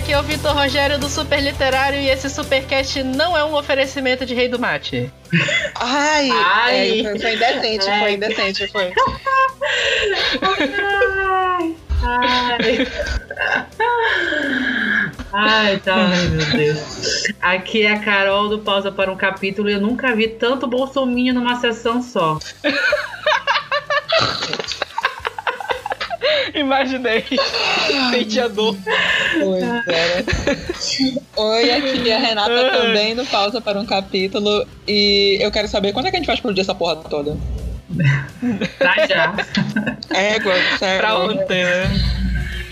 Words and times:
aqui 0.00 0.12
é 0.12 0.18
o 0.18 0.22
Vitor 0.22 0.54
Rogério 0.54 0.98
do 0.98 1.10
Super 1.10 1.42
Literário 1.42 2.00
e 2.00 2.08
esse 2.08 2.30
Supercast 2.30 3.02
não 3.02 3.36
é 3.36 3.44
um 3.44 3.54
oferecimento 3.54 4.24
de 4.24 4.34
Rei 4.34 4.48
do 4.48 4.58
Mate. 4.58 5.12
Ai, 5.74 6.30
Ai. 6.30 7.00
É, 7.00 7.02
foi, 7.02 7.18
foi 7.18 7.34
indecente, 7.34 7.86
Ai. 7.88 8.00
foi 8.00 8.12
indecente, 8.14 8.66
foi. 8.68 8.92
Ai, 10.42 11.76
ai. 12.02 12.88
Ai, 15.32 15.76
tá, 15.78 15.96
ai, 15.96 16.28
meu 16.28 16.46
Deus. 16.46 17.24
Aqui 17.40 17.82
é 17.82 17.92
a 17.92 18.00
Carol 18.00 18.48
do 18.48 18.60
Pausa 18.60 18.90
para 18.90 19.12
um 19.12 19.16
Capítulo 19.16 19.68
e 19.68 19.74
eu 19.74 19.80
nunca 19.80 20.14
vi 20.14 20.28
tanto 20.28 20.66
bolsominho 20.66 21.34
numa 21.34 21.60
sessão 21.60 22.02
só. 22.02 22.38
Imaginei. 26.54 27.24
Senti 28.10 28.40
a 28.40 28.48
dor. 28.48 28.76
Pois 29.40 29.62
é. 29.64 30.24
Oi, 31.36 31.70
aqui 31.70 32.10
é 32.10 32.16
a 32.16 32.18
Renata 32.18 32.70
também 32.70 33.14
no 33.14 33.24
Pausa 33.26 33.60
para 33.60 33.78
um 33.78 33.86
Capítulo. 33.86 34.66
E 34.86 35.38
eu 35.40 35.50
quero 35.50 35.68
saber 35.68 35.92
quando 35.92 36.06
é 36.06 36.10
que 36.10 36.16
a 36.16 36.18
gente 36.18 36.26
vai 36.26 36.36
explodir 36.36 36.62
essa 36.62 36.74
porra 36.74 36.96
toda. 36.96 37.36
Tá 38.78 39.06
já. 39.06 39.34
Égua, 40.14 40.54
sério. 40.78 41.00
Pra 41.00 41.18
ontem, 41.18 41.64
né? 41.64 42.29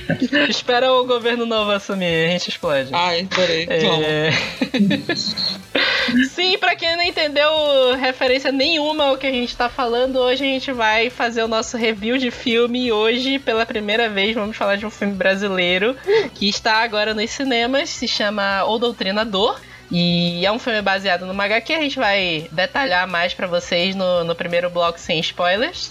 Espera 0.49 0.93
o 0.93 1.05
governo 1.05 1.45
novo 1.47 1.71
assumir, 1.71 2.27
a 2.27 2.31
gente 2.31 2.49
explode. 2.49 2.91
Ai, 2.93 3.21
adorei. 3.21 3.67
É... 3.69 4.31
Sim, 6.31 6.57
pra 6.59 6.75
quem 6.75 6.97
não 6.97 7.03
entendeu 7.03 7.51
referência 7.99 8.51
nenhuma 8.51 9.05
ao 9.05 9.19
que 9.19 9.27
a 9.27 9.31
gente 9.31 9.55
tá 9.57 9.69
falando, 9.69 10.17
hoje 10.17 10.43
a 10.45 10.47
gente 10.47 10.73
vai 10.73 11.11
fazer 11.11 11.43
o 11.43 11.49
nosso 11.49 11.77
review 11.77 12.17
de 12.17 12.31
filme 12.31 12.87
e 12.87 12.93
hoje, 12.93 13.39
pela 13.39 13.67
primeira 13.67 14.09
vez, 14.09 14.35
vamos 14.35 14.57
falar 14.57 14.77
de 14.77 14.87
um 14.87 14.91
filme 14.91 15.15
brasileiro 15.15 15.97
que 16.35 16.49
está 16.49 16.83
agora 16.83 17.13
nos 17.13 17.31
cinemas, 17.31 17.91
se 17.91 18.09
chama 18.09 18.65
O 18.65 18.79
Doutrinador. 18.79 19.61
E 19.91 20.45
é 20.45 20.53
um 20.53 20.59
filme 20.59 20.83
baseado 20.83 21.25
numa 21.25 21.45
HQ, 21.45 21.73
a 21.73 21.81
gente 21.81 21.99
vai 21.99 22.49
detalhar 22.53 23.09
mais 23.09 23.33
pra 23.33 23.47
vocês 23.47 23.95
no, 23.95 24.25
no 24.25 24.35
primeiro 24.35 24.69
bloco 24.69 25.01
sem 25.01 25.19
spoilers. 25.21 25.91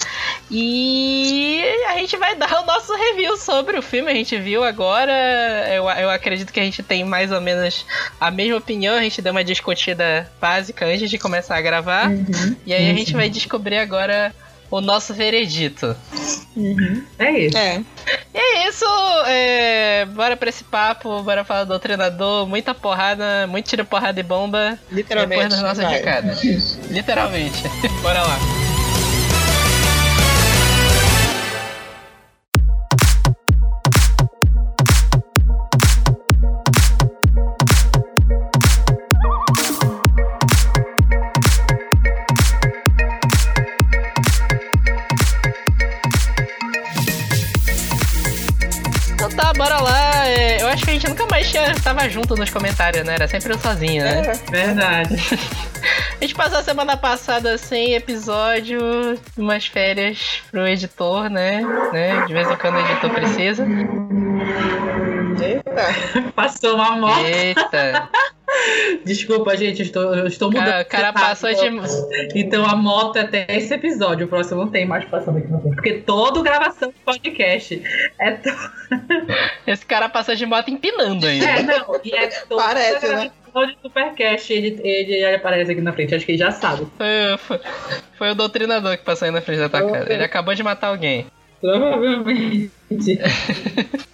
E 0.52 1.64
a 1.90 1.96
gente 1.96 2.16
vai 2.18 2.36
dar 2.36 2.62
o 2.62 2.66
nosso 2.66 2.94
review 2.96 3.38
sobre 3.38 3.78
o 3.78 3.82
filme, 3.82 4.12
a 4.12 4.14
gente 4.14 4.38
viu 4.38 4.64
agora. 4.64 5.12
Eu, 5.70 5.90
eu 5.90 6.10
acredito 6.10 6.54
que 6.54 6.60
a 6.60 6.64
gente 6.64 6.84
tem 6.84 7.04
mais 7.04 7.32
ou 7.32 7.42
menos 7.42 7.86
a 8.20 8.30
mesma 8.30 8.58
opinião, 8.58 8.96
a 8.96 9.02
gente 9.02 9.22
deu 9.22 9.32
uma 9.32 9.44
discutida 9.44 10.30
básica 10.40 10.86
antes 10.86 11.10
de 11.10 11.18
começar 11.18 11.58
a 11.58 11.62
gravar. 11.62 12.12
E 12.66 12.74
aí 12.74 12.90
a 12.90 12.94
gente 12.94 13.14
vai 13.14 13.30
descobrir 13.30 13.78
agora 13.78 14.34
o 14.70 14.82
nosso 14.82 15.14
veredito. 15.14 15.96
É 17.20 17.32
isso. 17.40 17.58
É. 17.58 17.84
E 18.34 18.38
é 18.38 18.70
isso, 18.70 18.86
é, 19.26 20.06
bora 20.06 20.38
pra 20.38 20.50
esse 20.50 20.64
papo, 20.64 21.22
bora 21.24 21.44
falar 21.44 21.66
do 21.66 21.78
treinador, 21.80 22.48
muita 22.48 22.74
porrada, 22.74 23.48
muito 23.48 23.68
tiro, 23.68 23.86
porrada 23.86 24.20
e 24.20 24.24
bomba. 24.24 24.78
Literalmente. 24.92 25.42
Depois 25.42 25.54
das 25.54 25.62
nossas 25.62 25.84
vai. 25.84 25.98
recadas. 25.98 26.42
Literalmente. 26.90 27.64
bora 28.02 28.22
lá. 28.22 28.57
Tava 51.84 52.10
junto 52.10 52.36
nos 52.36 52.50
comentários, 52.50 53.06
né? 53.06 53.16
Era 53.16 53.28
sempre 53.28 53.54
eu 53.54 53.60
sozinho, 53.60 54.04
né? 54.04 54.22
É. 54.22 54.52
Verdade. 54.52 55.16
A 56.20 56.22
gente 56.22 56.34
passou 56.34 56.58
a 56.58 56.64
semana 56.64 56.98
passada 56.98 57.58
sem 57.58 57.94
episódio, 57.94 58.80
umas 59.38 59.68
férias 59.68 60.42
pro 60.50 60.68
editor, 60.68 61.30
né? 61.30 61.62
né? 61.94 62.26
De 62.26 62.34
vez 62.34 62.50
em 62.50 62.56
quando 62.56 62.76
o 62.76 62.80
editor 62.80 63.10
precisa. 63.12 63.68
Eita. 65.40 66.32
Passou 66.36 66.76
uma 66.76 66.98
moto. 66.98 67.24
Eita! 67.24 68.10
Desculpa, 69.06 69.56
gente, 69.56 69.80
eu 69.80 69.86
estou, 69.86 70.16
eu 70.16 70.28
estou 70.28 70.50
mudando. 70.50 70.66
Cara, 70.68 70.82
o 70.82 70.86
cara 70.86 71.14
passou 71.14 71.50
de. 71.54 72.40
Então 72.40 72.66
a 72.66 72.76
moto 72.76 73.18
é 73.18 73.22
até 73.22 73.46
esse 73.50 73.74
episódio. 73.74 74.26
O 74.26 74.30
próximo 74.30 74.62
não 74.62 74.70
tem 74.70 74.86
mais 74.86 75.06
passando 75.06 75.38
aqui 75.38 75.48
no. 75.48 75.60
Porque 75.60 75.94
toda 76.00 76.42
gravação 76.42 76.90
de 76.90 76.96
podcast 77.06 77.82
é. 78.20 78.32
To... 78.32 78.50
Esse 79.68 79.86
cara 79.86 80.10
passou 80.10 80.36
de 80.36 80.46
moto 80.46 80.70
empinando 80.70 81.26
ainda. 81.26 81.46
É, 81.46 81.64
não. 81.64 82.00
E 82.04 82.12
é 82.14 82.28
toda 82.48 82.64
Parece, 82.64 83.08
né? 83.08 83.32
de 83.66 83.78
Supercast. 83.82 84.54
Ele, 84.54 84.80
ele, 84.84 85.14
ele 85.16 85.36
aparece 85.36 85.72
aqui 85.72 85.82
na 85.82 85.92
frente. 85.94 86.14
Acho 86.14 86.26
que 86.26 86.32
ele 86.34 86.40
já 86.40 86.52
sabe. 86.52 86.88
Foi, 86.98 87.38
foi- 87.40 87.60
foi 88.18 88.30
o 88.32 88.36
doutrinador 88.36 88.98
que 88.98 89.04
passou 89.04 89.26
aí 89.26 89.32
na 89.32 89.42
frente 89.42 89.60
da 89.60 89.70
tua 89.70 89.82
Ok. 89.84 89.92
casa. 89.94 90.14
Ele 90.14 90.24
acabou 90.24 90.54
de 90.54 90.62
matar 90.64 90.88
alguém. 90.88 91.26
Provavelmente. 91.62 92.72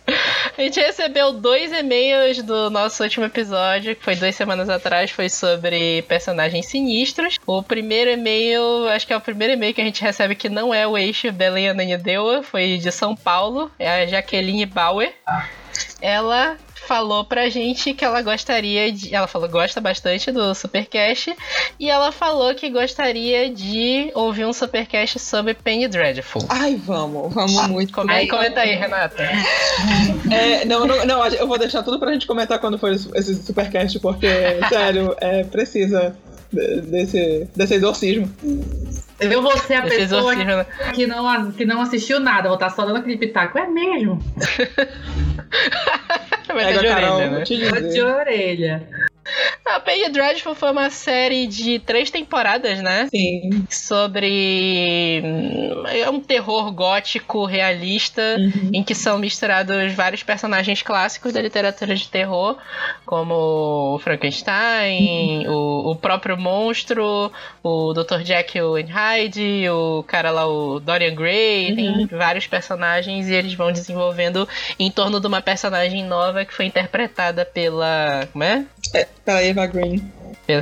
A 0.55 0.61
gente 0.61 0.79
recebeu 0.79 1.33
dois 1.33 1.71
e-mails 1.71 2.41
do 2.43 2.69
nosso 2.69 3.01
último 3.03 3.25
episódio, 3.25 3.95
que 3.95 4.03
foi 4.03 4.15
duas 4.15 4.35
semanas 4.35 4.69
atrás, 4.69 5.09
foi 5.09 5.27
sobre 5.27 6.03
personagens 6.03 6.67
sinistros. 6.67 7.39
O 7.45 7.63
primeiro 7.63 8.11
e-mail, 8.11 8.87
acho 8.89 9.07
que 9.07 9.13
é 9.13 9.17
o 9.17 9.21
primeiro 9.21 9.53
e-mail 9.53 9.73
que 9.73 9.81
a 9.81 9.85
gente 9.85 10.01
recebe 10.01 10.35
que 10.35 10.49
não 10.49 10.73
é 10.73 10.85
o 10.85 10.97
eixo 10.97 11.31
Belém 11.31 11.69
Ananindeua, 11.69 12.43
foi 12.43 12.77
de 12.77 12.91
São 12.91 13.15
Paulo, 13.15 13.71
é 13.79 14.03
a 14.03 14.05
Jaqueline 14.05 14.65
Bauer. 14.65 15.11
Ela 16.01 16.57
falou 16.87 17.23
pra 17.23 17.47
gente 17.49 17.93
que 17.93 18.03
ela 18.03 18.21
gostaria 18.21 18.91
de. 18.91 19.15
Ela 19.15 19.25
falou 19.27 19.47
que 19.47 19.53
gosta 19.53 19.79
bastante 19.79 20.31
do 20.31 20.53
Supercast. 20.53 21.33
E 21.79 21.89
ela 21.89 22.11
falou 22.11 22.53
que 22.53 22.69
gostaria 22.69 23.49
de 23.49 24.11
ouvir 24.13 24.45
um 24.45 24.51
Supercast 24.53 25.17
sobre 25.19 25.53
Penny 25.53 25.87
Dreadful. 25.87 26.45
Ai, 26.49 26.75
vamos, 26.75 27.33
vamos 27.33 27.67
muito. 27.69 27.93
Come- 27.93 28.11
Aí- 28.13 28.27
comenta 28.27 28.61
aí, 28.61 28.75
Renata. 28.75 29.23
É, 30.31 30.65
não, 30.65 30.87
não, 30.87 31.05
não, 31.05 31.25
eu 31.27 31.47
vou 31.47 31.57
deixar 31.59 31.83
tudo 31.83 31.99
pra 31.99 32.11
gente 32.11 32.25
comentar 32.25 32.57
quando 32.57 32.77
for 32.79 32.91
esse 32.91 33.35
supercast, 33.43 33.99
porque, 33.99 34.27
sério, 34.69 35.15
é, 35.21 35.43
precisa 35.43 36.15
desse, 36.53 37.47
desse 37.55 37.73
exorcismo. 37.75 38.29
Eu 39.19 39.41
vou 39.41 39.57
ser 39.57 39.75
a 39.75 39.87
Esse 39.87 39.97
pessoa 39.97 40.33
exorcismo, 40.33 40.57
né? 40.57 40.65
que 40.93 41.07
não, 41.07 41.51
que 41.51 41.65
não 41.65 41.81
assistiu 41.81 42.19
nada. 42.19 42.47
Vou 42.49 42.55
estar 42.55 42.69
só 42.69 42.85
dando 42.85 42.97
aquele 42.97 43.17
pitaco. 43.17 43.57
É 43.57 43.67
mesmo? 43.67 44.19
Vai 46.47 46.65
Pega 46.65 46.79
ter 46.79 46.87
de 46.87 46.93
orelha, 46.93 47.31
né? 47.31 47.41
te 47.43 47.69
Tô 47.69 47.79
de 47.79 48.01
orelha. 48.01 48.87
A 49.65 49.79
Penny 49.79 50.09
Dreadful 50.09 50.55
foi 50.55 50.71
uma 50.71 50.89
série 50.89 51.47
de 51.47 51.79
três 51.79 52.11
temporadas, 52.11 52.81
né? 52.81 53.07
Sim. 53.09 53.65
Sobre 53.69 55.21
hum, 55.23 55.83
é 55.87 56.09
um 56.09 56.19
terror 56.19 56.69
gótico 56.71 57.45
realista 57.45 58.21
Uhum. 58.37 58.71
em 58.73 58.83
que 58.83 58.93
são 58.93 59.17
misturados 59.17 59.93
vários 59.93 60.21
personagens 60.23 60.81
clássicos 60.81 61.33
da 61.33 61.41
literatura 61.41 61.95
de 61.95 62.07
terror, 62.07 62.57
como 63.05 63.95
o 63.95 63.99
Frankenstein, 63.99 65.47
o, 65.47 65.91
o 65.91 65.95
próprio 65.95 66.37
monstro, 66.37 67.31
o 67.63 67.93
Dr. 67.93 68.21
Jekyll 68.23 68.75
and 68.75 68.87
Hyde, 68.91 69.69
o 69.69 70.03
cara 70.03 70.31
lá, 70.31 70.45
o 70.47 70.79
Dorian 70.79 71.15
Gray, 71.15 71.73
tem 71.75 72.05
vários 72.07 72.47
personagens 72.47 73.29
e 73.29 73.33
eles 73.33 73.53
vão 73.53 73.71
desenvolvendo 73.71 74.47
em 74.77 74.91
torno 74.91 75.19
de 75.19 75.27
uma 75.27 75.41
personagem 75.41 76.03
nova 76.03 76.43
que 76.45 76.53
foi 76.53 76.65
interpretada 76.65 77.45
pela. 77.45 78.27
Como 78.31 78.43
é? 78.43 78.65
É, 78.93 79.07
pela 79.25 79.43
Eva 79.53 79.67
Green. 79.67 80.11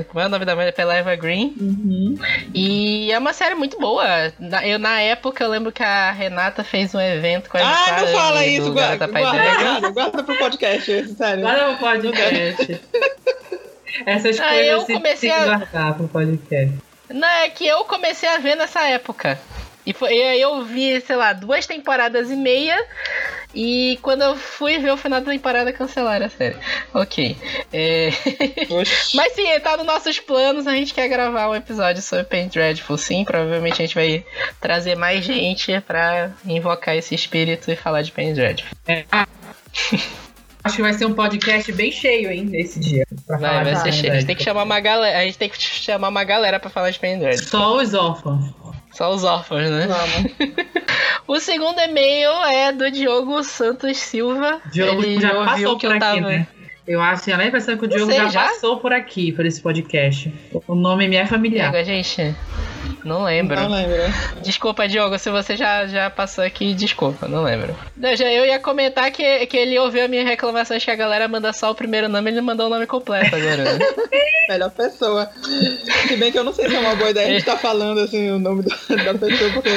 Como 0.10 0.20
é 0.20 0.26
o 0.28 0.30
nome 0.30 0.46
da 0.46 0.56
mulher? 0.56 0.74
Pela 0.74 0.96
Eva 0.96 1.16
Green. 1.16 1.56
Uhum. 1.60 2.16
E 2.54 3.12
é 3.12 3.18
uma 3.18 3.34
série 3.34 3.56
muito 3.56 3.80
boa. 3.80 4.06
Na, 4.40 4.66
eu, 4.68 4.78
na 4.78 5.02
época, 5.02 5.44
eu 5.44 5.50
lembro 5.50 5.72
que 5.72 5.82
a 5.82 6.12
Renata 6.12 6.64
fez 6.64 6.94
um 6.94 7.00
evento 7.00 7.50
com 7.50 7.58
a 7.58 7.62
Sara 7.62 8.02
não 8.02 8.08
fala 8.10 8.46
isso, 8.46 8.72
guarda, 8.72 9.08
guarda, 9.08 9.38
guarda, 9.64 9.90
guarda 9.90 10.24
pro 10.24 10.38
podcast, 10.38 10.92
esse, 10.92 11.16
sério. 11.16 11.48
Agora 11.48 11.72
o 11.72 11.78
podcast. 11.78 12.80
Essas 14.06 14.40
Ah, 14.40 14.48
coisas 14.50 14.68
eu 14.68 14.82
se 14.82 14.94
comecei 14.94 15.30
tem 15.30 15.40
que 15.40 15.44
a- 15.50 15.58
guardar 15.58 15.94
pro 15.96 16.08
podcast. 16.08 16.76
Não, 17.10 17.28
é 17.28 17.50
que 17.50 17.68
eu 17.68 17.84
comecei 17.86 18.30
a 18.30 18.38
ver 18.38 18.56
nessa 18.56 18.88
época. 18.88 19.38
E, 19.86 19.94
foi, 19.94 20.10
aí 20.10 20.42
eu 20.42 20.64
vi, 20.64 21.02
sei 21.02 21.16
lá, 21.16 21.34
duas 21.34 21.66
temporadas 21.66 22.30
e 22.30 22.36
meia. 22.36 22.78
E 23.54 24.00
quando 24.02 24.22
eu 24.22 24.36
fui 24.36 24.78
ver 24.78 24.92
o 24.92 24.98
final 24.98 25.20
da 25.20 25.32
temporada, 25.32 25.74
cancelaram 25.74 26.26
a 26.26 26.30
série. 26.30 26.56
Ok. 26.94 27.36
É... 27.74 28.10
Mas 29.14 29.34
sim, 29.34 29.60
tá 29.60 29.76
nos 29.76 29.86
nossos 29.86 30.20
planos. 30.20 30.68
A 30.68 30.76
gente 30.76 30.94
quer 30.94 31.08
gravar 31.08 31.50
um 31.50 31.56
episódio 31.56 32.02
sobre 32.02 32.24
Pain 32.26 32.48
Dreadful, 32.48 32.98
sim. 32.98 33.26
Provavelmente 33.26 33.82
a 33.82 33.86
gente 33.86 33.96
vai 33.96 34.24
trazer 34.60 34.96
mais 34.96 35.26
gente 35.26 35.80
pra 35.82 36.32
invocar 36.46 36.96
esse 36.96 37.14
espírito 37.14 37.70
e 37.72 37.76
falar 37.76 38.04
de 38.04 38.12
Pain 38.12 38.34
Dreadful. 38.34 38.78
É. 38.88 39.04
Ah, 39.12 39.28
Acho 40.64 40.76
que 40.76 40.82
vai 40.82 40.94
ser 40.94 41.06
um 41.06 41.14
podcast 41.14 41.72
bem 41.72 41.92
cheio, 41.92 42.32
hein, 42.32 42.46
nesse 42.46 42.80
dia. 42.80 43.04
Vai, 43.28 43.40
falar 43.40 43.64
vai 43.64 43.76
ser 43.78 43.92
cheio. 43.92 44.14
A 44.14 44.16
gente 44.16 44.28
tem 44.28 44.36
que 44.36 44.44
chamar 44.44 44.64
uma 44.64 44.80
galera. 44.80 45.18
A 45.18 45.24
gente 45.24 45.38
tem 45.38 45.50
que 45.50 45.60
chamar 45.60 46.10
uma 46.10 46.24
galera 46.24 46.60
pra 46.60 46.70
falar 46.70 46.92
de 46.92 47.00
Pain 47.00 47.18
Dreadful. 47.18 47.48
Só 47.48 47.78
os 47.78 47.94
órfãos. 47.96 48.46
Só 48.92 49.14
os 49.14 49.24
órfãos, 49.24 49.70
né? 49.70 49.88
Vamos. 49.88 50.32
O 51.28 51.40
segundo 51.40 51.80
e-mail 51.80 52.30
é 52.48 52.74
do 52.74 52.92
Diogo 52.92 53.42
Santos 53.44 53.96
Silva. 53.98 54.60
Diogo 54.70 55.02
Ele 55.02 55.22
já 55.22 55.30
ouviu 55.34 55.46
passou 55.46 55.78
que 55.78 55.88
por 55.88 55.92
eu 55.96 55.98
aqui, 55.98 56.00
tava- 56.22 56.28
né? 56.28 56.48
Eu 56.86 57.00
acho, 57.02 57.30
eu 57.30 57.38
nem 57.38 57.50
pensando 57.52 57.78
que 57.78 57.86
o 57.86 57.88
Diogo 57.88 58.12
sei, 58.12 58.18
já, 58.20 58.28
já? 58.28 58.42
passou 58.50 58.78
por 58.82 58.92
aqui, 58.92 59.32
por 59.32 59.46
esse 59.46 59.62
podcast. 59.62 60.34
O 60.68 60.76
nome 60.76 61.08
me 61.08 61.16
é 61.16 61.26
familiar. 61.26 61.72
Diego, 61.72 61.86
gente. 61.86 62.36
Não 63.04 63.24
lembro. 63.24 63.60
Não 63.60 63.70
lembro. 63.70 64.02
Desculpa, 64.42 64.88
Diogo, 64.88 65.18
se 65.18 65.30
você 65.30 65.56
já, 65.58 65.88
já 65.88 66.10
passou 66.10 66.44
aqui, 66.44 66.74
desculpa, 66.74 67.28
não 67.28 67.44
lembro. 67.44 67.76
Eu, 68.02 68.16
já, 68.16 68.32
eu 68.32 68.46
ia 68.46 68.60
comentar 68.60 69.12
que, 69.12 69.46
que 69.48 69.58
ele 69.58 69.78
ouviu 69.80 70.06
a 70.06 70.08
minha 70.08 70.24
reclamação 70.24 70.78
de 70.78 70.86
que 70.86 70.92
a 70.92 70.96
galera 70.96 71.28
manda 71.28 71.52
só 71.54 71.72
o 71.72 71.76
primeiro 71.76 72.08
nome, 72.08 72.32
ele 72.32 72.42
mandou 72.42 72.68
o 72.68 72.70
nome 72.70 72.86
completo 72.86 73.36
agora. 73.36 73.64
né? 73.64 73.80
Melhor 74.50 74.72
pessoa. 74.72 75.30
Se 76.08 76.16
bem 76.18 76.32
que 76.32 76.38
eu 76.38 76.44
não 76.44 76.54
sei 76.54 76.70
se 76.70 76.76
é 76.76 76.80
uma 76.80 76.96
boa 76.96 77.10
ideia 77.10 77.28
a 77.28 77.32
gente 77.32 77.46
tá 77.46 77.58
falando 77.58 78.00
assim 78.00 78.32
o 78.32 78.40
nome 78.40 78.64
da 78.64 79.14
pessoa, 79.14 79.52
porque 79.54 79.70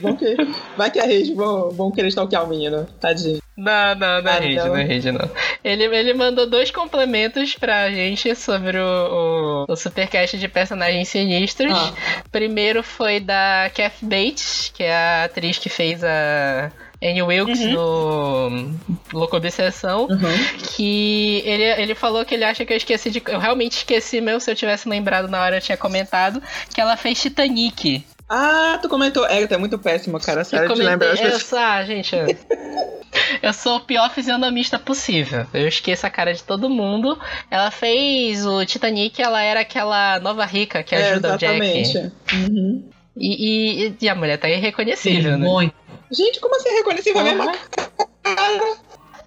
vão 0.00 0.16
que, 0.16 0.36
vai 0.76 0.90
que 0.90 1.00
a 1.00 1.04
rede 1.04 1.34
vão, 1.34 1.70
vão 1.70 1.90
querer 1.90 2.08
stalkear 2.08 2.44
o 2.44 2.48
menino. 2.48 2.86
Tadinho. 3.00 3.40
Não, 3.60 3.94
não, 3.94 4.22
não 4.22 4.30
é 4.32 4.36
Ah, 4.36 4.40
rede, 4.40 4.56
não. 4.56 4.66
não 4.68 4.76
é 4.76 4.84
rede, 4.84 5.12
não. 5.12 5.30
Ele, 5.62 5.84
ele 5.84 6.14
mandou 6.14 6.48
dois 6.48 6.70
complementos 6.70 7.54
pra 7.54 7.90
gente 7.90 8.34
sobre 8.34 8.78
o, 8.78 9.66
o, 9.68 9.72
o 9.72 9.76
supercast 9.76 10.38
de 10.38 10.48
personagens 10.48 11.08
sinistros. 11.08 11.72
Ah. 11.72 11.92
Primeiro 12.32 12.82
foi 12.82 13.20
da 13.20 13.70
Kath 13.74 13.96
Bates, 14.00 14.72
que 14.74 14.82
é 14.82 14.94
a 14.94 15.24
atriz 15.24 15.58
que 15.58 15.68
fez 15.68 16.02
a 16.02 16.72
Annie 17.02 17.22
Wilkes 17.22 17.60
no 17.60 18.74
Louco 19.12 19.36
Obsessão. 19.36 20.02
Uhum. 20.02 20.54
Que 20.76 21.42
ele, 21.44 21.64
ele 21.64 21.94
falou 21.94 22.24
que 22.24 22.34
ele 22.34 22.44
acha 22.44 22.64
que 22.64 22.72
eu 22.72 22.76
esqueci 22.76 23.10
de. 23.10 23.22
Eu 23.26 23.38
realmente 23.38 23.78
esqueci 23.78 24.20
mesmo, 24.20 24.40
se 24.40 24.50
eu 24.50 24.54
tivesse 24.56 24.88
lembrado 24.88 25.28
na 25.28 25.40
hora 25.40 25.56
eu 25.56 25.60
tinha 25.60 25.76
comentado. 25.76 26.42
Que 26.74 26.80
ela 26.80 26.96
fez 26.96 27.20
Titanic. 27.20 28.04
Ah, 28.32 28.78
tu 28.80 28.88
comentou. 28.88 29.26
É, 29.26 29.44
tu 29.46 29.54
é 29.54 29.56
muito 29.56 29.76
péssimo, 29.78 30.20
cara. 30.20 30.44
Sério, 30.44 30.66
Eu 30.70 30.74
te 30.74 30.80
comentei- 30.80 31.08
eu 31.10 31.16
coisas. 31.16 31.42
sou, 31.42 31.58
ah, 31.58 31.82
gente. 31.84 32.14
eu- 32.14 32.26
Eu 33.42 33.52
sou 33.52 33.76
o 33.76 33.80
pior 33.80 34.08
fisionomista 34.10 34.78
possível. 34.78 35.44
Eu 35.52 35.66
esqueço 35.66 36.06
a 36.06 36.10
cara 36.10 36.32
de 36.32 36.42
todo 36.44 36.70
mundo. 36.70 37.18
Ela 37.50 37.70
fez 37.72 38.46
o 38.46 38.64
Titanic, 38.64 39.20
ela 39.20 39.42
era 39.42 39.60
aquela 39.60 40.20
nova 40.20 40.44
rica 40.44 40.82
que 40.84 40.94
É, 40.94 41.10
ajuda 41.10 41.34
o 41.34 41.38
Jack. 41.38 41.56
exatamente. 41.60 42.12
Uhum. 42.32 42.88
E, 43.16 43.86
e- 43.88 43.96
e 44.00 44.08
a 44.08 44.14
mulher 44.14 44.36
tá 44.38 44.46
Sim, 44.46 44.54
irreconhecível, 44.54 45.36
né? 45.36 45.44
muito. 45.48 45.74
Gente, 46.12 46.38
como 46.40 46.54
assim 46.54 46.68
reconhecível 46.70 47.20
a 47.20 47.24
mesma 47.24 47.52
Porra. 47.52 48.76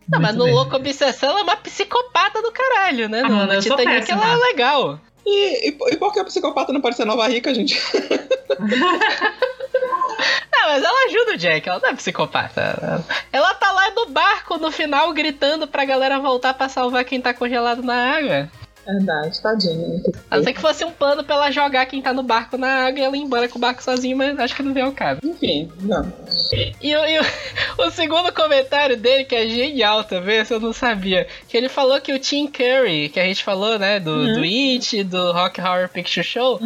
Não, 0.09 0.19
mas 0.21 0.35
no 0.35 0.45
mesmo. 0.45 0.59
Louco 0.59 0.75
Obsessão 0.77 1.29
ela 1.31 1.39
é 1.39 1.43
uma 1.43 1.55
psicopata 1.57 2.41
do 2.41 2.51
caralho, 2.51 3.09
né? 3.09 3.21
Ah, 3.23 3.29
no 3.29 3.35
mano, 3.35 3.53
eu 3.53 3.61
sou 3.61 3.75
Titanic 3.77 4.05
péssima. 4.05 4.23
ela 4.23 4.33
é 4.33 4.47
legal. 4.49 4.99
E, 5.25 5.69
e, 5.69 5.77
e 5.91 5.97
por 5.97 6.11
que 6.11 6.19
o 6.19 6.25
psicopata 6.25 6.73
não 6.73 6.81
pode 6.81 6.95
ser 6.95 7.05
nova 7.05 7.27
rica, 7.27 7.53
gente? 7.53 7.79
Não, 10.51 10.61
mas 10.67 10.83
ela 10.83 11.05
ajuda 11.05 11.31
o 11.33 11.37
Jack, 11.37 11.67
ela 11.67 11.79
não 11.79 11.89
é 11.89 11.95
psicopata. 11.95 13.05
Ela 13.31 13.53
tá 13.55 13.71
lá 13.71 13.91
no 13.91 14.07
barco 14.07 14.57
no 14.57 14.71
final 14.71 15.13
gritando 15.13 15.67
pra 15.67 15.85
galera 15.85 16.19
voltar 16.19 16.53
pra 16.53 16.67
salvar 16.69 17.05
quem 17.05 17.21
tá 17.21 17.33
congelado 17.33 17.81
na 17.81 18.17
água. 18.17 18.49
Verdade, 18.85 19.41
tadinho. 19.41 20.01
A 20.29 20.37
não 20.37 20.43
ser 20.43 20.53
que 20.53 20.59
fosse 20.61 20.83
um 20.83 20.91
plano 20.91 21.23
pra 21.23 21.35
ela 21.35 21.51
jogar 21.51 21.85
quem 21.85 22.01
tá 22.01 22.13
no 22.13 22.21
barco 22.23 22.57
na 22.57 22.85
água 22.85 22.99
e 22.99 23.03
ela 23.03 23.15
ir 23.15 23.21
embora 23.21 23.47
com 23.47 23.57
o 23.57 23.61
barco 23.61 23.81
sozinho, 23.83 24.17
mas 24.17 24.37
acho 24.37 24.55
que 24.55 24.61
não 24.63 24.73
veio 24.73 24.87
ao 24.87 24.91
caso. 24.91 25.21
Enfim, 25.23 25.71
não. 25.81 26.11
E, 26.81 26.95
o- 26.95 27.05
e 27.05 27.19
o, 27.19 27.23
o 27.87 27.91
segundo 27.91 28.31
comentário 28.33 28.97
dele, 28.97 29.23
que 29.23 29.35
é 29.35 29.47
genial 29.47 30.03
também, 30.03 30.37
esse 30.39 30.53
eu 30.53 30.59
não 30.59 30.73
sabia, 30.73 31.27
que 31.47 31.55
ele 31.55 31.69
falou 31.69 31.99
que 32.01 32.11
o 32.13 32.19
Tim 32.19 32.47
Curry, 32.47 33.09
que 33.09 33.19
a 33.19 33.23
gente 33.25 33.43
falou, 33.43 33.79
né, 33.79 33.99
do, 33.99 34.11
Uhum. 34.11 34.33
do 34.33 34.41
It, 34.43 35.03
do 35.05 35.31
Rock 35.31 35.61
Horror 35.61 35.87
Picture 35.89 36.25
Show, 36.25 36.59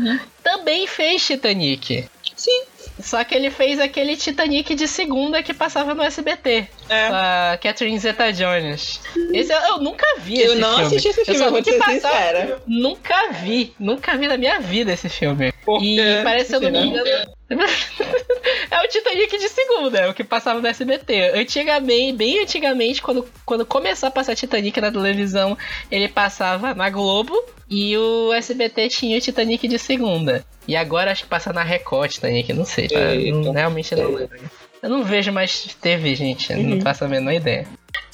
também 0.44 0.88
fez 0.88 1.26
Titanic. 1.26 2.06
Sim. 2.36 2.64
Só 3.00 3.24
que 3.24 3.36
ele 3.36 3.52
fez 3.52 3.80
aquele 3.80 4.16
Titanic 4.18 4.74
de 4.74 4.88
segunda 4.88 5.44
que 5.44 5.54
passava 5.54 5.94
no 5.94 6.02
SBT. 6.02 6.68
É. 6.90 7.08
Com 7.10 7.16
a 7.16 7.58
Catherine 7.62 8.00
Zeta-Jones. 8.00 9.00
Esse 9.34 9.52
eu, 9.54 9.60
eu 9.60 9.78
nunca 9.80 10.06
vi 10.20 10.40
Eu 10.42 10.52
esse 10.54 10.56
não 10.62 10.70
filme. 10.70 10.86
assisti 10.86 11.08
esse 11.10 11.20
Eu 11.22 11.26
filme, 11.26 11.40
só 11.40 11.46
eu 11.46 11.52
vou 11.52 11.62
te 11.62 11.72
sincera. 11.72 12.62
Nunca 12.68 13.30
vi. 13.32 13.74
Nunca 13.80 14.18
vi 14.18 14.28
na 14.28 14.38
minha 14.38 14.60
vida 14.60 14.92
esse 14.94 15.10
filme. 15.10 15.52
Porque, 15.66 15.86
E 16.00 16.24
parece, 16.24 16.50
se 16.50 16.56
eu 16.56 16.62
não 16.62 16.72
me 16.72 16.88
engano. 16.88 17.08
é 18.72 18.80
o 18.84 18.88
Titanic 18.90 19.38
de 19.38 19.50
segunda, 19.50 20.00
é 20.00 20.10
o 20.10 20.14
que 20.14 20.24
passava 20.24 20.60
no 20.62 20.68
SBT. 20.68 21.32
Antigamente, 21.36 22.18
bem 22.18 22.42
antigamente, 22.42 23.02
quando, 23.02 23.26
quando 23.46 23.66
começou 23.66 24.08
a 24.08 24.12
passar 24.12 24.36
Titanic 24.36 24.80
na 24.82 24.92
televisão, 24.92 25.58
ele 25.90 26.08
passava 26.08 26.74
na 26.74 26.90
Globo 26.90 27.34
e 27.70 27.98
o 27.98 28.34
SBT 28.34 28.90
tinha 28.90 29.18
o 29.18 29.22
Titanic 29.22 29.68
de 29.68 29.80
segunda. 29.80 30.46
E 30.68 30.76
agora 30.76 31.12
acho 31.12 31.24
que 31.24 31.30
passa 31.30 31.54
na 31.54 31.64
Record 31.64 32.12
Titanic, 32.12 32.52
não 32.54 32.66
sei, 32.66 32.88
tá? 32.90 33.00
Eita. 33.16 33.38
Não- 33.38 33.52
realmente 33.54 33.96
não 33.96 34.12
lembro. 34.12 34.38
Eu 34.82 34.90
não 34.90 35.04
vejo 35.04 35.32
mais 35.32 35.76
TV, 35.82 36.16
gente, 36.16 36.52
Uhum. 36.54 36.64
não 36.76 36.82
faço 36.82 37.06
a 37.06 37.08
menor 37.08 37.34
ideia. 37.34 37.68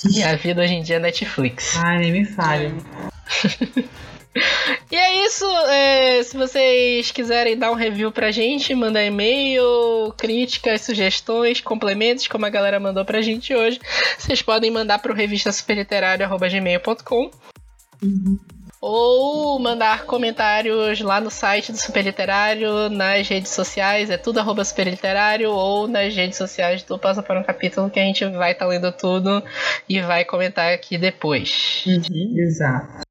Minha 0.06 0.36
vida 0.36 0.62
hoje 0.62 0.74
em 0.74 0.84
dia 0.84 0.98
é 0.98 1.00
Netflix. 1.00 1.78
Ai, 1.78 2.00
nem 2.00 2.12
me 2.12 2.26
falha. 2.26 2.74
E 4.90 4.96
é 4.96 5.26
isso. 5.28 5.46
é, 5.68 6.24
se 6.24 6.36
vocês 6.36 7.12
quiserem 7.12 7.56
dar 7.56 7.70
um 7.72 7.76
review 7.76 8.12
pra 8.12 8.32
gente, 8.32 8.74
mandar 8.74 9.04
e-mail, 9.06 10.12
críticas, 10.18 10.82
sugestões, 10.82 11.62
complementos, 11.62 12.28
como 12.28 12.44
a 12.44 12.50
galera 12.50 12.80
mandou 12.80 13.06
pra 13.06 13.22
gente 13.22 13.54
hoje, 13.54 13.80
vocês 14.18 14.42
podem 14.42 14.72
mandar 14.72 14.98
pro 14.98 15.14
revistasuperliterário.gmail.com 15.14 17.30
ou 18.86 19.58
mandar 19.60 20.04
comentários 20.04 21.00
lá 21.00 21.22
no 21.22 21.32
site 21.32 21.72
do 21.72 21.78
Super 21.78 22.04
Literário, 22.04 22.90
nas 22.90 23.26
redes 23.30 23.54
sociais, 23.54 24.10
é 24.10 24.18
tudo 24.18 24.42
arroba 24.42 24.66
Super 24.66 24.88
Literário, 24.88 25.52
ou 25.52 25.88
nas 25.88 26.14
redes 26.14 26.38
sociais 26.38 26.84
do 26.84 27.00
Passa 27.00 27.24
para 27.24 27.40
um 27.40 27.44
Capítulo, 27.44 27.90
que 27.90 27.98
a 27.98 28.04
gente 28.04 28.26
vai 28.32 28.52
estar 28.52 28.66
lendo 28.66 28.92
tudo 28.92 29.42
e 29.88 30.02
vai 30.02 30.26
comentar 30.26 30.74
aqui 30.74 30.98
depois. 30.98 31.86
Uhum. 31.88 32.36
Exato. 32.38 33.04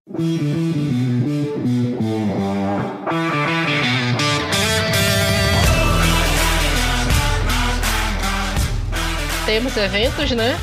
Temos 9.47 9.75
eventos, 9.79 10.33
né? 10.33 10.59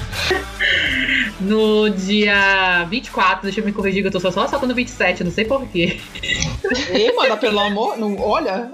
No 1.39 1.89
dia 1.89 2.85
24, 2.89 3.43
deixa 3.43 3.61
eu 3.61 3.65
me 3.65 3.71
corrigir 3.71 4.01
que 4.01 4.07
eu 4.07 4.11
tô 4.11 4.19
só, 4.19 4.29
só 4.29 4.47
soltando 4.47 4.75
27, 4.75 5.23
não 5.23 5.31
sei 5.31 5.45
porquê. 5.45 5.99
E, 6.93 7.11
mano, 7.13 7.37
pelo 7.37 7.59
amor. 7.59 7.97
Não, 7.97 8.19
olha. 8.19 8.69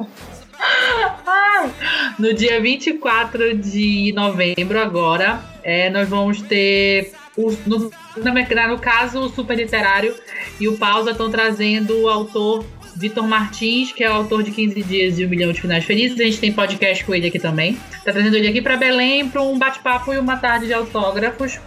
No 2.17 2.33
dia 2.33 2.61
24 2.61 3.57
de 3.57 4.11
novembro, 4.13 4.79
agora, 4.79 5.43
é, 5.63 5.89
nós 5.89 6.07
vamos 6.07 6.41
ter. 6.41 7.13
O, 7.37 7.51
no, 7.65 7.91
no, 8.15 8.69
no 8.69 8.79
caso, 8.79 9.19
o 9.19 9.29
Super 9.29 9.57
Literário 9.57 10.15
e 10.59 10.67
o 10.67 10.77
Pausa 10.77 11.11
estão 11.11 11.29
trazendo 11.29 12.01
o 12.01 12.09
autor 12.09 12.65
Vitor 12.95 13.27
Martins, 13.27 13.91
que 13.91 14.03
é 14.03 14.09
o 14.09 14.13
autor 14.13 14.41
de 14.41 14.51
15 14.51 14.81
Dias 14.83 15.19
e 15.19 15.25
Um 15.25 15.29
Milhão 15.29 15.51
de 15.51 15.59
Finais 15.59 15.83
Felizes. 15.83 16.19
A 16.19 16.23
gente 16.23 16.39
tem 16.39 16.53
podcast 16.53 17.03
com 17.03 17.13
ele 17.13 17.27
aqui 17.27 17.37
também. 17.37 17.77
Tá 18.05 18.13
trazendo 18.13 18.37
ele 18.37 18.47
aqui 18.47 18.61
para 18.61 18.77
Belém 18.77 19.27
para 19.27 19.41
um 19.41 19.59
bate-papo 19.59 20.13
e 20.13 20.17
uma 20.17 20.37
tarde 20.37 20.67
de 20.67 20.73
autógrafos 20.73 21.59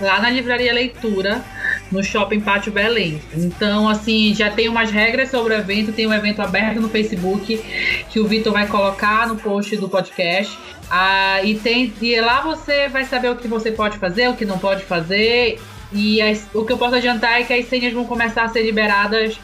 lá 0.00 0.20
na 0.20 0.30
Livraria 0.30 0.72
Leitura, 0.72 1.42
no 1.90 2.02
Shopping 2.02 2.40
Pátio 2.40 2.70
Belém. 2.72 3.20
Então, 3.34 3.88
assim, 3.88 4.34
já 4.34 4.50
tem 4.50 4.68
umas 4.68 4.90
regras 4.90 5.30
sobre 5.30 5.54
o 5.54 5.58
evento, 5.58 5.92
tem 5.92 6.06
um 6.06 6.12
evento 6.12 6.40
aberto 6.42 6.80
no 6.80 6.88
Facebook 6.88 7.62
que 8.10 8.20
o 8.20 8.26
Vitor 8.26 8.52
vai 8.52 8.66
colocar 8.66 9.26
no 9.26 9.36
post 9.36 9.76
do 9.76 9.88
podcast. 9.88 10.56
Ah, 10.90 11.40
e, 11.42 11.54
tem, 11.56 11.92
e 12.00 12.20
lá 12.20 12.40
você 12.40 12.88
vai 12.88 13.04
saber 13.04 13.30
o 13.30 13.36
que 13.36 13.48
você 13.48 13.70
pode 13.70 13.98
fazer, 13.98 14.28
o 14.28 14.34
que 14.36 14.44
não 14.44 14.58
pode 14.58 14.84
fazer. 14.84 15.58
E 15.90 16.20
as- 16.20 16.46
o 16.52 16.64
que 16.64 16.72
eu 16.72 16.76
posso 16.78 16.94
adiantar 16.96 17.40
é 17.40 17.44
que 17.44 17.52
as 17.52 17.66
senhas 17.66 17.92
vão 17.92 18.04
começar 18.04 18.42
a 18.44 18.48
ser 18.48 18.62
liberadas 18.62 19.38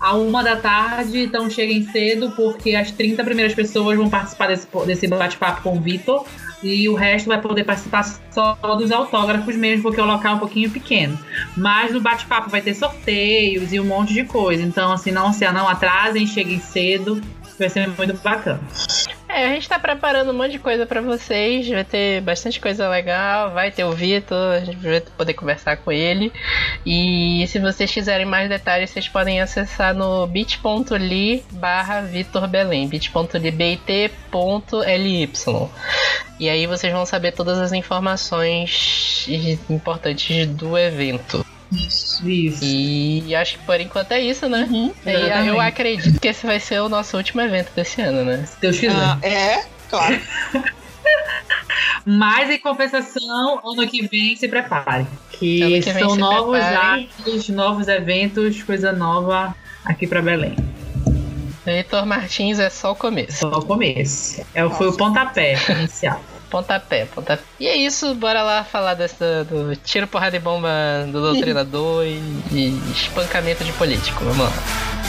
a 0.00 0.14
uma 0.16 0.42
da 0.42 0.56
tarde, 0.56 1.20
então 1.22 1.48
cheguem 1.48 1.84
cedo, 1.84 2.32
porque 2.32 2.74
as 2.74 2.90
30 2.90 3.22
primeiras 3.24 3.54
pessoas 3.54 3.96
vão 3.96 4.10
participar 4.10 4.48
desse, 4.48 4.66
desse 4.86 5.06
bate-papo 5.06 5.62
com 5.62 5.76
o 5.76 5.80
Vitor. 5.80 6.26
E 6.62 6.88
o 6.88 6.94
resto 6.94 7.26
vai 7.26 7.40
poder 7.40 7.64
participar 7.64 8.02
só 8.30 8.54
dos 8.76 8.90
autógrafos 8.90 9.54
mesmo, 9.56 9.82
porque 9.82 10.00
o 10.00 10.04
local 10.04 10.32
é 10.32 10.34
um 10.36 10.38
pouquinho 10.38 10.70
pequeno. 10.70 11.18
Mas 11.56 11.92
no 11.92 12.00
bate-papo 12.00 12.48
vai 12.48 12.62
ter 12.62 12.74
sorteios 12.74 13.72
e 13.72 13.80
um 13.80 13.84
monte 13.84 14.14
de 14.14 14.24
coisa. 14.24 14.62
Então, 14.62 14.92
assim, 14.92 15.10
não 15.10 15.32
se 15.32 15.50
não 15.52 15.68
atrasem, 15.68 16.26
cheguem 16.26 16.60
cedo. 16.60 17.20
Vai 17.58 17.68
ser 17.68 17.88
muito 17.88 18.14
bacana. 18.22 18.60
É, 19.34 19.46
a 19.46 19.48
gente 19.48 19.68
tá 19.68 19.80
preparando 19.80 20.30
um 20.30 20.32
monte 20.32 20.52
de 20.52 20.58
coisa 20.60 20.86
pra 20.86 21.00
vocês. 21.00 21.68
Vai 21.68 21.82
ter 21.82 22.20
bastante 22.20 22.60
coisa 22.60 22.88
legal. 22.88 23.50
Vai 23.50 23.72
ter 23.72 23.82
o 23.82 23.90
Vitor, 23.90 24.54
a 24.54 24.60
gente 24.60 24.76
vai 24.76 25.00
poder 25.00 25.34
conversar 25.34 25.76
com 25.78 25.90
ele. 25.90 26.32
E 26.86 27.44
se 27.48 27.58
vocês 27.58 27.90
quiserem 27.90 28.24
mais 28.24 28.48
detalhes, 28.48 28.90
vocês 28.90 29.08
podem 29.08 29.40
acessar 29.40 29.92
no 29.92 30.24
bit.ly 30.28 31.42
barra 31.50 32.02
Vitor 32.02 32.46
Belém. 32.46 32.86
bit.ly 32.86 33.50
bit.ly. 33.50 35.30
E 36.38 36.48
aí 36.48 36.66
vocês 36.68 36.92
vão 36.92 37.04
saber 37.04 37.32
todas 37.32 37.58
as 37.58 37.72
informações 37.72 39.26
importantes 39.68 40.46
do 40.46 40.78
evento. 40.78 41.44
Isso. 41.74 42.64
E 42.64 43.34
acho 43.34 43.58
que 43.58 43.64
por 43.64 43.80
enquanto 43.80 44.12
é 44.12 44.20
isso, 44.20 44.48
né? 44.48 44.66
Uhum. 44.70 44.92
E 45.06 45.48
eu 45.48 45.60
acredito 45.60 46.20
que 46.20 46.28
esse 46.28 46.46
vai 46.46 46.60
ser 46.60 46.80
o 46.80 46.88
nosso 46.88 47.16
último 47.16 47.40
evento 47.40 47.70
desse 47.74 48.00
ano, 48.00 48.24
né? 48.24 48.44
Se 48.46 48.60
Deus 48.60 48.78
quiser. 48.78 48.96
Ah, 48.96 49.18
é, 49.22 49.64
claro. 49.88 50.20
Mas 52.06 52.50
em 52.50 52.58
compensação, 52.58 53.60
ano 53.64 53.86
que 53.88 54.06
vem 54.06 54.36
se 54.36 54.46
prepare. 54.46 55.06
Que, 55.30 55.80
que 55.80 55.92
são 55.92 56.16
novos 56.16 56.58
prepare. 56.58 57.08
atos, 57.18 57.48
novos 57.48 57.88
eventos, 57.88 58.62
coisa 58.62 58.92
nova 58.92 59.54
aqui 59.84 60.06
pra 60.06 60.20
Belém. 60.20 60.54
Heitor 61.66 62.04
Martins 62.04 62.58
é 62.58 62.68
só 62.68 62.92
o 62.92 62.94
começo. 62.94 63.38
Só 63.38 63.58
o 63.58 63.64
começo. 63.64 64.44
É, 64.54 64.68
foi 64.68 64.88
o 64.88 64.96
pontapé 64.96 65.56
inicial. 65.70 66.22
Pontapé, 66.54 67.04
pontapé. 67.12 67.42
E 67.58 67.66
é 67.66 67.76
isso, 67.76 68.14
bora 68.14 68.40
lá 68.40 68.62
falar 68.62 68.94
dessa, 68.94 69.42
do 69.42 69.74
tiro, 69.74 70.06
porrada 70.06 70.36
e 70.36 70.38
bomba 70.38 70.70
do 71.10 71.20
doutrinador 71.20 72.04
e, 72.06 72.80
espancamento 72.92 73.64
de 73.64 73.72
político. 73.72 74.22
Vamos 74.22 74.38
lá. 74.38 75.03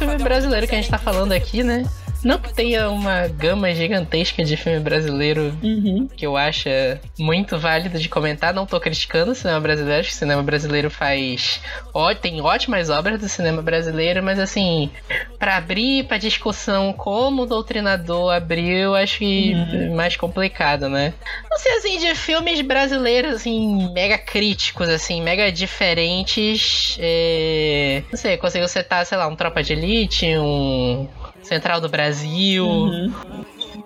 Filme 0.00 0.16
brasileiro 0.16 0.66
que 0.66 0.74
a 0.74 0.78
gente 0.78 0.90
tá 0.90 0.98
falando 0.98 1.32
aqui, 1.32 1.62
né? 1.62 1.84
Não 2.22 2.38
que 2.38 2.52
tenha 2.54 2.90
uma 2.90 3.26
gama 3.28 3.72
gigantesca 3.74 4.44
de 4.44 4.56
filme 4.56 4.80
brasileiro 4.80 5.52
Uhum. 5.62 6.08
que 6.16 6.26
eu 6.26 6.36
acho 6.36 6.68
muito 7.18 7.58
válido 7.58 7.98
de 7.98 8.08
comentar. 8.08 8.52
Não 8.52 8.66
tô 8.66 8.78
criticando 8.80 9.32
o 9.32 9.34
cinema 9.34 9.60
brasileiro, 9.60 10.00
acho 10.00 10.10
que 10.10 10.14
o 10.16 10.18
cinema 10.18 10.42
brasileiro 10.42 10.90
faz. 10.90 11.60
ó, 11.94 12.14
tem 12.14 12.40
ótimas 12.40 12.90
obras 12.90 13.20
do 13.20 13.28
cinema 13.28 13.62
brasileiro, 13.62 14.22
mas 14.22 14.38
assim, 14.38 14.90
pra 15.38 15.56
abrir 15.56 16.04
pra 16.04 16.18
discussão 16.18 16.92
como 16.92 17.42
o 17.42 17.46
Doutrinador 17.46 18.32
abriu, 18.34 18.94
acho 18.94 19.18
que 19.18 19.54
mais 19.94 20.16
complicado, 20.16 20.88
né? 20.88 21.12
Não 21.50 21.58
sei 21.58 21.72
assim, 21.78 21.98
de 21.98 22.14
filmes 22.14 22.60
brasileiros, 22.60 23.34
assim, 23.36 23.90
mega 23.92 24.18
críticos, 24.18 24.88
assim, 24.88 25.22
mega 25.22 25.50
diferentes. 25.50 26.96
é, 27.00 28.02
Não 28.10 28.18
sei, 28.18 28.36
conseguiu 28.36 28.68
citar, 28.68 29.04
sei 29.06 29.16
lá, 29.18 29.26
um 29.26 29.36
Tropa 29.36 29.62
de 29.62 29.72
Elite, 29.72 30.26
um. 30.36 31.08
Central 31.50 31.80
do 31.80 31.88
Brasil. 31.88 32.64
Uhum. 32.64 33.12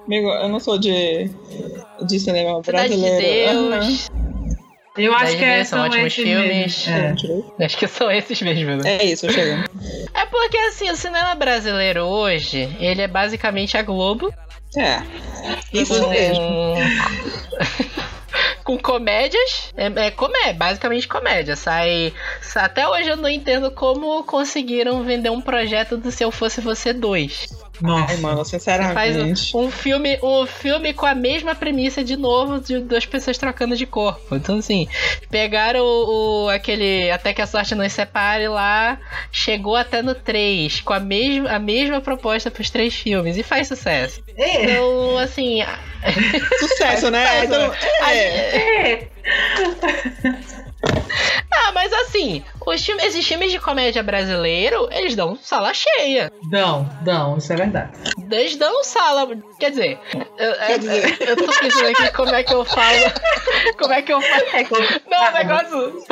Amigo, 0.06 0.28
eu 0.28 0.48
não 0.50 0.60
sou 0.60 0.78
de, 0.78 1.30
de 2.06 2.20
cinema 2.20 2.62
Cidade 2.62 2.94
de 2.94 3.00
brasileiro. 3.00 3.70
Deus. 3.70 4.10
Eu 4.98 5.14
acho 5.14 5.32
que 5.32 5.38
de 5.38 5.44
é, 5.44 5.64
são 5.64 5.78
são 5.78 5.86
ótimos 5.86 6.14
filmes. 6.14 6.86
É. 6.86 7.14
É. 7.58 7.64
Acho 7.64 7.78
que 7.78 7.88
são 7.88 8.12
esses 8.12 8.40
mesmo, 8.42 8.76
né? 8.76 8.98
É 9.00 9.04
isso, 9.06 9.32
chega. 9.32 9.64
É 10.12 10.26
porque 10.26 10.58
assim, 10.58 10.90
o 10.90 10.96
cinema 10.96 11.34
brasileiro 11.34 12.02
hoje, 12.02 12.68
ele 12.78 13.00
é 13.00 13.08
basicamente 13.08 13.78
a 13.78 13.82
Globo. 13.82 14.32
É. 14.76 15.02
Isso 15.72 15.98
com, 16.00 16.10
mesmo. 16.10 16.44
com 18.64 18.78
comédias. 18.78 19.72
É, 19.76 19.86
é, 19.86 20.10
é 20.46 20.52
basicamente 20.52 21.06
comédia. 21.06 21.54
Sai, 21.54 22.12
sa- 22.40 22.64
Até 22.64 22.88
hoje 22.88 23.08
eu 23.10 23.16
não 23.16 23.28
entendo 23.28 23.70
como 23.70 24.24
conseguiram 24.24 25.02
vender 25.04 25.30
um 25.30 25.40
projeto 25.40 25.96
do 25.96 26.10
Se 26.10 26.24
Eu 26.24 26.30
Fosse 26.32 26.60
Você 26.60 26.92
2. 26.92 27.46
Nossa. 27.80 28.12
Ai, 28.12 28.16
mano, 28.18 28.36
Faz 28.36 28.48
sinceramente. 28.48 29.56
um, 29.56 29.64
um 29.64 29.70
filme, 29.70 30.18
um 30.22 30.46
filme 30.46 30.92
com 30.94 31.06
a 31.06 31.14
mesma 31.14 31.54
premissa 31.54 32.04
de 32.04 32.16
novo 32.16 32.60
de 32.60 32.78
duas 32.78 33.04
pessoas 33.04 33.36
trocando 33.36 33.76
de 33.76 33.84
corpo. 33.86 34.36
Então, 34.36 34.58
assim, 34.58 34.86
pegaram 35.30 35.80
o, 35.84 36.44
o- 36.44 36.48
aquele 36.48 37.10
Até 37.10 37.32
que 37.34 37.42
a 37.42 37.46
sorte 37.46 37.74
nos 37.74 37.92
separe 37.92 38.46
lá, 38.48 38.98
chegou 39.32 39.76
até 39.76 40.02
no 40.02 40.14
3, 40.14 40.80
com 40.80 40.92
a 40.92 41.00
mesma, 41.00 41.50
a 41.50 41.58
mesma 41.58 42.00
proposta 42.00 42.50
pros 42.50 42.70
três 42.70 42.94
filmes, 42.94 43.36
e 43.36 43.42
faz 43.42 43.68
sucesso. 43.68 44.22
É. 44.36 44.64
Então, 44.72 45.18
assim. 45.18 45.60
Sucesso, 46.60 47.10
né? 47.10 47.44
Então, 47.44 47.72
é. 48.06 48.90
É. 48.92 49.08
Ah, 51.56 51.72
mas 51.72 51.92
assim, 51.92 52.44
os 52.66 52.84
filmes, 52.84 53.04
esses 53.04 53.26
filmes 53.26 53.52
de 53.52 53.60
comédia 53.60 54.02
brasileiro, 54.02 54.88
eles 54.90 55.14
dão 55.14 55.36
sala 55.40 55.72
cheia. 55.72 56.30
Dão, 56.50 56.88
dão, 57.02 57.38
isso 57.38 57.52
é 57.52 57.56
verdade. 57.56 57.92
Eles 58.30 58.56
dão 58.56 58.82
sala. 58.82 59.28
Quer 59.58 59.70
dizer, 59.70 59.98
eu, 60.36 60.54
Quer 60.66 60.78
dizer. 60.80 61.16
eu 61.28 61.36
tô 61.36 61.46
pensando 61.46 61.86
aqui 61.86 62.12
como 62.12 62.34
é 62.34 62.42
que 62.42 62.52
eu 62.52 62.64
falo. 62.64 62.98
Como 63.78 63.92
é 63.92 64.02
que 64.02 64.12
eu 64.12 64.20
falo. 64.20 64.44
Não, 65.08 65.28
o 65.28 65.32
negócio. 65.32 66.04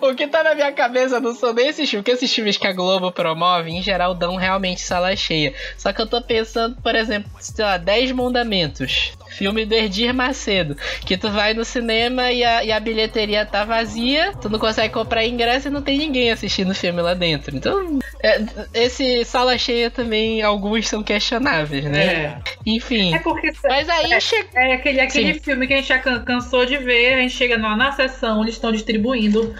O 0.00 0.14
que 0.14 0.26
tá 0.26 0.42
na 0.42 0.54
minha 0.54 0.72
cabeça 0.72 1.20
não 1.20 1.34
são 1.34 1.52
nem 1.52 1.68
esses 1.68 1.88
filmes, 1.88 2.02
porque 2.04 2.10
esses 2.10 2.34
filmes 2.34 2.56
que 2.56 2.66
a 2.66 2.72
Globo 2.72 3.12
promove, 3.12 3.70
em 3.70 3.82
geral, 3.82 4.14
dão 4.14 4.36
realmente 4.36 4.80
sala 4.80 5.14
cheia. 5.14 5.54
Só 5.76 5.92
que 5.92 6.02
eu 6.02 6.06
tô 6.06 6.20
pensando, 6.20 6.76
por 6.82 6.94
exemplo, 6.94 7.30
sei 7.40 7.64
lá, 7.64 7.76
10 7.76 8.12
Mandamentos. 8.12 9.12
Filme 9.38 9.64
do 9.64 9.74
Erdir 9.74 10.12
Macedo. 10.12 10.76
Que 11.06 11.16
tu 11.16 11.30
vai 11.30 11.54
no 11.54 11.64
cinema 11.64 12.30
e 12.32 12.42
a, 12.44 12.64
e 12.64 12.72
a 12.72 12.80
bilheteria 12.80 13.46
tá 13.46 13.64
vazia, 13.64 14.32
tu 14.40 14.48
não 14.48 14.58
consegue 14.58 14.92
comprar 14.92 15.24
ingresso 15.24 15.68
e 15.68 15.70
não 15.70 15.80
tem 15.80 15.96
ninguém 15.96 16.30
assistindo 16.30 16.70
o 16.70 16.74
filme 16.74 17.00
lá 17.00 17.14
dentro. 17.14 17.56
Então, 17.56 17.98
é, 18.22 18.40
esse 18.74 19.24
sala 19.24 19.56
cheia 19.56 19.90
também, 19.90 20.42
alguns 20.42 20.88
são 20.88 21.02
questionáveis, 21.02 21.84
né? 21.84 22.04
É. 22.04 22.38
Enfim. 22.66 23.14
É 23.14 23.18
porque 23.20 23.52
Mas 23.64 23.88
aí 23.88 24.20
chega. 24.20 24.48
é 24.56 24.72
aquele, 24.74 25.00
aquele 25.00 25.34
Sim. 25.34 25.40
filme 25.40 25.66
que 25.66 25.74
a 25.74 25.76
gente 25.76 25.88
já 25.88 25.98
can- 25.98 26.20
cansou 26.24 26.66
de 26.66 26.76
ver, 26.76 27.14
a 27.14 27.18
gente 27.20 27.34
chega 27.34 27.56
na, 27.56 27.76
na 27.76 27.92
sessão, 27.92 28.42
eles 28.42 28.54
estão 28.54 28.72
distribuindo 28.72 29.54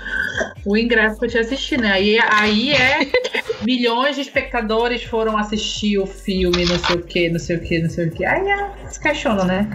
o 0.67 0.77
ingresso 0.77 1.19
pra 1.19 1.29
te 1.29 1.39
assistir, 1.39 1.79
né? 1.81 1.93
Aí, 1.93 2.19
aí 2.31 2.73
é 2.73 2.99
milhões 3.65 4.17
de 4.17 4.23
espectadores 4.23 5.03
foram 5.05 5.37
assistir 5.39 5.99
o 5.99 6.07
filme, 6.07 6.65
não 6.65 6.79
sei 6.79 6.97
o 6.97 7.03
que, 7.03 7.29
não 7.31 7.39
sei 7.39 7.57
o 7.57 7.61
que, 7.61 7.79
não 7.81 7.91
sei 7.91 8.07
o 8.09 8.11
que. 8.11 8.25
Aí 8.25 8.49
é, 8.49 8.71
se 8.91 9.01
questiona, 9.01 9.45
né? 9.45 9.68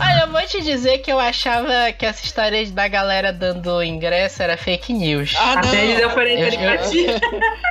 Olha, 0.00 0.22
eu 0.22 0.30
vou 0.32 0.40
te 0.42 0.62
dizer 0.62 0.98
que 0.98 1.12
eu 1.12 1.18
achava 1.20 1.92
que 1.96 2.04
essa 2.06 2.24
história 2.24 2.64
da 2.70 2.88
galera 2.88 3.32
dando 3.32 3.82
ingresso 3.82 4.42
era 4.42 4.56
fake 4.56 4.92
news. 4.92 5.34
Ah, 5.38 5.56
não. 5.56 5.62
Até 5.68 5.84
eles 5.86 6.06
oferecerem 6.06 6.62
Eu- 6.64 6.70
pra 6.72 6.78
ti. 6.88 7.06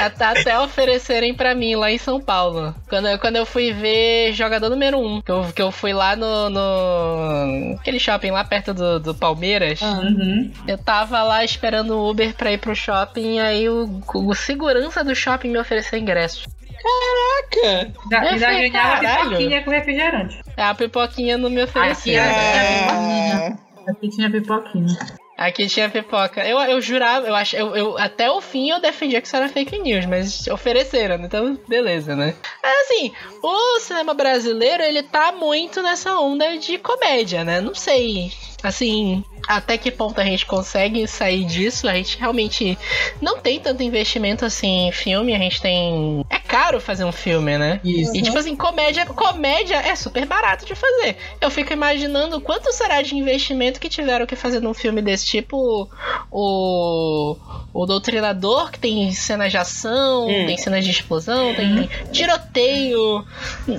Até, 0.00 0.24
até 0.24 0.58
oferecerem 0.58 1.32
pra 1.34 1.54
mim 1.54 1.76
lá 1.76 1.88
em 1.90 1.98
São 1.98 2.20
Paulo. 2.20 2.74
Quando, 2.88 3.06
eu- 3.06 3.18
quando 3.18 3.36
eu 3.36 3.46
fui 3.46 3.72
ver 3.72 4.32
jogador 4.32 4.68
número 4.68 4.98
1, 4.98 5.06
um, 5.16 5.22
que, 5.22 5.30
eu, 5.30 5.44
que 5.54 5.62
eu 5.62 5.70
fui 5.70 5.92
lá 5.92 6.16
no, 6.16 6.50
no. 6.50 7.76
aquele 7.78 8.00
shopping 8.00 8.32
lá 8.32 8.42
perto 8.44 8.74
do, 8.74 8.98
do 8.98 9.14
Palmeiras. 9.14 9.78
Ah. 9.80 10.00
Uhum. 10.02 10.50
Eu 10.66 10.76
tava 10.78 11.22
lá 11.22 11.44
esperando 11.44 11.96
o 11.96 12.10
Uber 12.10 12.34
pra 12.34 12.50
ir 12.52 12.58
pro 12.58 12.74
shopping, 12.74 13.38
aí 13.38 13.68
o, 13.68 14.02
o 14.14 14.34
segurança 14.34 15.04
do 15.04 15.14
shopping 15.14 15.50
me 15.50 15.58
ofereceu 15.58 15.96
ingresso. 15.96 16.48
Caraca! 16.82 17.92
Ainda, 18.02 18.16
Eu 18.16 18.28
ainda 18.32 18.46
falei, 18.46 18.70
ganhava 18.70 19.00
caralho. 19.00 19.28
pipoquinha 19.30 19.62
com 19.64 19.70
refrigerante. 19.70 20.40
A 20.56 20.74
pipoquinha 20.74 21.38
não 21.38 21.50
me 21.50 21.62
ofereceu. 21.62 22.20
Aqui 22.20 22.30
né? 22.32 23.56
É. 23.86 23.90
Aqui 23.90 24.08
tinha 24.10 24.30
pipoquinha. 24.30 24.98
Aqui 25.36 25.66
tinha 25.68 25.88
pipoca. 25.88 26.44
Eu, 26.44 26.58
eu 26.58 26.80
jurava, 26.80 27.28
eu 27.28 27.34
acho, 27.34 27.54
eu, 27.56 27.76
eu- 27.76 27.96
até 27.98 28.28
o 28.30 28.40
fim 28.40 28.70
eu 28.70 28.80
defendia 28.80 29.20
que 29.20 29.26
isso 29.28 29.36
era 29.36 29.48
fake 29.48 29.78
news, 29.78 30.04
mas 30.04 30.48
ofereceram, 30.48 31.14
então 31.24 31.56
beleza, 31.68 32.16
né? 32.16 32.34
Mas 32.60 32.76
assim, 32.80 33.12
o 33.40 33.78
cinema 33.80 34.14
brasileiro, 34.14 34.82
ele 34.82 35.00
tá 35.04 35.30
muito 35.30 35.80
nessa 35.80 36.18
onda 36.18 36.58
de 36.58 36.76
comédia, 36.78 37.44
né? 37.44 37.60
Não 37.60 37.72
sei, 37.72 38.32
assim, 38.62 39.24
até 39.46 39.78
que 39.78 39.90
ponto 39.90 40.20
a 40.20 40.24
gente 40.24 40.44
consegue 40.46 41.06
sair 41.06 41.44
disso. 41.44 41.88
A 41.88 41.94
gente 41.94 42.18
realmente 42.18 42.76
não 43.20 43.38
tem 43.38 43.58
tanto 43.60 43.82
investimento 43.82 44.44
assim 44.44 44.88
em 44.88 44.92
filme, 44.92 45.34
a 45.34 45.38
gente 45.38 45.60
tem... 45.60 46.24
É 46.28 46.38
caro 46.38 46.80
fazer 46.80 47.04
um 47.04 47.12
filme, 47.12 47.56
né? 47.58 47.80
Isso. 47.84 48.16
E 48.16 48.22
tipo 48.22 48.36
assim, 48.38 48.56
comédia, 48.56 49.06
comédia 49.06 49.76
é 49.76 49.94
super 49.94 50.24
barato 50.26 50.64
de 50.66 50.74
fazer. 50.74 51.16
Eu 51.40 51.50
fico 51.50 51.72
imaginando 51.72 52.40
quanto 52.40 52.72
será 52.72 53.00
de 53.02 53.14
investimento 53.16 53.78
que 53.80 53.88
tiveram 53.88 54.26
que 54.26 54.34
fazer 54.36 54.60
num 54.60 54.74
filme 54.74 55.00
desse 55.02 55.26
tipo 55.26 55.88
o 56.30 57.36
o 57.72 57.86
Doutrinador, 57.86 58.72
que 58.72 58.78
tem 58.78 59.12
cenas 59.12 59.52
de 59.52 59.58
ação, 59.58 60.26
Hum. 60.26 60.46
tem 60.46 60.56
cenas 60.56 60.84
de 60.84 60.90
explosão, 60.90 61.54
tem 61.54 61.88
tiroteio. 62.10 63.24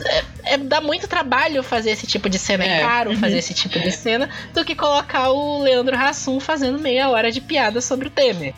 É, 0.05 0.53
é- 0.53 0.57
dá 0.57 0.79
muito 0.79 1.07
trabalho 1.07 1.61
fazer 1.63 1.91
esse 1.91 2.07
tipo 2.07 2.29
de 2.29 2.37
cena, 2.39 2.63
é, 2.63 2.77
É. 2.77 2.79
caro 2.79 3.17
fazer 3.17 3.37
esse 3.39 3.53
tipo 3.53 3.77
de 3.79 3.91
cena, 3.91 4.29
do 4.53 4.63
que 4.63 4.68
colocar 4.75 5.29
o 5.29 5.61
Leandro 5.61 5.95
Hassum 5.95 6.39
fazendo 6.39 6.79
meia 6.79 7.09
hora 7.09 7.31
de 7.31 7.41
piada 7.41 7.81
sobre 7.81 8.07
o 8.07 8.11
Temer. 8.11 8.53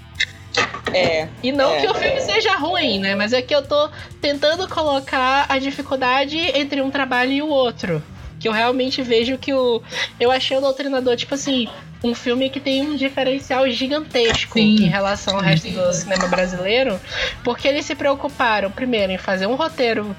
É. 0.94 1.28
E 1.42 1.52
não 1.52 1.74
É. 1.74 1.82
que 1.82 1.88
o 1.88 1.94
filme 1.94 2.20
seja 2.22 2.56
ruim, 2.56 3.00
né? 3.00 3.16
Mas 3.16 3.32
é 3.34 3.42
que 3.42 3.56
eu 3.56 3.62
tô 3.66 3.90
tentando 4.20 4.68
colocar 4.68 5.46
a 5.48 5.58
dificuldade 5.58 6.38
entre 6.38 6.82
um 6.82 6.92
trabalho 6.92 7.32
e 7.32 7.42
o 7.42 7.48
outro. 7.48 8.04
Que 8.40 8.48
eu 8.48 8.52
realmente 8.52 9.02
vejo 9.02 9.38
que 9.38 9.54
o. 9.54 9.82
Eu 10.20 10.32
achei 10.32 10.58
o 10.58 10.62
Doutrinador, 10.62 11.16
tipo 11.16 11.36
assim, 11.36 11.68
um 12.04 12.16
filme 12.16 12.50
que 12.50 12.60
tem 12.60 12.82
um 12.82 12.96
diferencial 12.96 13.70
gigantesco 13.70 14.54
Sim. 14.54 14.84
em 14.84 14.88
relação 14.90 15.36
ao 15.36 15.42
resto 15.42 15.70
do 15.70 15.94
cinema 15.94 16.28
brasileiro. 16.28 17.00
Porque 17.44 17.68
eles 17.68 17.86
se 17.86 17.94
preocuparam, 17.96 18.72
primeiro, 18.72 19.12
em 19.12 19.18
fazer 19.18 19.46
um 19.46 19.54
roteiro 19.56 20.16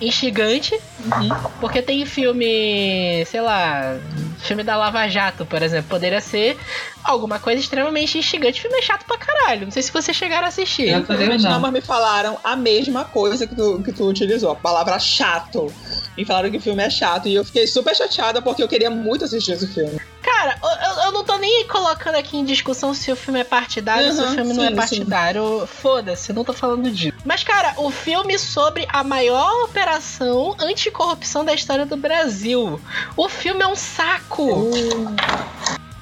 instigante. 0.00 0.78
Porque 1.60 1.80
tem 1.82 2.04
filme, 2.06 3.24
sei 3.26 3.40
lá, 3.40 3.96
filme 4.40 4.62
da 4.62 4.76
Lava 4.76 5.06
Jato, 5.08 5.44
por 5.46 5.62
exemplo, 5.62 5.88
poderia 5.90 6.20
ser 6.20 6.56
alguma 7.04 7.38
coisa 7.38 7.60
extremamente 7.60 8.18
instigante. 8.18 8.58
O 8.58 8.62
filme 8.62 8.78
é 8.78 8.82
chato 8.82 9.04
pra 9.06 9.16
caralho. 9.18 9.66
Não 9.66 9.70
sei 9.70 9.82
se 9.82 9.92
vocês 9.92 10.16
chegaram 10.16 10.46
a 10.46 10.48
assistir. 10.48 10.88
Eu 10.88 11.00
não. 11.08 11.38
não, 11.38 11.60
mas 11.60 11.72
me 11.72 11.80
falaram 11.80 12.38
a 12.42 12.56
mesma 12.56 13.04
coisa 13.04 13.46
que 13.46 13.54
tu, 13.54 13.80
que 13.84 13.92
tu 13.92 14.08
utilizou, 14.08 14.50
a 14.50 14.56
palavra 14.56 14.98
chato. 14.98 15.72
Me 16.16 16.24
falaram 16.24 16.50
que 16.50 16.56
o 16.56 16.60
filme 16.60 16.82
é 16.82 16.90
chato 16.90 17.28
e 17.28 17.34
eu 17.34 17.44
fiquei 17.44 17.66
super 17.66 17.94
chateada 17.94 18.40
porque 18.42 18.62
eu 18.62 18.68
queria 18.68 18.90
muito 18.90 19.24
assistir 19.24 19.52
esse 19.52 19.66
filme. 19.66 20.00
Cara, 20.22 20.58
eu- 20.60 21.04
eu, 21.04 21.12
não 21.12 21.22
tô 21.22 21.36
nem 21.36 21.66
colocando 21.68 22.16
aqui 22.16 22.36
em 22.36 22.44
discussão 22.44 22.92
se 22.92 23.12
o 23.12 23.16
filme 23.16 23.40
é 23.40 23.44
partidário 23.44 24.08
ou 24.08 24.12
se 24.12 24.20
o 24.20 24.24
Uhum, 24.24 24.34
filme 24.34 24.52
não 24.54 24.64
é 24.64 24.68
sim, 24.70 24.74
partidário. 24.74 25.66
Foda-se, 25.66 26.30
eu 26.30 26.34
não 26.34 26.42
tô 26.44 26.52
falando 26.52 26.90
disso. 26.90 27.16
Mas, 27.24 27.44
cara, 27.44 27.74
o 27.76 27.90
filme 27.92 28.36
sobre 28.38 28.86
a 28.88 29.04
maior 29.04 29.64
operação 29.64 29.85
anticorrupção 30.60 31.44
da 31.44 31.54
história 31.54 31.86
do 31.86 31.96
Brasil. 31.96 32.80
O 33.16 33.28
filme 33.28 33.62
é 33.62 33.66
um 33.66 33.76
saco. 33.76 34.70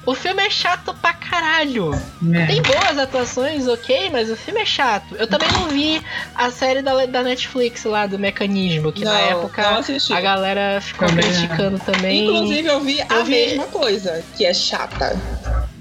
O 0.07 0.13
filme 0.13 0.43
é 0.43 0.49
chato 0.51 0.93
pra 1.01 1.13
caralho. 1.13 1.91
É. 2.33 2.45
Tem 2.45 2.61
boas 2.61 2.97
atuações, 2.97 3.67
ok, 3.67 4.09
mas 4.11 4.29
o 4.29 4.35
filme 4.35 4.61
é 4.61 4.65
chato. 4.65 5.15
Eu 5.15 5.25
também 5.25 5.49
não 5.51 5.67
vi 5.69 5.99
a 6.35 6.51
série 6.51 6.83
da, 6.83 7.05
da 7.07 7.23
Netflix 7.23 7.83
lá 7.85 8.05
do 8.05 8.19
Mecanismo, 8.19 8.91
que 8.91 9.03
na 9.03 9.13
Não, 9.13 9.19
época 9.41 9.63
não 9.63 9.79
assisti. 9.79 10.13
a 10.13 10.21
galera 10.21 10.79
ficou 10.79 11.07
Também 11.07 11.25
não. 11.25 11.33
criticando 11.33 11.79
também. 11.79 12.23
Inclusive, 12.27 12.67
eu 12.67 12.79
vi 12.81 13.01
a 13.01 13.07
Eu 13.15 13.25
vi- 13.25 13.31
mesma 13.31 13.65
coisa, 13.65 14.23
que 14.37 14.45
é 14.45 14.53
chata. 14.53 15.19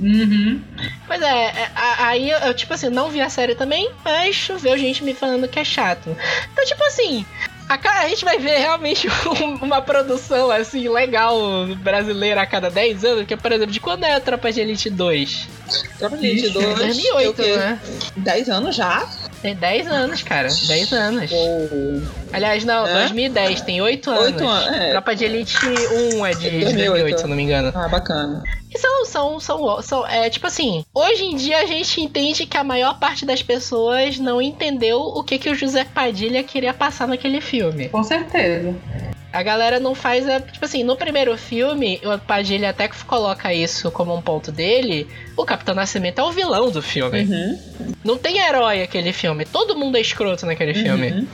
Uhum. 0.00 0.60
Pois 1.06 1.20
é, 1.20 1.44
é, 1.44 1.70
a- 1.76 2.06
aí 2.08 2.30
eu, 2.30 2.54
tipo 2.54 2.72
assim, 2.72 2.88
não 2.88 3.10
vi 3.10 3.20
a 3.20 3.28
série 3.28 3.54
também, 3.54 3.90
mas 4.02 4.48
veio 4.58 4.78
gente 4.78 5.04
me 5.04 5.14
falando 5.14 5.46
que 5.46 5.58
é 5.60 5.64
chato. 5.64 6.16
Então, 6.52 6.64
tipo 6.64 6.82
assim, 6.84 7.26
a, 7.68 7.78
ca- 7.78 8.00
a 8.02 8.08
gente 8.08 8.24
vai 8.24 8.38
ver 8.38 8.58
realmente 8.58 9.08
um- 9.42 9.64
uma 9.64 9.80
produção, 9.82 10.50
assim, 10.50 10.88
legal 10.88 11.36
brasileira 11.82 12.42
a 12.42 12.46
cada 12.46 12.70
10 12.70 13.04
anos, 13.04 13.26
que, 13.26 13.36
por 13.36 13.52
exemplo, 13.52 13.72
de 13.72 13.80
quando 13.80 14.04
é 14.04 14.14
a 14.14 14.20
Tropa 14.20 14.52
de 14.52 14.60
Elite 14.60 14.90
2? 14.90 15.48
Tropa 15.98 16.16
de 16.16 16.26
Elite 16.26 16.46
Ixi, 16.46 16.52
2. 16.54 16.78
2008, 16.78 17.42
eu, 17.42 17.56
né? 17.58 17.80
10 18.16 18.48
anos 18.50 18.76
já? 18.76 19.06
Tem 19.42 19.54
10 19.54 19.86
anos, 19.88 20.22
cara, 20.22 20.48
10 20.48 20.92
anos. 20.92 21.30
Ou... 21.30 22.02
Aliás, 22.32 22.64
não, 22.64 22.86
É? 22.86 23.00
2010, 23.00 23.60
tem 23.60 23.80
8 23.82 24.10
anos. 24.10 24.24
Oito 24.24 24.48
anos, 24.48 24.78
é. 24.80 24.90
Tropa 24.92 25.14
de 25.14 25.24
Elite 25.24 25.58
1 26.16 26.26
é 26.26 26.30
de 26.32 26.50
2008. 26.50 26.62
2008, 26.62 27.18
se 27.18 27.24
eu 27.24 27.28
não 27.28 27.36
me 27.36 27.42
engano. 27.42 27.72
Ah, 27.74 27.88
bacana. 27.88 28.42
E 28.74 28.78
são, 28.78 29.04
são, 29.04 29.40
são, 29.40 29.82
são, 29.82 30.06
é 30.06 30.28
tipo 30.28 30.46
assim, 30.48 30.84
hoje 30.92 31.24
em 31.24 31.36
dia 31.36 31.58
a 31.58 31.66
gente 31.66 32.00
entende 32.00 32.44
que 32.44 32.56
a 32.56 32.64
maior 32.64 32.98
parte 32.98 33.24
das 33.24 33.40
pessoas 33.40 34.18
não 34.18 34.42
entendeu 34.42 35.00
o 35.00 35.22
que, 35.22 35.38
que 35.38 35.48
o 35.48 35.54
José 35.54 35.84
Padilha 35.84 36.42
queria 36.42 36.74
passar 36.74 37.06
naquele 37.06 37.40
filme. 37.40 37.88
Com 37.88 38.02
certeza. 38.02 38.74
A 39.32 39.42
galera 39.42 39.80
não 39.80 39.94
faz 39.94 40.28
a. 40.28 40.40
Tipo 40.40 40.64
assim, 40.64 40.84
no 40.84 40.96
primeiro 40.96 41.36
filme, 41.36 42.00
o 42.04 42.18
Padilha 42.20 42.70
até 42.70 42.88
coloca 43.06 43.52
isso 43.52 43.90
como 43.90 44.14
um 44.14 44.22
ponto 44.22 44.52
dele. 44.52 45.08
O 45.36 45.44
Capitão 45.44 45.74
Nascimento 45.74 46.20
é 46.20 46.22
o 46.22 46.30
vilão 46.30 46.70
do 46.70 46.80
filme. 46.80 47.22
Uhum. 47.22 47.58
Não 48.04 48.16
tem 48.16 48.38
herói 48.38 48.82
aquele 48.82 49.12
filme. 49.12 49.44
Todo 49.44 49.76
mundo 49.76 49.96
é 49.96 50.00
escroto 50.00 50.46
naquele 50.46 50.72
filme. 50.72 51.26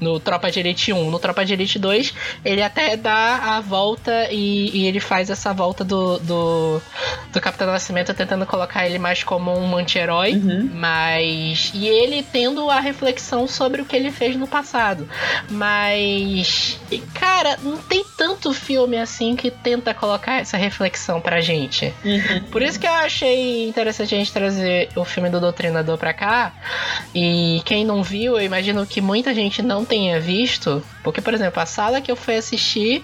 No 0.00 0.20
Tropa 0.20 0.50
de 0.50 0.60
Elite 0.60 0.92
1. 0.92 1.10
No 1.10 1.18
Tropa 1.18 1.44
de 1.44 1.52
Elite 1.52 1.78
2, 1.78 2.14
ele 2.44 2.62
até 2.62 2.96
dá 2.96 3.56
a 3.56 3.60
volta 3.60 4.28
e, 4.30 4.70
e 4.72 4.86
ele 4.86 5.00
faz 5.00 5.30
essa 5.30 5.52
volta 5.52 5.84
do, 5.84 6.18
do, 6.18 6.82
do 7.32 7.40
Capitão 7.40 7.66
Nascimento 7.66 8.14
tentando 8.14 8.46
colocar 8.46 8.86
ele 8.86 8.98
mais 8.98 9.22
como 9.24 9.52
um 9.52 9.76
anti-herói. 9.76 10.34
Uhum. 10.34 10.70
Mas. 10.72 11.72
E 11.74 11.86
ele 11.86 12.22
tendo 12.22 12.70
a 12.70 12.80
reflexão 12.80 13.46
sobre 13.46 13.82
o 13.82 13.84
que 13.84 13.96
ele 13.96 14.10
fez 14.10 14.36
no 14.36 14.46
passado. 14.46 15.08
Mas. 15.50 16.78
Cara, 17.14 17.58
não 17.62 17.76
tem 17.76 18.04
tanto 18.16 18.52
filme 18.52 18.96
assim 18.96 19.34
que 19.36 19.50
tenta 19.50 19.92
colocar 19.94 20.40
essa 20.40 20.56
reflexão 20.56 21.20
pra 21.20 21.40
gente. 21.40 21.92
Uhum. 22.04 22.44
Por 22.50 22.62
isso 22.62 22.78
que 22.78 22.86
eu 22.86 22.92
achei 22.92 23.68
interessante 23.68 24.14
a 24.14 24.18
gente 24.18 24.32
trazer 24.32 24.88
o 24.96 25.04
filme 25.04 25.28
do 25.28 25.40
Doutrinador 25.40 25.98
pra 25.98 26.12
cá. 26.12 26.52
E 27.14 27.62
quem 27.64 27.84
não 27.84 28.02
viu, 28.02 28.38
eu 28.38 28.44
imagino 28.44 28.86
que 28.86 29.00
muita 29.00 29.34
gente 29.34 29.62
não 29.62 29.84
tenha 29.88 30.20
visto. 30.20 30.82
Porque, 31.02 31.20
por 31.20 31.34
exemplo, 31.34 31.60
a 31.60 31.66
sala 31.66 32.00
que 32.00 32.10
eu 32.10 32.16
fui 32.16 32.36
assistir 32.36 33.02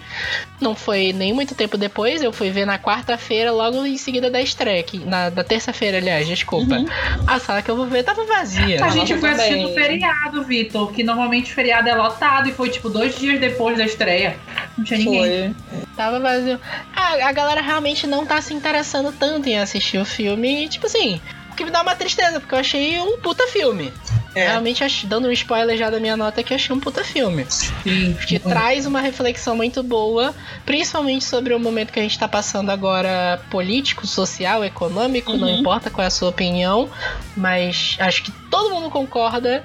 não 0.61 0.75
foi 0.75 1.13
nem 1.13 1.33
muito 1.33 1.55
tempo 1.55 1.77
depois. 1.77 2.23
Eu 2.23 2.33
fui 2.33 2.51
ver 2.51 2.67
na 2.67 2.79
quarta-feira, 2.79 3.51
logo 3.51 3.85
em 3.85 3.97
seguida 3.97 4.31
da 4.31 4.41
estreia. 4.41 4.83
Que, 4.83 4.99
na, 4.99 5.31
da 5.31 5.43
terça-feira, 5.43 5.99
aliás, 5.99 6.27
desculpa. 6.29 6.75
Uhum. 6.75 6.87
A 7.27 7.39
sala 7.41 7.63
que 7.63 7.71
eu 7.71 7.77
vou 7.77 7.87
ver 7.87 8.05
tava 8.05 8.25
vazia. 8.25 8.85
A 8.85 8.91
gente 8.91 9.17
foi 9.17 9.31
assistir 9.31 9.63
no 9.63 9.73
feriado, 9.73 10.45
Vitor, 10.45 10.93
que 10.93 11.03
normalmente 11.03 11.51
o 11.51 11.55
feriado 11.55 11.89
é 11.89 11.95
lotado 11.95 12.49
e 12.49 12.53
foi 12.53 12.69
tipo 12.69 12.89
dois 12.89 13.19
dias 13.19 13.41
depois 13.41 13.79
da 13.79 13.85
estreia. 13.85 14.37
Não 14.77 14.85
tinha 14.85 14.99
ninguém. 14.99 15.55
Foi. 15.69 15.85
Tava 15.97 16.21
vazio. 16.21 16.61
Ah, 16.95 17.29
a 17.29 17.33
galera 17.33 17.61
realmente 17.61 18.07
não 18.07 18.27
tá 18.27 18.41
se 18.41 18.53
interessando 18.53 19.13
tanto 19.13 19.49
em 19.49 19.59
assistir 19.59 19.99
o 19.99 20.05
filme. 20.05 20.65
E, 20.65 20.69
tipo 20.69 20.87
assim, 20.87 21.21
que 21.55 21.65
me 21.65 21.71
dá 21.71 21.83
uma 21.83 21.95
tristeza, 21.95 22.41
porque 22.41 22.55
eu 22.55 22.59
achei 22.59 23.01
um 23.01 23.19
puta 23.19 23.47
filme. 23.49 23.93
É. 24.35 24.49
Realmente, 24.49 24.83
dando 25.07 25.29
um 25.29 25.31
spoiler 25.31 25.77
já 25.79 25.89
da 25.91 26.01
minha 26.01 26.17
nota, 26.17 26.43
que 26.43 26.53
achei 26.53 26.75
um 26.75 26.81
puta 26.81 27.05
filme. 27.05 27.47
Sim. 27.49 28.17
Que 28.27 28.41
traz 28.41 28.85
uma 28.85 29.01
reflexão 29.01 29.55
muito 29.55 29.81
boa, 29.81 30.35
principalmente 30.67 31.25
sobre 31.25 31.55
o 31.55 31.61
momento 31.61 31.93
que 31.93 32.01
a 32.01 32.03
gente 32.03 32.19
tá 32.19 32.27
passando 32.27 32.71
agora 32.71 33.41
político, 33.49 34.07
social, 34.09 34.65
econômico, 34.65 35.35
não 35.37 35.47
Uhum. 35.47 35.61
importa 35.61 35.89
qual 35.89 36.03
é 36.05 36.09
a 36.09 36.11
sua 36.11 36.31
opinião, 36.31 36.91
mas 37.37 37.97
acho 38.01 38.25
que 38.25 38.33
todo 38.51 38.75
mundo 38.75 38.91
concorda 38.91 39.63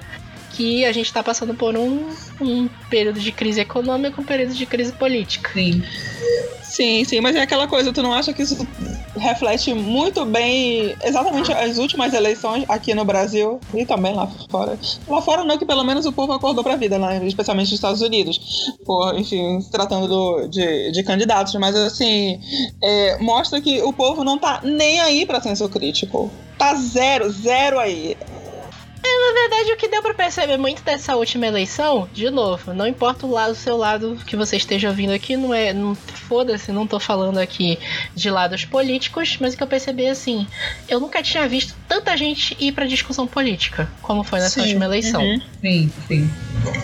que 0.60 0.84
a 0.84 0.92
gente 0.92 1.10
tá 1.10 1.22
passando 1.22 1.54
por 1.54 1.74
um, 1.74 2.10
um 2.38 2.68
período 2.90 3.18
de 3.18 3.32
crise 3.32 3.60
econômica, 3.60 4.20
um 4.20 4.24
período 4.24 4.52
de 4.52 4.66
crise 4.66 4.92
política. 4.92 5.50
Sim. 5.54 5.82
Sim, 6.62 7.04
sim, 7.04 7.20
mas 7.20 7.34
é 7.34 7.40
aquela 7.40 7.66
coisa, 7.66 7.92
tu 7.92 8.02
não 8.02 8.12
acha 8.12 8.32
que 8.32 8.42
isso 8.42 8.56
reflete 9.16 9.72
muito 9.74 10.24
bem 10.26 10.94
exatamente 11.02 11.50
as 11.50 11.78
últimas 11.78 12.12
eleições 12.12 12.64
aqui 12.68 12.94
no 12.94 13.04
Brasil 13.04 13.58
e 13.74 13.84
também 13.86 14.14
lá 14.14 14.30
fora? 14.50 14.78
Lá 15.08 15.20
fora 15.22 15.44
não, 15.44 15.58
que 15.58 15.64
pelo 15.64 15.82
menos 15.82 16.04
o 16.06 16.12
povo 16.12 16.32
acordou 16.32 16.62
pra 16.62 16.76
vida, 16.76 16.96
né? 16.98 17.20
especialmente 17.26 17.68
nos 17.70 17.74
Estados 17.74 18.02
Unidos, 18.02 18.38
por, 18.84 19.18
enfim, 19.18 19.60
se 19.62 19.70
tratando 19.70 20.06
do- 20.06 20.46
de, 20.46 20.92
de 20.92 21.02
candidatos, 21.02 21.54
mas 21.54 21.74
assim, 21.74 22.38
é, 22.82 23.18
mostra 23.18 23.60
que 23.60 23.80
o 23.82 23.92
povo 23.92 24.22
não 24.22 24.38
tá 24.38 24.60
nem 24.62 25.00
aí 25.00 25.24
pra 25.26 25.40
senso 25.40 25.68
crítico. 25.70 26.30
Tá 26.58 26.74
zero, 26.74 27.30
zero 27.30 27.78
aí. 27.80 28.14
Na 29.32 29.40
verdade, 29.48 29.72
o 29.72 29.76
que 29.76 29.86
deu 29.88 30.02
pra 30.02 30.12
perceber 30.12 30.56
muito 30.56 30.82
dessa 30.82 31.14
última 31.14 31.46
eleição, 31.46 32.08
de 32.12 32.28
novo, 32.30 32.74
não 32.74 32.84
importa 32.86 33.26
o 33.26 33.30
lado, 33.30 33.52
o 33.52 33.54
seu 33.54 33.76
lado 33.76 34.18
que 34.26 34.34
você 34.36 34.56
esteja 34.56 34.88
ouvindo 34.88 35.12
aqui, 35.12 35.36
não 35.36 35.54
é. 35.54 35.72
Não, 35.72 35.94
Foda-se, 35.94 36.70
não 36.72 36.86
tô 36.86 37.00
falando 37.00 37.38
aqui 37.38 37.78
de 38.14 38.30
lados 38.30 38.64
políticos, 38.64 39.36
mas 39.40 39.54
o 39.54 39.56
que 39.56 39.62
eu 39.62 39.66
percebi 39.66 40.04
é 40.04 40.10
assim: 40.10 40.46
eu 40.88 40.98
nunca 41.00 41.22
tinha 41.22 41.46
visto 41.48 41.74
tanta 41.88 42.16
gente 42.16 42.56
ir 42.60 42.72
pra 42.72 42.86
discussão 42.86 43.26
política, 43.26 43.88
como 44.02 44.22
foi 44.24 44.40
nessa 44.40 44.60
Sim, 44.60 44.62
última 44.62 44.84
eleição. 44.84 45.22
uhum. 45.22 45.40
Sim, 45.60 45.92
sim. 46.08 46.30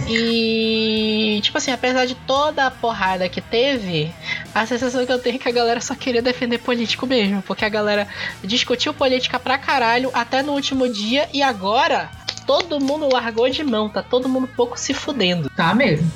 E, 0.09 1.40
tipo 1.42 1.59
assim, 1.59 1.72
apesar 1.72 2.06
de 2.06 2.14
toda 2.14 2.66
a 2.66 2.70
porrada 2.70 3.28
que 3.28 3.40
teve, 3.40 4.12
a 4.54 4.66
sensação 4.66 5.04
que 5.04 5.12
eu 5.12 5.18
tenho 5.18 5.37
é 5.37 5.38
que 5.38 5.48
a 5.48 5.52
galera 5.52 5.80
só 5.80 5.94
queria 5.94 6.22
defender 6.22 6.59
político 6.59 7.06
mesmo. 7.06 7.42
Porque 7.42 7.64
a 7.64 7.68
galera 7.68 8.06
discutiu 8.42 8.94
política 8.94 9.38
pra 9.38 9.59
caralho 9.59 10.11
até 10.12 10.42
no 10.42 10.52
último 10.52 10.88
dia 10.88 11.28
e 11.32 11.42
agora 11.42 12.11
todo 12.46 12.80
mundo 12.80 13.09
largou 13.12 13.48
de 13.48 13.64
mão, 13.64 13.88
tá 13.88 14.02
todo 14.02 14.28
mundo 14.28 14.48
pouco 14.48 14.78
se 14.78 14.94
fudendo. 14.94 15.50
Tá 15.50 15.74
mesmo. 15.74 16.11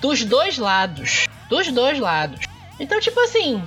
Dos 0.00 0.24
dois 0.24 0.58
lados. 0.58 1.26
Dos 1.48 1.68
dois 1.72 1.98
lados. 1.98 2.40
Então, 2.78 3.00
tipo 3.00 3.18
assim. 3.20 3.62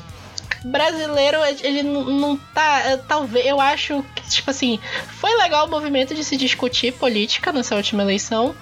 Brasileiro, 0.64 1.38
ele 1.62 1.84
não, 1.84 2.38
tá. 2.54 2.80
é, 2.80 2.98
Talvez. 2.98 3.46
Eu 3.46 3.60
acho 3.60 4.04
que, 4.16 4.30
tipo 4.30 4.50
assim. 4.50 4.80
Foi 5.20 5.36
legal 5.38 5.68
o 5.68 5.70
movimento 5.70 6.14
de 6.14 6.24
se 6.24 6.38
discutir 6.38 6.94
política 6.94 7.52
nessa 7.52 7.76
última 7.76 8.04
eleição. 8.04 8.56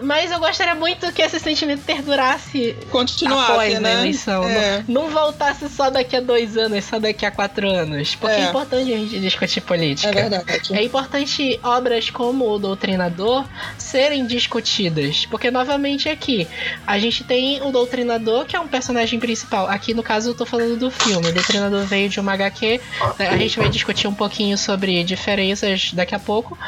Mas 0.00 0.30
eu 0.30 0.38
gostaria 0.38 0.74
muito 0.74 1.10
que 1.12 1.22
esse 1.22 1.38
sentimento 1.40 1.82
perdurasse 1.84 2.76
Continuasse, 2.90 3.50
após 3.52 3.80
né? 3.80 4.00
eleição. 4.00 4.44
É. 4.44 4.84
Não, 4.86 5.04
não 5.04 5.10
voltasse 5.10 5.68
só 5.68 5.88
daqui 5.88 6.16
a 6.16 6.20
dois 6.20 6.56
anos, 6.56 6.84
só 6.84 6.98
daqui 6.98 7.24
a 7.24 7.30
quatro 7.30 7.66
anos. 7.68 8.14
Porque 8.14 8.36
é, 8.36 8.40
É. 8.44 8.48
importante 8.48 8.92
a 8.92 8.96
gente 8.96 9.18
discutir 9.20 9.60
política. 9.62 10.08
É 10.10 10.12
verdade. 10.12 10.74
É 10.76 10.82
importante 10.82 11.58
obras 11.62 12.10
como 12.10 12.48
o 12.50 12.58
Doutrinador 12.58 13.46
serem 13.78 14.26
discutidas. 14.26 15.24
Porque, 15.26 15.50
novamente, 15.50 16.08
aqui, 16.08 16.46
a 16.86 16.98
gente 16.98 17.24
tem 17.24 17.62
o 17.62 17.70
Doutrinador, 17.72 18.44
que 18.44 18.54
é 18.54 18.60
um 18.60 18.68
personagem 18.68 19.18
principal. 19.18 19.66
Aqui, 19.66 19.94
no 19.94 20.02
caso, 20.02 20.30
eu 20.30 20.34
tô 20.34 20.44
falando 20.44 20.76
do 20.76 20.90
filme. 20.90 21.26
O 21.28 21.32
Doutrinador 21.32 21.84
veio 21.86 22.08
de 22.08 22.20
uma 22.20 22.32
HQ. 22.34 22.80
A 23.18 23.36
gente 23.38 23.58
vai 23.58 23.68
discutir 23.70 24.06
um 24.08 24.14
pouquinho 24.14 24.58
sobre 24.58 25.02
diferenças 25.04 25.92
daqui 25.94 26.14
a 26.14 26.18
pouco. 26.18 26.58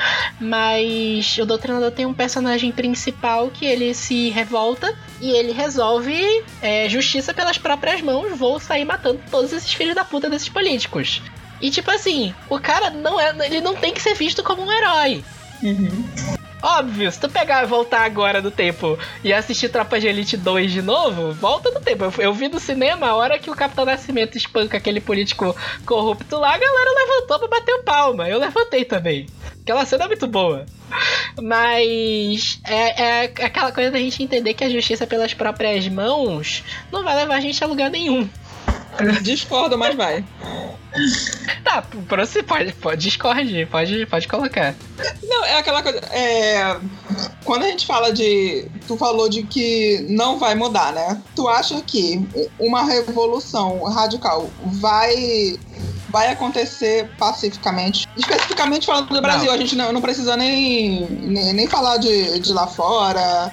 Mas 0.40 1.36
o 1.38 1.44
Doutrinador 1.44 1.90
tem 1.90 2.06
um 2.06 2.14
personagem 2.14 2.72
principal 2.72 3.17
que 3.52 3.66
ele 3.66 3.94
se 3.94 4.30
revolta 4.30 4.96
e 5.20 5.30
ele 5.30 5.52
resolve 5.52 6.44
é, 6.62 6.88
justiça 6.88 7.34
pelas 7.34 7.58
próprias 7.58 8.00
mãos. 8.00 8.36
Vou 8.38 8.58
sair 8.60 8.84
matando 8.84 9.20
todos 9.30 9.52
esses 9.52 9.72
filhos 9.72 9.94
da 9.94 10.04
puta 10.04 10.30
desses 10.30 10.48
políticos. 10.48 11.20
E 11.60 11.70
tipo 11.70 11.90
assim, 11.90 12.34
o 12.48 12.58
cara 12.58 12.90
não 12.90 13.20
é. 13.20 13.34
Ele 13.46 13.60
não 13.60 13.74
tem 13.74 13.92
que 13.92 14.00
ser 14.00 14.14
visto 14.14 14.42
como 14.42 14.62
um 14.62 14.72
herói. 14.72 15.24
Uhum. 15.62 16.38
Óbvio, 16.62 17.10
se 17.10 17.20
tu 17.20 17.28
pegar 17.28 17.62
e 17.62 17.66
voltar 17.66 18.04
agora 18.04 18.42
do 18.42 18.50
tempo 18.50 18.98
e 19.22 19.32
assistir 19.32 19.68
Tropa 19.68 20.00
de 20.00 20.08
Elite 20.08 20.36
2 20.36 20.72
de 20.72 20.82
novo, 20.82 21.32
volta 21.32 21.70
no 21.70 21.80
tempo. 21.80 22.04
Eu, 22.04 22.12
eu 22.18 22.34
vi 22.34 22.48
no 22.48 22.58
cinema 22.58 23.08
a 23.08 23.14
hora 23.14 23.38
que 23.38 23.50
o 23.50 23.54
Capitão 23.54 23.84
Nascimento 23.84 24.36
espanca 24.36 24.76
aquele 24.76 25.00
político 25.00 25.54
corrupto 25.86 26.36
lá, 26.36 26.54
a 26.54 26.58
galera 26.58 26.90
levantou 26.98 27.38
pra 27.38 27.48
bater 27.48 27.74
o 27.74 27.82
palma. 27.84 28.28
Eu 28.28 28.40
levantei 28.40 28.84
também. 28.84 29.26
Aquela 29.68 29.84
cena 29.84 30.04
é 30.04 30.08
muito 30.08 30.26
boa. 30.26 30.64
Mas 31.42 32.58
é, 32.64 33.02
é 33.02 33.24
aquela 33.24 33.70
coisa 33.70 33.90
da 33.90 33.98
gente 33.98 34.22
entender 34.22 34.54
que 34.54 34.64
a 34.64 34.70
justiça 34.70 35.06
pelas 35.06 35.34
próprias 35.34 35.86
mãos 35.88 36.64
não 36.90 37.04
vai 37.04 37.14
levar 37.14 37.34
a 37.34 37.40
gente 37.40 37.62
a 37.62 37.66
lugar 37.66 37.90
nenhum. 37.90 38.26
Discordo, 39.20 39.76
mas 39.76 39.94
vai. 39.94 40.24
Tá, 41.62 41.84
você 42.08 42.42
pode, 42.42 42.72
pode 42.72 43.02
discorde, 43.02 43.66
pode, 43.66 44.06
pode 44.06 44.26
colocar. 44.26 44.74
Não, 45.22 45.44
é 45.44 45.58
aquela 45.58 45.82
coisa. 45.82 45.98
É, 46.12 46.80
quando 47.44 47.64
a 47.64 47.68
gente 47.68 47.86
fala 47.86 48.10
de. 48.10 48.66
Tu 48.86 48.96
falou 48.96 49.28
de 49.28 49.42
que 49.42 50.06
não 50.08 50.38
vai 50.38 50.54
mudar, 50.54 50.94
né? 50.94 51.20
Tu 51.36 51.46
acha 51.46 51.78
que 51.82 52.26
uma 52.58 52.84
revolução 52.84 53.84
radical 53.84 54.48
vai 54.64 55.58
vai 56.08 56.30
acontecer 56.32 57.10
pacificamente. 57.18 58.08
Especificamente 58.16 58.86
falando 58.86 59.08
do 59.08 59.20
Brasil, 59.20 59.46
Não. 59.46 59.54
a 59.54 59.58
gente 59.58 59.76
não, 59.76 59.92
não 59.92 60.00
precisa 60.00 60.36
nem, 60.36 61.06
nem, 61.10 61.52
nem 61.52 61.66
falar 61.66 61.98
de, 61.98 62.38
de 62.40 62.52
lá 62.52 62.66
fora, 62.66 63.52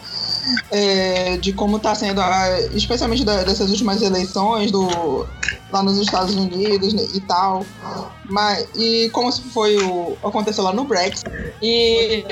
é, 0.72 1.38
de 1.38 1.54
como 1.54 1.78
está 1.78 1.94
sendo, 1.96 2.22
a- 2.22 2.60
especialmente 2.74 3.24
da- 3.24 3.44
dessas 3.44 3.70
últimas 3.70 4.02
eleições 4.02 4.72
do, 4.72 5.26
lá 5.72 5.82
nos 5.84 5.98
Estados 5.98 6.36
Unidos 6.36 6.94
né, 6.94 7.06
e 7.14 7.20
tal. 7.22 7.66
Mas, 8.30 8.68
e 8.76 9.10
como 9.12 9.32
se 9.32 9.42
foi 9.44 9.78
o. 9.78 10.18
aconteceu 10.24 10.64
lá 10.64 10.74
no 10.74 10.84
Brexit. 10.86 11.26
E. 11.62 12.24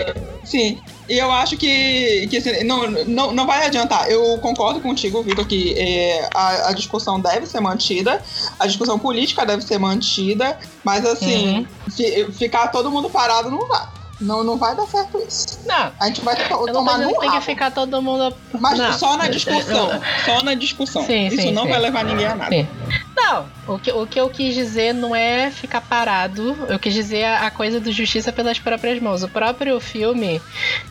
Sim. 0.43 0.81
E 1.09 1.17
eu 1.17 1.29
acho 1.31 1.57
que, 1.57 2.27
que 2.27 2.37
assim, 2.37 2.63
não, 2.63 2.89
não, 2.89 3.33
não 3.33 3.45
vai 3.45 3.65
adiantar. 3.65 4.09
Eu 4.09 4.37
concordo 4.39 4.79
contigo, 4.79 5.21
Vitor, 5.21 5.45
que 5.45 5.73
é, 5.77 6.29
a, 6.33 6.69
a 6.69 6.73
discussão 6.73 7.19
deve 7.19 7.45
ser 7.45 7.59
mantida, 7.59 8.23
a 8.57 8.65
discussão 8.65 8.97
política 8.97 9.45
deve 9.45 9.61
ser 9.63 9.77
mantida, 9.77 10.57
mas 10.83 11.05
assim, 11.05 11.57
Uhum. 11.57 11.67
fi- 11.91 12.31
ficar 12.31 12.67
todo 12.69 12.89
mundo 12.89 13.09
parado 13.09 13.51
não 13.51 13.67
vai. 13.67 13.85
Não, 14.23 14.43
não 14.43 14.57
vai 14.57 14.75
dar 14.75 14.85
certo 14.87 15.17
isso. 15.27 15.59
Não, 15.65 15.91
A 15.99 16.07
gente 16.07 16.21
vai 16.21 16.35
to- 16.35 16.67
eu 16.67 16.73
tomar 16.73 16.97
no 16.97 17.19
tem 17.19 17.31
que 17.31 17.41
ficar 17.41 17.71
todo 17.71 18.01
mundo. 18.01 18.33
Mas 18.59 18.79
não. 18.79 18.93
só 18.93 19.17
na 19.17 19.27
discussão. 19.27 19.89
Só 20.25 20.41
na 20.41 20.53
discussão. 20.53 21.05
Sim, 21.05 21.27
isso 21.27 21.41
sim, 21.41 21.51
não 21.51 21.63
sim. 21.63 21.69
vai 21.69 21.79
levar 21.79 22.05
ninguém 22.05 22.25
a 22.25 22.35
nada. 22.35 22.49
Sim. 22.55 22.67
Não, 23.15 23.45
o 23.67 23.79
que, 23.79 23.91
o 23.91 24.07
que 24.07 24.19
eu 24.19 24.29
quis 24.29 24.53
dizer 24.55 24.93
não 24.93 25.15
é 25.15 25.51
ficar 25.51 25.81
parado. 25.81 26.57
Eu 26.69 26.79
quis 26.79 26.93
dizer 26.93 27.23
a, 27.25 27.47
a 27.47 27.51
coisa 27.51 27.79
do 27.79 27.91
justiça 27.91 28.31
pelas 28.31 28.59
próprias 28.59 28.99
mãos. 29.01 29.23
O 29.23 29.27
próprio 29.27 29.79
filme, 29.79 30.41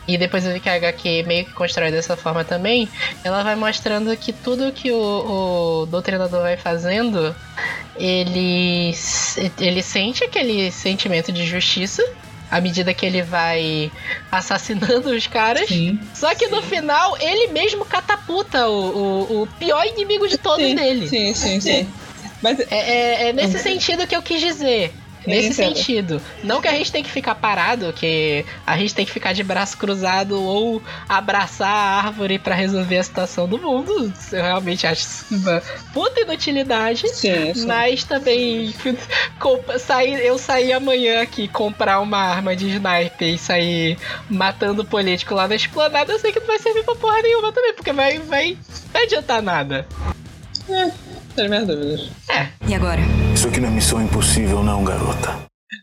e 0.07 0.17
depois 0.17 0.45
eu 0.45 0.53
vi 0.53 0.59
que 0.59 0.69
a 0.69 0.75
HQ 0.75 1.23
meio 1.23 1.45
que 1.45 1.53
constrói 1.53 1.91
dessa 1.91 2.15
forma 2.15 2.43
também, 2.43 2.87
ela 3.23 3.43
vai 3.43 3.55
mostrando 3.55 4.15
que 4.15 4.31
tudo 4.31 4.71
que 4.71 4.91
o, 4.91 5.81
o 5.81 5.85
doutrinador 5.87 6.41
vai 6.41 6.57
fazendo, 6.57 7.35
ele, 7.95 8.93
ele 9.59 9.81
sente 9.81 10.23
aquele 10.23 10.71
sentimento 10.71 11.31
de 11.31 11.45
justiça. 11.45 12.03
À 12.51 12.61
medida 12.61 12.93
que 12.93 13.05
ele 13.05 13.21
vai 13.23 13.91
assassinando 14.31 15.09
os 15.09 15.25
caras. 15.27 15.67
Sim. 15.67 15.99
Só 16.13 16.33
que 16.35 16.47
no 16.47 16.61
final, 16.61 17.17
ele 17.19 17.47
mesmo 17.51 17.83
catapulta 17.85 18.67
o, 18.67 18.73
o, 19.31 19.41
o 19.43 19.47
pior 19.59 19.85
inimigo 19.85 20.27
de 20.27 20.37
todos 20.37 20.63
sim, 20.65 20.75
dele. 20.75 21.07
sim, 21.09 21.33
sim, 21.33 21.59
sim. 21.59 21.89
Mas 22.41 22.59
É, 22.59 22.65
é- 22.71 23.29
é 23.29 23.33
nesse 23.33 23.57
sentido 23.59 24.05
que 24.05 24.15
eu 24.15 24.21
quis 24.21 24.39
dizer. 24.41 24.93
Nesse 25.25 25.49
entendo. 25.49 25.75
sentido. 25.75 26.21
Não 26.43 26.61
que 26.61 26.67
a 26.67 26.73
gente 26.73 26.91
tem 26.91 27.03
que 27.03 27.11
ficar 27.11 27.35
parado, 27.35 27.93
que 27.93 28.45
a 28.65 28.77
gente 28.77 28.93
tem 28.93 29.05
que 29.05 29.11
ficar 29.11 29.33
de 29.33 29.43
braço 29.43 29.77
cruzado 29.77 30.41
ou 30.41 30.81
abraçar 31.07 31.69
a 31.69 32.05
árvore 32.05 32.39
pra 32.39 32.55
resolver 32.55 32.97
a 32.97 33.03
situação 33.03 33.47
do 33.47 33.57
mundo. 33.57 34.13
Eu 34.31 34.41
realmente 34.41 34.85
acho 34.85 35.01
isso 35.01 35.25
uma 35.31 35.61
puta 35.93 36.21
inutilidade. 36.21 37.07
sim, 37.09 37.53
sim. 37.53 37.65
Mas 37.65 38.03
também 38.03 38.73
sair, 39.79 40.25
eu 40.25 40.37
sair 40.37 40.73
amanhã 40.73 41.21
aqui 41.21 41.47
comprar 41.47 41.99
uma 41.99 42.17
arma 42.17 42.55
de 42.55 42.67
sniper 42.69 43.27
e 43.27 43.37
sair 43.37 43.97
matando 44.29 44.85
político 44.85 45.35
lá 45.35 45.47
na 45.47 45.55
esplanada, 45.55 46.11
eu 46.11 46.19
sei 46.19 46.31
que 46.31 46.39
não 46.39 46.47
vai 46.47 46.59
servir 46.59 46.83
pra 46.83 46.95
porra 46.95 47.21
nenhuma 47.21 47.51
também, 47.51 47.73
porque 47.73 47.93
vai, 47.93 48.19
vai, 48.19 48.57
vai 48.91 49.03
adiantar 49.03 49.41
nada. 49.41 49.87
Tenho 51.35 51.49
minhas 51.49 51.67
dúvidas. 51.67 52.09
E 52.67 52.73
agora? 52.73 53.01
Isso 53.33 53.47
aqui 53.47 53.59
não 53.59 53.69
é 53.69 53.71
missão 53.71 54.01
impossível, 54.01 54.63
não, 54.63 54.83
garota. 54.83 55.35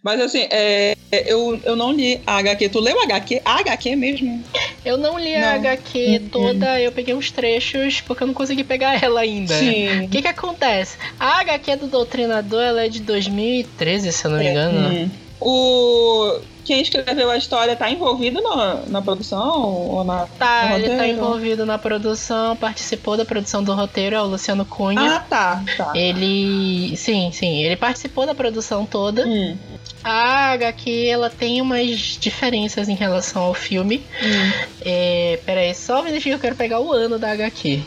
Mas 0.05 0.21
assim, 0.21 0.47
é, 0.51 0.97
é, 1.11 1.33
eu, 1.33 1.61
eu 1.65 1.77
não 1.77 1.93
li 1.93 2.21
a 2.27 2.39
HQ. 2.39 2.69
Tu 2.69 2.81
leu 2.81 2.99
a 3.01 3.05
HQ? 3.05 3.43
A 3.45 3.59
HQ 3.59 3.97
mesmo? 3.97 4.43
Eu 4.85 4.97
não 4.97 5.19
li 5.19 5.35
a 5.35 5.41
Não. 5.41 5.49
HQ 5.57 5.99
Uhum. 6.23 6.29
toda, 6.29 6.81
eu 6.81 6.93
peguei 6.93 7.13
uns 7.15 7.31
trechos 7.31 8.01
porque 8.01 8.23
eu 8.23 8.27
não 8.29 8.35
consegui 8.35 8.65
pegar 8.65 8.97
ela 9.03 9.21
ainda. 9.21 9.55
Sim. 9.55 10.05
O 10.05 10.09
que 10.09 10.23
que 10.23 10.29
acontece? 10.29 10.97
A 11.19 11.41
HQ 11.41 11.77
do 11.77 11.87
Doutrinador 11.89 12.63
ela 12.63 12.85
é 12.85 12.89
de 12.89 13.01
2013, 13.01 14.13
se 14.13 14.25
eu 14.25 14.31
não 14.31 14.39
me 14.39 14.49
engano. 14.49 14.89
Hum. 14.89 15.11
O... 15.41 16.41
Quem 16.65 16.81
escreveu 16.83 17.31
a 17.31 17.37
história 17.37 17.75
tá 17.77 17.91
envolvido 17.91 18.41
na, 18.43 18.83
na 18.87 19.03
produção? 19.03 19.63
Ou 19.63 20.05
na... 20.05 20.27
Tá, 20.39 20.75
ele 20.75 20.89
tá 20.89 20.95
roteiro? 20.95 21.19
envolvido 21.19 21.67
na 21.67 21.79
produção, 21.79 22.57
participou 22.57 23.17
da 23.17 23.25
produção 23.25 23.63
do 23.63 23.75
roteiro, 23.75 24.17
é 24.17 24.21
o 24.21 24.27
Luciano 24.27 24.65
Cunha. 24.65 25.17
Ah, 25.17 25.21
tá. 25.21 25.65
tá. 25.77 25.93
Ele. 25.95 26.97
Sim, 26.97 27.31
sim, 27.33 27.63
ele 27.63 27.77
participou 27.77 28.27
da 28.27 28.35
produção 28.35 28.85
toda. 28.87 29.27
Hum, 29.27 29.57
A 30.05 30.53
HQ 30.53 31.07
ela 31.09 31.31
tem 31.31 31.61
umas 31.61 32.19
diferenças 32.21 32.89
em 32.89 32.95
relação 32.95 33.43
ao 33.43 33.55
filme. 33.55 34.03
hum. 34.23 34.53
É, 34.83 35.39
peraí, 35.45 35.75
só 35.75 36.01
um 36.01 36.05
minutinho 36.05 36.39
que 36.39 36.47
eu 36.47 36.51
quero 36.51 36.57
pegar 36.57 36.81
o 36.81 36.93
ano 36.93 37.19
da 37.19 37.31
HQ. 37.33 37.83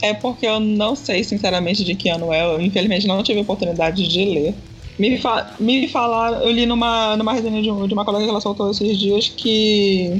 É 0.00 0.14
porque 0.14 0.46
eu 0.46 0.60
não 0.60 0.94
sei, 0.94 1.24
sinceramente, 1.24 1.84
de 1.84 1.94
que 1.94 2.08
ano 2.08 2.32
é. 2.32 2.44
Eu, 2.44 2.60
infelizmente, 2.60 3.06
não 3.06 3.22
tive 3.22 3.40
oportunidade 3.40 4.06
de 4.06 4.24
ler. 4.24 4.54
Me, 4.98 5.16
fa 5.18 5.54
me 5.60 5.86
falaram, 5.88 6.42
eu 6.42 6.50
li 6.50 6.66
numa, 6.66 7.16
numa 7.16 7.32
resenha 7.32 7.62
de, 7.62 7.70
um- 7.70 7.86
de 7.86 7.94
uma 7.94 8.04
colega 8.04 8.24
que 8.24 8.30
ela 8.30 8.40
soltou 8.40 8.70
esses 8.70 8.98
dias 8.98 9.28
que 9.28 10.10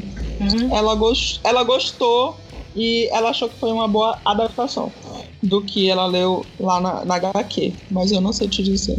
Uhum. 0.41 0.75
ela, 0.77 0.95
gos 0.95 1.41
ela 1.45 1.65
gostou 1.65 2.37
e 2.77 3.09
ela 3.13 3.31
achou 3.31 3.49
que 3.49 3.59
foi 3.59 3.73
uma 3.73 3.89
boa 3.89 4.21
adaptação 4.25 4.93
do 5.43 5.65
que 5.65 5.91
ela 5.91 6.07
leu 6.07 6.47
lá 6.61 6.81
na, 6.81 7.05
na 7.05 7.17
HQ. 7.17 7.75
Mas 7.91 8.13
eu 8.13 8.21
não 8.21 8.33
sei 8.33 8.49
te 8.49 8.63
dizer. 8.63 8.97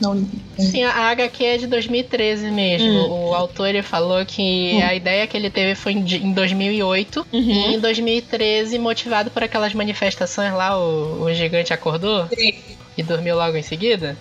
Não. 0.00 0.26
Sim, 0.58 0.82
a 0.84 1.10
HQ 1.10 1.44
é 1.44 1.56
de 1.58 1.66
2013 1.66 2.50
mesmo. 2.50 2.88
Hum. 2.88 3.28
O 3.30 3.34
autor 3.34 3.68
ele 3.68 3.82
falou 3.82 4.24
que 4.24 4.72
Hum. 4.74 4.82
a 4.82 4.94
ideia 4.94 5.26
que 5.26 5.36
ele 5.36 5.50
teve 5.50 5.74
foi 5.74 5.92
em 5.92 6.02
de- 6.04 6.22
em 6.24 6.32
2008. 6.32 7.26
E 7.32 7.36
Uhum. 7.36 7.70
em 7.72 7.80
2013, 7.80 8.78
motivado 8.78 9.30
por 9.30 9.42
aquelas 9.42 9.74
manifestações 9.74 10.52
lá, 10.54 10.78
o, 10.78 11.22
o 11.22 11.32
gigante 11.34 11.72
acordou 11.72 12.28
e 12.96 13.02
dormiu 13.02 13.36
logo 13.36 13.56
em 13.56 13.62
seguida. 13.62 14.16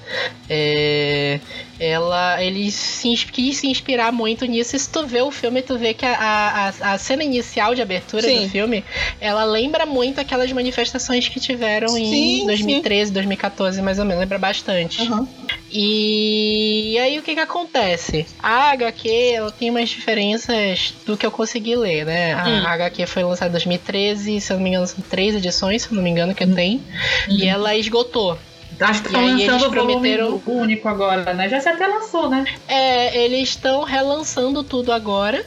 é, 0.50 1.40
ela, 1.80 2.42
ele 2.44 2.72
se, 2.72 3.14
quis 3.32 3.58
se 3.58 3.68
inspirar 3.68 4.12
muito 4.12 4.46
nisso. 4.46 4.76
E 4.76 4.80
se 4.80 4.90
tu 4.90 5.06
vê 5.06 5.22
o 5.22 5.32
filme, 5.32 5.62
tu 5.62 5.78
vê 5.78 5.94
que 5.94 6.06
a, 6.06 6.14
a, 6.14 6.70
a- 6.70 6.94
a 6.94 6.98
cena 6.98 7.24
inicial 7.24 7.76
de 7.76 7.82
abertura 7.82 8.24
Sim. 8.28 8.44
do 8.44 8.50
filme, 8.50 8.84
ela 9.20 9.44
lembra 9.44 9.86
muito 9.86 10.22
aquelas 10.22 10.52
manifestações 10.54 11.28
que 11.28 11.40
tiveram 11.40 11.98
em 11.98 12.06
Sim, 12.06 12.38
sim. 12.40 12.46
2013, 12.46 13.12
2014, 13.12 13.82
mais 13.82 14.00
ou 14.00 14.06
menos. 14.06 14.22
Lembra 14.22 14.38
bastante. 14.40 15.02
Uhum. 15.02 15.28
E 15.72 16.98
aí 17.00 17.20
o 17.20 17.22
que 17.24 17.34
que 17.34 17.40
acontece? 17.42 18.26
A 18.42 18.72
HQ 18.72 19.10
ela 19.36 19.52
tem 19.52 19.70
umas 19.70 19.90
diferenças 19.90 20.94
do 21.06 21.18
que 21.18 21.26
eu 21.26 21.32
consegui 21.32 21.76
ler, 21.76 22.06
né? 22.06 22.34
A 22.34 22.48
Hum. 22.48 22.66
HQ 22.68 23.06
foi 23.08 23.24
lançada 23.24 23.50
em 23.50 23.52
2013, 23.52 24.40
se 24.40 24.52
eu 24.54 24.58
não 24.58 24.64
me 24.64 24.70
engano, 24.70 24.88
são 24.88 25.04
três 25.10 25.36
edições, 25.36 25.82
se 25.84 25.92
eu 25.92 25.96
não 25.96 26.04
me 26.04 26.10
engano, 26.10 26.34
que 26.34 26.44
Hum. 26.46 26.50
eu 26.50 26.56
tenho. 26.56 26.82
E 27.30 27.46
ela 27.46 27.76
esgotou. 27.76 28.38
Acho 28.80 29.02
que 29.02 29.08
estão 29.08 29.26
lançando 29.26 29.56
o 29.68 29.72
volume 29.72 29.94
prometeram- 29.94 30.42
único 30.46 30.88
agora, 30.90 31.34
né? 31.34 31.48
Já 31.50 31.60
se 31.62 31.70
até 31.70 31.88
lançou, 31.88 32.30
né? 32.30 32.46
É, 32.68 33.24
eles 33.24 33.50
estão 33.50 33.84
relançando 33.84 34.64
tudo 34.64 34.92
agora. 34.92 35.46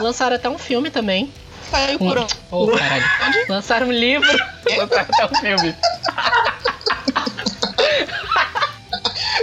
Lançaram 0.00 0.36
até 0.36 0.48
um 0.48 0.58
filme 0.58 0.90
também. 0.90 1.32
Saiu 1.70 1.98
por 1.98 2.18
onde? 2.18 2.34
Oh, 2.50 2.66
caralho. 2.68 3.04
Lançaram 3.48 3.86
um 3.88 3.92
livro. 3.92 4.28
Lançaram 4.76 5.08
até 5.12 5.26
um 5.26 5.40
filme. 5.40 5.74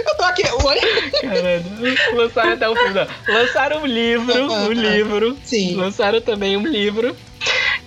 Eu 0.06 0.16
tô 0.16 0.24
aqui. 0.24 0.42
Oi? 0.64 0.80
Caralho. 1.20 2.16
Lançaram 2.16 2.52
até 2.52 2.68
um 2.70 2.76
filme. 2.76 2.94
Não. 2.94 3.34
Lançaram 3.34 3.82
um 3.82 3.86
livro. 3.86 4.52
Um 4.52 4.72
livro. 4.72 5.38
Sim. 5.44 5.74
Lançaram 5.74 6.20
também 6.20 6.56
um 6.56 6.66
livro. 6.66 7.16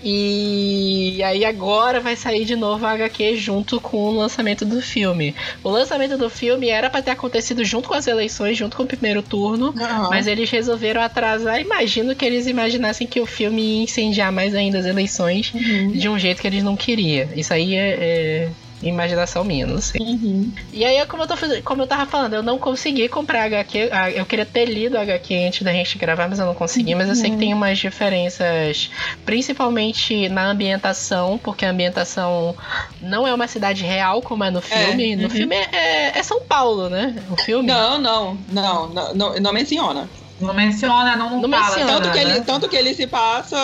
E 0.03 1.21
aí 1.23 1.45
agora 1.45 1.99
vai 1.99 2.15
sair 2.15 2.45
de 2.45 2.55
novo 2.55 2.85
a 2.85 2.91
HQ 2.91 3.35
junto 3.37 3.79
com 3.79 3.97
o 3.97 4.11
lançamento 4.11 4.65
do 4.65 4.81
filme. 4.81 5.35
O 5.63 5.69
lançamento 5.69 6.17
do 6.17 6.29
filme 6.29 6.69
era 6.69 6.89
pra 6.89 7.01
ter 7.01 7.11
acontecido 7.11 7.63
junto 7.63 7.87
com 7.89 7.95
as 7.95 8.07
eleições, 8.07 8.57
junto 8.57 8.75
com 8.77 8.83
o 8.83 8.87
primeiro 8.87 9.21
turno. 9.21 9.67
Uhum. 9.67 10.09
Mas 10.09 10.27
eles 10.27 10.49
resolveram 10.49 11.01
atrasar. 11.01 11.59
Imagino 11.61 12.15
que 12.15 12.25
eles 12.25 12.47
imaginassem 12.47 13.07
que 13.07 13.19
o 13.19 13.25
filme 13.25 13.61
ia 13.61 13.83
incendiar 13.83 14.31
mais 14.31 14.53
ainda 14.55 14.79
as 14.79 14.85
eleições 14.85 15.51
Uhum. 15.53 15.91
de 15.91 16.09
um 16.09 16.17
jeito 16.19 16.41
que 16.41 16.47
eles 16.47 16.63
não 16.63 16.75
queriam. 16.75 17.29
Isso 17.35 17.53
aí 17.53 17.75
é, 17.75 17.97
é 17.99 18.49
Imaginação 18.83 19.43
minha, 19.43 19.65
não 19.65 19.79
sei. 19.81 20.01
Uhum. 20.01 20.51
E 20.71 20.83
aí, 20.83 21.05
como 21.05 21.23
eu, 21.23 21.27
tô, 21.27 21.35
como 21.63 21.81
eu 21.81 21.87
tava 21.87 22.05
falando, 22.05 22.33
eu 22.33 22.43
não 22.43 22.57
consegui 22.57 23.07
comprar 23.07 23.43
HQ. 23.43 23.89
Eu 24.15 24.25
queria 24.25 24.45
ter 24.45 24.65
lido 24.65 24.97
a 24.97 25.01
HQ 25.01 25.47
antes 25.47 25.61
da 25.61 25.71
gente 25.71 25.97
gravar, 25.97 26.27
mas 26.27 26.39
eu 26.39 26.45
não 26.45 26.53
consegui. 26.53 26.93
Mas 26.95 27.09
eu 27.09 27.15
sei 27.15 27.31
que 27.31 27.37
tem 27.37 27.53
umas 27.53 27.77
diferenças, 27.77 28.89
principalmente 29.25 30.29
na 30.29 30.45
ambientação, 30.49 31.39
porque 31.41 31.65
a 31.65 31.69
ambientação 31.69 32.55
não 33.01 33.27
é 33.27 33.33
uma 33.33 33.47
cidade 33.47 33.83
real 33.83 34.21
como 34.21 34.43
é 34.43 34.51
no 34.51 34.61
filme. 34.61 35.15
no 35.15 35.23
uhum. 35.23 35.29
filme 35.29 35.55
é, 35.55 35.69
é- 35.73 36.17
é 36.19 36.23
São 36.23 36.41
Paulo, 36.41 36.89
né? 36.89 37.15
O 37.31 37.37
filme. 37.37 37.67
Não, 37.67 37.97
não, 37.97 38.37
não, 38.49 38.89
não, 38.89 39.13
não, 39.13 39.35
não 39.39 39.53
menciona. 39.53 40.09
Não 40.41 40.53
menciona, 40.53 41.15
não, 41.15 41.41
Não 41.41 41.49
fala. 41.49 41.67
menciona. 41.77 41.91
Tanto 41.93 42.11
que, 42.11 42.17
ele, 42.19 42.33
né? 42.33 42.43
tanto 42.45 42.69
que 42.69 42.75
ele 42.75 42.93
se 42.93 43.07
passa 43.07 43.57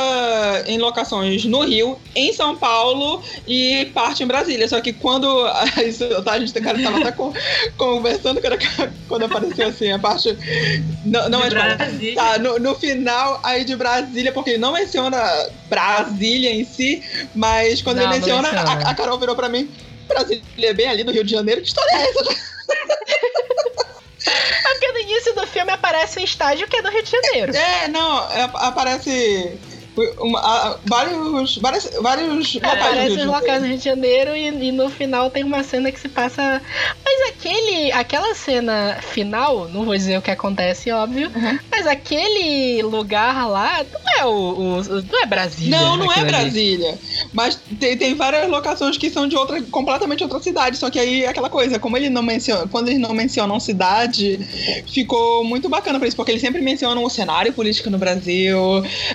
em 0.68 0.78
locações 0.78 1.44
no 1.46 1.62
Rio, 1.62 2.00
em 2.16 2.32
São 2.32 2.56
Paulo 2.56 3.22
e 3.48 3.86
parte 3.94 4.24
em 4.24 4.28
Brasília. 4.28 4.68
Só 4.68 4.80
que 4.80 4.94
quando. 4.94 5.28
Isso, 5.86 6.08
tá, 6.24 6.34
a 6.34 6.40
gente 6.40 6.54
cara, 6.62 6.82
tava 6.82 7.00
até 7.00 7.12
com- 7.12 7.34
conversando 7.78 8.40
quando, 8.40 8.58
quando 9.10 9.24
apareceu 9.26 9.68
assim 9.68 9.92
a 9.92 10.00
parte. 10.00 10.38
Não, 11.06 11.28
não 11.28 11.42
De 11.50 11.56
é. 11.58 12.14
Tá, 12.16 12.38
no, 12.38 12.60
no 12.60 12.76
final 12.76 13.40
aí 13.44 13.66
de 13.66 13.76
Brasília, 13.76 14.32
porque 14.32 14.52
ele 14.52 14.60
não 14.60 14.72
menciona 14.74 15.22
Brasília 15.70 16.54
em 16.54 16.64
si, 16.64 17.04
mas 17.36 17.82
quando 17.82 17.98
Não, 17.98 18.04
ele 18.04 18.12
não 18.12 18.20
menciona, 18.20 18.52
menciona. 18.52 18.88
A, 18.88 18.92
a 18.92 18.94
Carol 18.94 19.18
virou 19.20 19.36
pra 19.36 19.50
mim. 19.50 19.70
Brasília 20.08 20.42
é 20.62 20.74
bem 20.74 20.88
ali 20.88 21.04
no 21.04 21.12
Rio 21.12 21.24
de 21.24 21.32
Janeiro, 21.32 21.62
que 21.62 21.68
história 21.68 21.92
é 21.96 22.10
essa? 22.10 22.50
É 25.00 25.04
no 25.04 25.10
início 25.12 25.34
do 25.36 25.48
filme 25.48 25.72
aparece 25.72 26.20
um 26.20 26.24
estádio 26.24 26.68
que 26.68 26.78
é 26.78 26.82
no 26.82 26.90
Rio 26.90 27.04
de 27.04 27.12
Janeiro. 27.12 27.56
É, 27.56 27.88
não, 27.88 28.30
é, 28.32 28.50
aparece 28.56 29.58
uma- 30.18 30.40
a- 30.40 30.78
vários, 30.86 31.58
vários, 31.58 31.90
vários 32.02 32.54
locais 32.54 32.54
do 32.54 32.60
Rio 32.60 32.70
Aparece 32.70 33.00
de 33.00 33.12
os 33.12 33.18
Janeiro. 33.18 33.32
locais 33.32 33.62
no 33.62 33.68
Rio 33.68 33.78
de 33.78 33.84
Janeiro 33.84 34.36
e, 34.36 34.48
e 34.48 34.72
no 34.72 34.90
final 34.90 35.30
tem 35.30 35.44
uma 35.44 35.64
cena 35.64 35.92
que 35.92 36.00
se 36.00 36.08
passa. 36.10 36.62
Mas 37.20 37.30
aquele. 37.30 37.92
Aquela 37.92 38.34
cena 38.36 38.98
final, 39.02 39.68
não 39.70 39.84
vou 39.86 39.96
dizer 39.96 40.18
o 40.18 40.22
que 40.22 40.32
acontece, 40.32 40.92
óbvio. 40.92 41.32
Uhum. 41.36 41.60
Mas 41.72 41.86
aquele 41.88 42.82
lugar 42.84 43.48
lá 43.50 43.84
não 43.92 44.14
é 44.20 44.26
o. 44.26 44.80
o- 44.80 44.84
não 45.12 45.22
é 45.24 45.26
Brasília. 45.26 45.78
Não, 45.80 45.98
não 45.98 46.06
é 46.12 46.16
aquilo 46.20 46.26
ali. 46.28 46.42
Brasília. 46.42 46.98
Mas 47.34 47.60
tem, 47.80 47.98
tem 47.98 48.14
várias 48.16 48.50
locações 48.50 48.98
que 48.98 49.10
são 49.10 49.28
de 49.28 49.36
outra, 49.36 49.62
completamente 49.64 50.24
outra 50.24 50.40
cidade. 50.40 50.78
Só 50.78 50.90
que 50.90 51.00
aí 51.00 51.24
é 51.24 51.28
aquela 51.30 51.50
coisa, 51.50 51.78
como 51.80 51.98
ele 51.98 52.10
não 52.10 52.22
menciona, 52.24 52.68
quando 52.68 52.88
eles 52.90 53.00
não 53.00 53.14
mencionam 53.14 53.60
cidade, 53.60 54.40
ficou 54.92 55.44
muito 55.44 55.68
bacana 55.70 56.00
pra 56.00 56.08
isso, 56.08 56.16
porque 56.18 56.32
eles 56.32 56.42
sempre 56.42 56.62
mencionam 56.62 57.04
o 57.04 57.10
cenário 57.10 57.52
político 57.54 57.90
no 57.90 57.98
Brasil, 57.98 58.58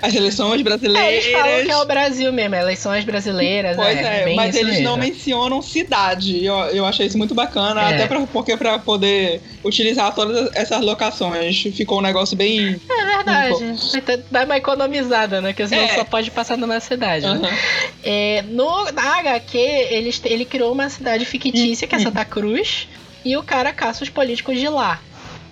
as 0.01 0.13
eleições 0.13 0.59
É, 0.59 0.63
brasileiras. 0.63 1.25
eles 1.25 1.31
falam 1.39 1.65
que 1.65 1.71
é 1.71 1.77
o 1.77 1.85
Brasil 1.85 2.33
mesmo, 2.33 2.55
eleições 2.55 3.03
brasileiras. 3.03 3.75
Pois 3.75 3.97
é, 3.97 4.25
bem 4.25 4.35
mas 4.35 4.55
eles 4.55 4.81
não 4.81 4.97
mesmo. 4.97 5.13
mencionam 5.13 5.61
cidade. 5.61 6.43
Eu, 6.43 6.55
eu 6.67 6.85
achei 6.85 7.05
isso 7.07 7.17
muito 7.17 7.33
bacana, 7.35 7.91
É. 7.91 7.94
até 7.95 8.07
pra, 8.07 8.21
porque 8.27 8.55
pra 8.57 8.79
poder 8.79 9.41
utilizar 9.63 10.13
todas 10.13 10.49
essas 10.55 10.81
locações 10.81 11.61
ficou 11.75 11.99
um 11.99 12.01
negócio 12.01 12.35
bem. 12.37 12.79
É 12.89 13.05
verdade. 13.17 13.75
Então, 13.95 14.19
Dá 14.31 14.43
uma 14.43 14.57
economizada, 14.57 15.41
né? 15.41 15.53
Que 15.53 15.67
senão 15.67 15.83
É. 15.83 15.95
só 15.95 16.03
pode 16.03 16.31
passar 16.31 16.57
numa 16.57 16.79
cidade. 16.79 17.25
né? 17.25 17.31
Aham. 17.49 17.57
É, 18.03 18.43
no, 18.49 18.91
na 18.91 19.19
HQ, 19.19 19.57
eles, 19.57 20.21
ele 20.25 20.45
criou 20.45 20.71
uma 20.71 20.89
cidade 20.89 21.25
fictícia, 21.25 21.87
que 21.87 21.95
é 21.95 21.99
Santa 21.99 22.23
Cruz, 22.25 22.87
e 23.23 23.35
o 23.37 23.43
cara 23.43 23.73
caça 23.73 24.03
os 24.03 24.09
políticos 24.09 24.59
de 24.59 24.67
lá. 24.69 24.99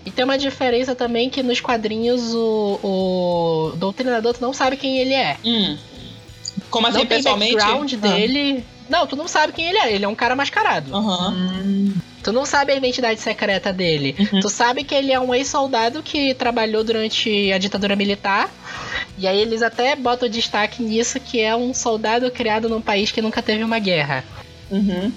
E 0.06 0.12
tem 0.12 0.26
uma 0.26 0.38
diferença 0.38 0.94
também 0.94 1.30
que 1.30 1.42
nos 1.42 1.62
quadrinhos 1.62 2.34
o, 2.36 2.80
o 2.84 3.78
doutrinador 3.78 4.36
não 4.42 4.52
sabe 4.54 4.76
quem 4.78 4.98
ele 5.00 5.14
é. 5.14 5.38
Hum. 5.46 5.78
Como 6.70 6.88
assim, 6.88 7.00
não 7.00 7.06
pessoalmente? 7.06 7.56
background 7.56 7.94
Ah. 7.94 7.98
dele. 7.98 8.64
Não, 8.89 9.08
tu 9.08 9.15
não 9.15 9.28
sabe 9.28 9.54
quem 9.54 9.67
ele 9.69 9.78
é. 9.78 9.93
Ele 9.93 10.06
é 10.06 10.08
um 10.08 10.15
cara 10.15 10.36
mascarado. 10.36 10.96
Aham. 10.96 11.32
Hum, 11.32 11.93
Tu 12.24 12.32
não 12.32 12.46
sabe 12.46 12.72
a 12.72 12.76
identidade 12.78 13.19
secreta 13.19 13.74
dele. 13.74 14.15
Uhum. 14.17 14.39
Tu 14.39 14.50
sabe 14.50 14.86
que 14.86 14.96
ele 14.96 15.12
é 15.12 15.19
um 15.19 15.36
ex-soldado 15.36 16.02
que 16.02 16.34
trabalhou 16.34 16.82
durante 16.82 17.52
a 17.52 17.58
ditadura 17.58 17.98
militar. 17.98 18.50
E 19.17 19.28
aí 19.28 19.41
eles 19.41 19.62
até 19.62 19.93
botam 19.93 20.30
destaque 20.30 20.82
nisso 20.82 21.19
que 21.19 21.41
é 21.41 21.54
um 21.54 21.74
soldado 21.74 22.32
criado 22.32 22.69
num 22.69 22.82
país 22.82 23.12
que 23.12 23.22
nunca 23.22 23.41
teve 23.41 23.62
uma 23.62 23.78
guerra. 23.78 24.24
Uhum. 24.72 25.12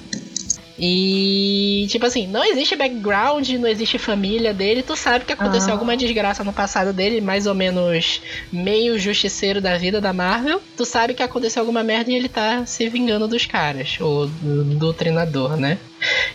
E, 0.79 1.87
tipo 1.89 2.05
assim, 2.07 2.27
não 2.27 2.45
existe 2.45 2.77
background, 2.77 3.49
não 3.51 3.69
existe 3.69 3.99
família 3.99 4.53
dele. 4.53 4.83
Tu 4.83 4.95
sabe 4.97 5.25
que 5.25 5.33
aconteceu 5.33 5.71
Ah. 5.71 5.73
alguma 5.73 5.97
desgraça 5.97 6.45
no 6.45 6.53
passado 6.53 6.93
dele, 6.93 7.21
mais 7.21 7.47
ou 7.47 7.55
menos 7.55 8.21
meio 8.53 8.99
justiceiro 8.99 9.61
da 9.61 9.77
vida 9.79 10.01
da 10.01 10.13
Marvel. 10.13 10.61
Tu 10.77 10.85
sabe 10.85 11.15
que 11.15 11.23
aconteceu 11.23 11.63
alguma 11.63 11.83
merda 11.83 12.11
e 12.11 12.15
ele 12.15 12.29
tá 12.29 12.65
se 12.67 12.89
vingando 12.89 13.27
dos 13.29 13.47
caras, 13.47 13.97
ou 14.01 14.27
do, 14.27 14.65
do 14.65 14.93
treinador, 14.93 15.57
né? 15.57 15.79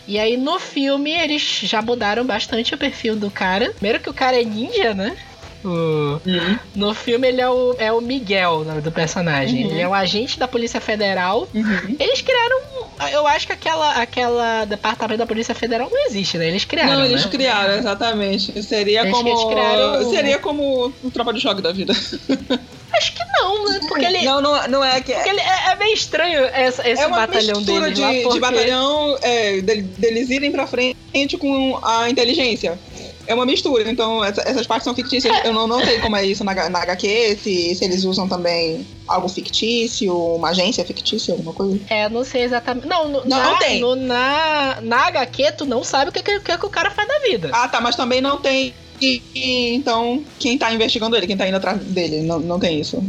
E 0.08 0.18
aí 0.18 0.36
no 0.36 0.58
filme 0.58 1.10
eles 1.12 1.60
já 1.62 1.80
mudaram 1.80 2.24
bastante 2.24 2.74
o 2.74 2.78
perfil 2.78 3.14
do 3.16 3.30
cara. 3.30 3.70
Primeiro 3.70 4.00
que 4.00 4.10
o 4.10 4.14
cara 4.14 4.40
é 4.40 4.44
ninja, 4.44 4.92
né? 4.94 5.16
O- 5.64 6.20
Uhum. 6.26 6.58
no 6.74 6.92
filme 6.92 7.28
ele 7.28 7.40
é 7.40 7.48
o, 7.48 7.76
é 7.78 7.92
o 7.92 8.00
Miguel, 8.00 8.50
o 8.60 8.64
nome 8.64 8.80
do 8.80 8.90
personagem. 8.90 9.64
Uhum. 9.64 9.70
Ele 9.70 9.80
é 9.80 9.88
um 9.88 9.94
agente 9.94 10.36
da 10.38 10.48
Polícia 10.48 10.80
Federal 10.80 11.48
Uhum. 11.54 11.96
eles 12.00 12.20
criaram. 12.20 12.71
Eu 13.12 13.26
acho 13.26 13.46
que 13.46 13.52
aquela, 13.52 13.92
aquela 14.00 14.64
departamento 14.64 15.18
da 15.18 15.26
Polícia 15.26 15.54
Federal 15.54 15.90
não 15.90 16.06
existe, 16.06 16.38
né? 16.38 16.48
Eles 16.48 16.64
criaram. 16.64 16.92
Não, 16.94 17.04
eles 17.04 17.24
né? 17.24 17.30
criaram, 17.30 17.74
exatamente. 17.74 18.62
Seria 18.62 19.00
Eles- 19.00 19.12
como. 19.12 19.48
criaram- 19.50 20.10
Seria 20.10 20.38
como 20.38 20.92
o 21.02 21.10
Tropa 21.10 21.32
de 21.32 21.40
Choque 21.40 21.60
da 21.62 21.72
vida. 21.72 21.92
Acho 22.94 23.12
que 23.14 23.22
não, 23.40 23.64
né? 23.68 23.80
Porque 23.88 24.04
ele. 24.04 24.22
Não, 24.22 24.40
não, 24.40 24.68
não 24.68 24.84
é 24.84 25.00
que. 25.00 25.12
porque 25.14 25.28
ele 25.30 25.40
é, 25.40 25.72
é 25.72 25.76
meio 25.76 25.94
estranho 25.94 26.44
essa- 26.44 26.86
esse 26.88 27.02
É 27.02 27.06
uma 27.06 27.16
batalhão 27.16 27.62
deles 27.62 27.94
de, 27.94 28.00
lá, 28.00 28.12
de 28.12 28.20
porque... 28.20 28.38
batalhão 28.40 29.18
é, 29.22 29.60
de- 29.62 29.82
deles 29.82 30.28
irem 30.30 30.52
pra 30.52 30.66
frente 30.66 31.36
com 31.38 31.80
a 31.82 32.08
inteligência. 32.10 32.78
É 33.26 33.34
uma 33.34 33.46
mistura, 33.46 33.88
então 33.90 34.22
essa- 34.24 34.42
essas 34.42 34.66
partes 34.66 34.84
são 34.84 34.94
fictícias. 34.94 35.32
Eu 35.44 35.52
não, 35.52 35.66
não 35.66 35.84
sei 35.84 35.98
como 36.00 36.16
é 36.16 36.24
isso 36.24 36.42
na, 36.44 36.68
na 36.68 36.82
HQ, 36.82 37.38
se, 37.42 37.74
se 37.74 37.84
eles 37.84 38.04
usam 38.04 38.28
também 38.28 38.86
algo 39.06 39.28
fictício, 39.28 40.14
uma 40.34 40.50
agência 40.50 40.84
fictícia, 40.84 41.32
alguma 41.32 41.52
coisa. 41.52 41.78
É, 41.88 42.08
não 42.08 42.24
sei 42.24 42.42
exatamente. 42.42 42.86
Não, 42.86 43.08
no, 43.08 43.20
Não, 43.24 43.38
na, 43.38 43.44
não 43.50 43.58
tem. 43.58 43.80
no- 43.80 43.96
na, 43.96 44.78
na 44.82 45.06
HQ, 45.06 45.52
tu 45.52 45.64
não 45.64 45.84
sabe 45.84 46.10
o 46.10 46.12
que, 46.12 46.22
que, 46.22 46.40
que 46.40 46.66
o 46.66 46.70
cara 46.70 46.90
faz 46.90 47.06
da 47.08 47.18
vida. 47.20 47.50
Ah, 47.52 47.68
tá, 47.68 47.80
mas 47.80 47.94
também 47.96 48.20
não 48.20 48.38
tem. 48.38 48.74
e- 49.00 49.22
e, 49.34 49.74
então, 49.74 50.24
quem 50.38 50.56
tá 50.58 50.72
investigando 50.72 51.16
ele, 51.16 51.26
quem 51.26 51.36
tá 51.36 51.46
indo 51.48 51.56
atrás 51.56 51.78
dele, 51.78 52.22
não, 52.22 52.38
não 52.40 52.58
tem 52.60 52.80
isso. 52.80 53.02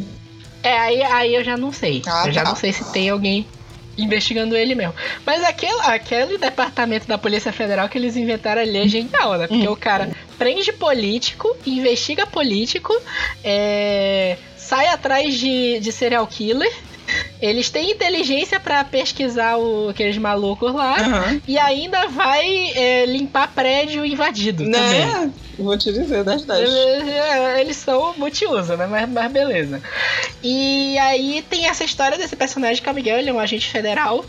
É, 0.64 0.78
aí, 0.80 1.04
aí 1.04 1.36
eu 1.36 1.44
já 1.44 1.58
não 1.58 1.72
sei. 1.74 2.02
Ah, 2.08 2.24
eu 2.28 2.32
já 2.32 2.44
tá. 2.44 2.50
não 2.50 2.56
sei 2.56 2.72
se 2.72 2.90
tem 2.92 3.10
alguém 3.10 3.46
investigando 3.98 4.56
ele 4.56 4.76
mesmo. 4.76 4.94
Mas 5.26 5.44
aquele, 5.44 5.80
aquele 5.82 6.38
departamento 6.38 7.08
da 7.08 7.18
Polícia 7.18 7.52
Federal 7.52 7.88
que 7.90 7.98
eles 7.98 8.16
inventaram 8.16 8.62
ali 8.62 8.78
é 8.78 8.88
genial, 8.88 9.38
né? 9.38 9.48
Porque 9.48 9.68
o 9.68 9.76
cara 9.76 10.10
prende 10.38 10.72
político, 10.74 11.56
investiga 11.66 12.26
político, 12.26 12.94
é, 13.44 14.38
sai 14.58 14.88
atrás 14.88 15.36
de, 15.36 15.80
de 15.80 15.92
serial 15.92 16.26
killer. 16.28 16.72
Eles 17.46 17.70
têm 17.70 17.92
inteligência 17.92 18.58
pra 18.58 18.86
pesquisar 18.86 19.58
o, 19.58 19.90
aqueles 19.90 20.18
malucos 20.18 20.74
lá. 20.74 20.96
Aham. 20.98 21.42
E 21.46 21.58
ainda 21.60 22.08
vai 22.08 22.72
é, 22.74 23.06
limpar 23.06 23.50
prédio 23.50 24.06
invadido 24.06 24.64
também. 24.64 25.06
Né? 25.06 25.32
Vou 25.60 25.78
te 25.78 25.92
dizer, 25.92 26.24
10 26.24 26.46
10. 26.46 26.60
Eles, 26.62 27.08
é, 27.10 27.60
eles 27.62 27.76
são 27.76 28.14
multiuso, 28.18 28.78
né? 28.78 28.88
Mas, 28.88 29.10
mas 29.10 29.30
beleza. 29.30 29.82
E 30.42 30.98
aí 31.00 31.44
tem 31.50 31.66
essa 31.68 31.84
história 31.84 32.18
desse 32.18 32.36
personagem 32.38 32.82
que 32.82 32.88
é 32.88 32.92
o 32.92 32.96
Miguel, 32.96 33.18
ele 33.20 33.30
é 33.30 33.34
um 33.34 33.40
agente 33.40 33.68
federal. 33.70 34.24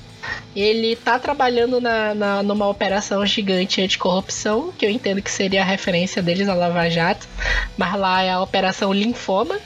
Ele 0.57 0.97
tá 0.97 1.17
trabalhando 1.19 1.81
na, 1.81 2.15
na- 2.15 2.43
numa 2.43 2.67
operação 2.69 3.25
gigante 3.27 3.81
anticorrupção, 3.81 4.73
que 4.77 4.85
eu 4.87 4.91
entendo 4.91 5.23
que 5.23 5.31
seria 5.31 5.63
a 5.63 5.65
referência 5.65 6.21
deles 6.21 6.49
a 6.49 6.55
Lava 6.55 6.89
Jato, 6.91 7.29
mas 7.77 7.95
lá 7.97 8.23
é 8.23 8.31
a 8.31 8.41
Operação 8.41 8.93
Linfoma. 8.93 9.57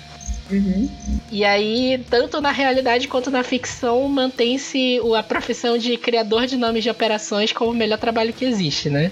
Uhum. 0.50 0.88
E 1.30 1.44
aí, 1.44 2.02
tanto 2.08 2.40
na 2.40 2.50
realidade 2.50 3.06
quanto 3.06 3.30
na 3.30 3.42
ficção, 3.42 4.08
mantém-se 4.08 5.00
a 5.16 5.22
profissão 5.22 5.76
de 5.76 5.96
criador 5.96 6.46
de 6.46 6.56
nomes 6.56 6.82
de 6.82 6.90
operações 6.90 7.52
como 7.52 7.70
o 7.70 7.74
melhor 7.74 7.98
trabalho 7.98 8.32
que 8.32 8.44
existe, 8.44 8.88
né? 8.88 9.10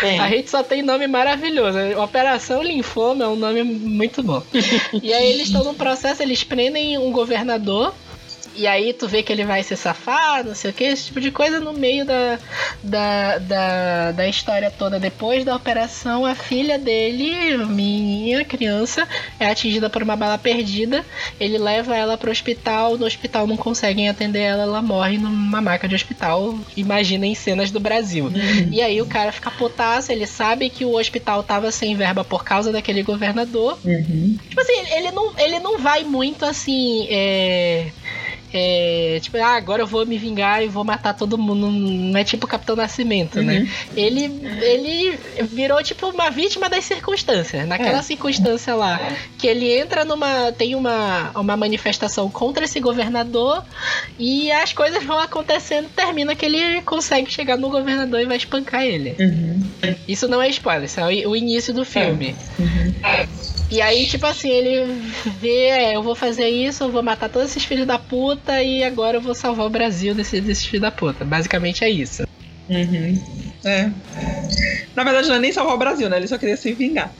Tem. 0.00 0.18
A 0.20 0.28
gente 0.28 0.50
só 0.50 0.62
tem 0.62 0.82
nome 0.82 1.06
maravilhoso. 1.06 1.78
Operação 2.02 2.62
Linfoma 2.62 3.24
é 3.24 3.28
um 3.28 3.36
nome 3.36 3.62
muito 3.62 4.22
bom. 4.22 4.42
e 5.02 5.12
aí 5.12 5.30
eles 5.30 5.46
estão 5.46 5.64
no 5.64 5.74
processo, 5.74 6.22
eles 6.22 6.44
prendem 6.44 6.98
um 6.98 7.10
governador. 7.10 7.94
E 8.56 8.66
aí 8.66 8.92
tu 8.92 9.08
vê 9.08 9.22
que 9.22 9.32
ele 9.32 9.44
vai 9.44 9.62
se 9.62 9.76
safar, 9.76 10.44
não 10.44 10.54
sei 10.54 10.70
o 10.70 10.74
que, 10.74 10.84
esse 10.84 11.06
tipo 11.06 11.20
de 11.20 11.30
coisa 11.30 11.58
no 11.58 11.72
meio 11.72 12.04
da, 12.04 12.38
da, 12.82 13.38
da, 13.38 14.12
da 14.12 14.28
história 14.28 14.70
toda. 14.70 15.00
Depois 15.00 15.44
da 15.44 15.56
operação, 15.56 16.24
a 16.24 16.34
filha 16.34 16.78
dele, 16.78 17.56
minha 17.66 18.44
criança, 18.44 19.08
é 19.38 19.46
atingida 19.46 19.90
por 19.90 20.02
uma 20.02 20.16
bala 20.16 20.38
perdida. 20.38 21.04
Ele 21.40 21.58
leva 21.58 21.96
ela 21.96 22.16
pro 22.16 22.30
hospital, 22.30 22.96
no 22.96 23.06
hospital 23.06 23.46
não 23.46 23.56
conseguem 23.56 24.08
atender 24.08 24.40
ela, 24.40 24.62
ela 24.62 24.82
morre 24.82 25.18
numa 25.18 25.60
maca 25.60 25.88
de 25.88 25.94
hospital. 25.94 26.58
Imaginem 26.76 27.34
cenas 27.34 27.70
do 27.70 27.80
Brasil. 27.80 28.30
E 28.70 28.80
aí 28.80 29.00
o 29.00 29.06
cara 29.06 29.32
fica 29.32 29.50
putaço, 29.50 30.12
ele 30.12 30.26
sabe 30.26 30.70
que 30.70 30.84
o 30.84 30.96
hospital 30.98 31.42
tava 31.42 31.70
sem 31.70 31.96
verba 31.96 32.24
por 32.24 32.44
causa 32.44 32.72
daquele 32.72 33.02
governador. 33.02 33.78
Uhum. 33.84 34.38
Tipo 34.48 34.60
assim, 34.60 34.78
ele 34.92 35.10
não, 35.10 35.38
ele 35.38 35.58
não 35.60 35.78
vai 35.78 36.04
muito 36.04 36.44
assim. 36.44 37.06
É, 37.10 37.86
é, 38.56 39.18
tipo, 39.20 39.36
ah, 39.38 39.56
agora 39.56 39.82
eu 39.82 39.86
vou 39.86 40.06
me 40.06 40.16
vingar 40.16 40.62
e 40.62 40.68
vou 40.68 40.84
matar 40.84 41.12
todo 41.14 41.36
mundo. 41.36 41.70
Não 41.70 42.18
é 42.18 42.22
tipo 42.22 42.46
Capitão 42.46 42.76
Nascimento, 42.76 43.42
né? 43.42 43.58
Uhum. 43.60 43.68
Ele, 43.96 44.24
ele 44.62 45.18
virou 45.42 45.82
tipo 45.82 46.06
uma 46.08 46.30
vítima 46.30 46.68
das 46.68 46.84
circunstâncias. 46.84 47.66
Naquela 47.66 47.98
É. 47.98 48.02
circunstância 48.02 48.74
lá, 48.74 49.00
que 49.36 49.46
ele 49.48 49.70
entra 49.76 50.04
numa. 50.04 50.52
tem 50.52 50.74
uma, 50.76 51.30
uma 51.34 51.56
manifestação 51.56 52.30
contra 52.30 52.64
esse 52.64 52.78
governador 52.78 53.64
e 54.18 54.52
as 54.52 54.72
coisas 54.72 55.02
vão 55.02 55.18
acontecendo, 55.18 55.88
termina 55.94 56.34
que 56.36 56.46
ele 56.46 56.80
consegue 56.82 57.30
chegar 57.30 57.56
no 57.56 57.68
governador 57.68 58.20
e 58.20 58.24
vai 58.26 58.36
espancar 58.36 58.82
ele. 58.84 59.16
Uhum. 59.18 59.94
Isso 60.06 60.28
não 60.28 60.40
é 60.40 60.48
spoiler, 60.48 60.84
isso 60.84 61.00
é 61.00 61.04
o 61.04 61.34
o 61.34 61.36
início 61.36 61.74
do 61.74 61.84
filme. 61.84 62.36
E 63.70 63.80
aí, 63.80 64.06
tipo 64.06 64.26
assim, 64.26 64.50
ele 64.50 64.84
vê, 65.40 65.68
é, 65.68 65.96
eu 65.96 66.02
vou 66.02 66.14
fazer 66.14 66.48
isso, 66.48 66.84
eu 66.84 66.90
vou 66.90 67.02
matar 67.02 67.28
todos 67.28 67.50
esses 67.50 67.64
filhos 67.64 67.86
da 67.86 67.98
puta 67.98 68.62
e 68.62 68.84
agora 68.84 69.16
eu 69.16 69.20
vou 69.20 69.34
salvar 69.34 69.66
o 69.66 69.70
Brasil 69.70 70.14
desses, 70.14 70.42
desses 70.42 70.64
filhos 70.64 70.82
da 70.82 70.90
puta. 70.90 71.24
Basicamente 71.24 71.82
é 71.84 71.90
isso. 71.90 72.24
Uhum. 72.68 73.20
É. 73.64 73.90
Na 74.94 75.02
verdade, 75.02 75.28
não 75.28 75.36
é 75.36 75.38
nem 75.38 75.52
salvar 75.52 75.74
o 75.74 75.78
Brasil, 75.78 76.08
né? 76.08 76.16
Ele 76.18 76.28
só 76.28 76.38
queria 76.38 76.56
se 76.56 76.72
vingar. 76.72 77.12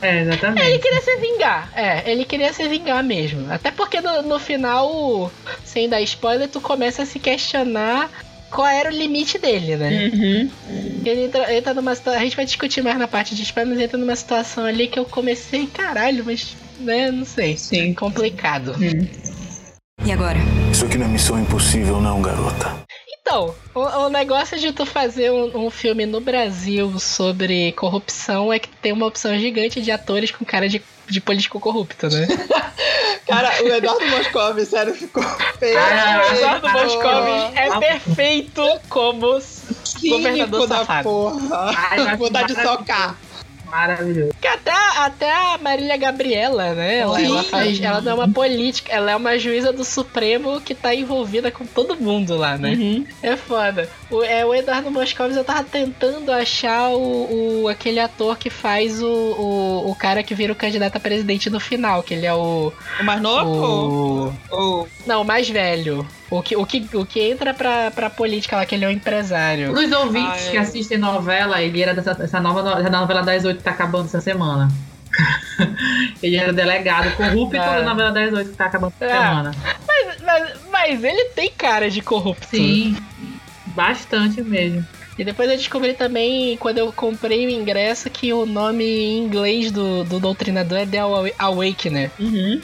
É, 0.00 0.20
Ele 0.20 0.20
exatamente. 0.30 0.78
queria 0.78 1.02
se 1.02 1.16
vingar, 1.16 1.70
é, 1.76 2.10
ele 2.10 2.24
queria 2.24 2.52
se 2.52 2.66
vingar 2.66 3.04
mesmo. 3.04 3.52
Até 3.52 3.70
porque 3.70 4.00
no, 4.00 4.22
no 4.22 4.38
final, 4.38 5.30
sem 5.64 5.86
dar 5.86 6.00
spoiler, 6.00 6.48
tu 6.48 6.62
começa 6.62 7.02
a 7.02 7.06
se 7.06 7.18
questionar 7.18 8.10
qual 8.56 8.66
era 8.66 8.88
o 8.88 8.92
limite 8.92 9.38
dele, 9.38 9.76
né? 9.76 10.10
Uhum. 10.14 10.50
Ele 11.04 11.24
entra, 11.26 11.54
entra 11.54 11.74
numa 11.74 11.94
situação. 11.94 12.18
A 12.18 12.24
gente 12.24 12.36
vai 12.36 12.46
discutir 12.46 12.82
mais 12.82 12.98
na 12.98 13.06
parte 13.06 13.34
de 13.34 13.42
spoiler, 13.42 13.74
mas 13.74 13.84
entra 13.84 13.98
numa 13.98 14.16
situação 14.16 14.64
ali 14.64 14.88
que 14.88 14.98
eu 14.98 15.04
comecei, 15.04 15.66
caralho, 15.66 16.24
mas, 16.24 16.56
né, 16.80 17.10
não 17.10 17.26
sei. 17.26 17.58
Sim. 17.58 17.92
Complicado. 17.92 18.74
E 20.02 20.10
agora? 20.10 20.38
Isso 20.72 20.86
aqui 20.86 20.96
não 20.96 21.04
é 21.04 21.08
missão 21.10 21.38
impossível, 21.38 22.00
não, 22.00 22.22
garota. 22.22 22.74
Então, 23.20 23.54
o, 23.74 23.80
o 23.80 24.08
negócio 24.08 24.58
de 24.58 24.72
tu 24.72 24.86
fazer 24.86 25.30
um, 25.30 25.66
um 25.66 25.70
filme 25.70 26.06
no 26.06 26.22
Brasil 26.22 26.98
sobre 26.98 27.72
corrupção 27.72 28.50
é 28.50 28.58
que 28.58 28.68
tem 28.68 28.92
uma 28.92 29.06
opção 29.06 29.38
gigante 29.38 29.82
de 29.82 29.90
atores 29.90 30.30
com 30.30 30.46
cara 30.46 30.66
de, 30.66 30.80
de 31.08 31.20
político 31.20 31.58
corrupto, 31.60 32.08
né? 32.08 32.26
Cara, 33.26 33.50
o 33.62 33.66
Eduardo 33.68 34.06
Moscov, 34.06 34.64
sério, 34.64 34.94
ficou 34.94 35.22
feio. 35.58 35.76
Ah, 35.78 36.22
o 36.30 36.34
Eduardo 36.36 36.68
Moscovis 36.68 37.56
é 37.56 37.68
Ah, 37.68 37.78
perfeito 37.80 38.62
como 38.88 39.20
governador 39.30 39.42
Cínico 39.84 40.66
da 40.68 40.76
safado. 40.78 41.02
porra. 41.08 41.74
Ai, 41.90 42.04
mas 42.04 42.18
Vontade 42.18 42.54
de 42.54 42.62
socar. 42.62 43.16
Maravilhoso. 43.64 44.32
Que 44.40 44.46
até, 45.04 45.30
a 45.30 45.58
Marília 45.58 45.96
Gabriela, 45.96 46.72
né? 46.74 46.98
Ela, 46.98 47.20
ela 47.22 47.42
faz. 47.42 47.80
Ela 47.80 48.00
não 48.00 48.12
é 48.12 48.14
uma 48.14 48.28
política, 48.28 48.92
ela 48.92 49.10
é 49.10 49.16
uma 49.16 49.38
juíza 49.38 49.72
do 49.72 49.84
Supremo 49.84 50.60
que 50.60 50.74
tá 50.74 50.94
envolvida 50.94 51.50
com 51.50 51.64
todo 51.66 51.96
mundo 51.96 52.36
lá, 52.36 52.56
né? 52.56 52.70
Uhum. 52.70 53.06
É 53.22 53.36
foda. 53.36 53.88
O, 54.10 54.22
é, 54.22 54.44
o 54.44 54.54
Eduardo 54.54 54.90
Moscovis, 54.90 55.36
eu 55.36 55.44
tava 55.44 55.64
tentando 55.64 56.30
achar 56.32 56.90
o, 56.90 57.62
o- 57.64 57.68
aquele 57.68 57.98
ator 58.00 58.36
que 58.38 58.48
faz 58.50 59.02
o, 59.02 59.06
o, 59.08 59.90
o 59.90 59.94
cara 59.94 60.22
que 60.22 60.34
vira 60.34 60.52
o 60.52 60.56
candidato 60.56 60.96
a 60.96 61.00
presidente 61.00 61.50
no 61.50 61.58
final, 61.60 62.02
que 62.02 62.14
ele 62.14 62.26
é 62.26 62.34
o. 62.34 62.72
O 63.00 63.04
mais 63.04 63.20
novo? 63.20 64.32
o 64.50 64.86
não, 65.06 65.22
o 65.22 65.24
mais 65.24 65.48
velho. 65.48 66.06
O 66.28 66.42
que, 66.42 66.56
o 66.56 66.66
que, 66.66 66.88
o 66.92 67.06
que 67.06 67.20
entra 67.20 67.54
pra, 67.54 67.90
pra 67.92 68.10
política 68.10 68.56
lá, 68.56 68.66
que 68.66 68.74
ele 68.74 68.84
é 68.84 68.88
um 68.88 68.90
empresário. 68.90 69.72
Para 69.72 69.84
os 69.84 69.92
ouvintes 69.92 70.42
Ah, 70.44 70.48
é. 70.48 70.50
que 70.50 70.56
assistem 70.56 70.98
novela, 70.98 71.62
ele 71.62 71.80
era 71.80 71.94
dessa 71.94 72.16
essa 72.20 72.40
nova 72.40 72.62
no- 72.62 72.80
essa 72.80 72.90
novela 72.90 73.22
das 73.22 73.44
oito 73.44 73.58
que 73.58 73.62
tá 73.62 73.70
acabando 73.70 74.06
essa 74.06 74.20
semana. 74.20 74.68
ele 76.22 76.36
era 76.36 76.52
delegado 76.52 77.14
corrupto 77.16 77.56
Ah. 77.56 77.76
da 77.80 77.82
novela 77.82 78.10
das 78.12 78.32
oito 78.32 78.50
que 78.50 78.56
tá 78.56 78.66
acabando 78.66 78.92
Ah. 79.00 79.08
semana. 79.08 79.54
Mas, 79.86 80.20
mas, 80.22 80.56
mas 80.70 81.04
ele 81.04 81.26
tem 81.30 81.50
cara 81.50 81.90
de 81.90 82.00
corrupto. 82.02 82.46
Sim, 82.48 82.96
bastante 83.68 84.42
mesmo. 84.42 84.84
E 85.18 85.24
depois 85.24 85.48
eu 85.50 85.56
descobri 85.56 85.94
também, 85.94 86.58
quando 86.58 86.76
eu 86.76 86.92
comprei 86.92 87.46
o 87.46 87.50
ingresso, 87.50 88.10
que 88.10 88.34
o 88.34 88.44
nome 88.44 88.84
em 88.84 89.18
inglês 89.18 89.72
do, 89.72 90.04
do 90.04 90.20
doutrinador 90.20 90.76
é 90.78 90.84
The 90.86 90.98
Awa- 90.98 91.30
Awakener. 91.38 92.10
Uhum. 92.20 92.60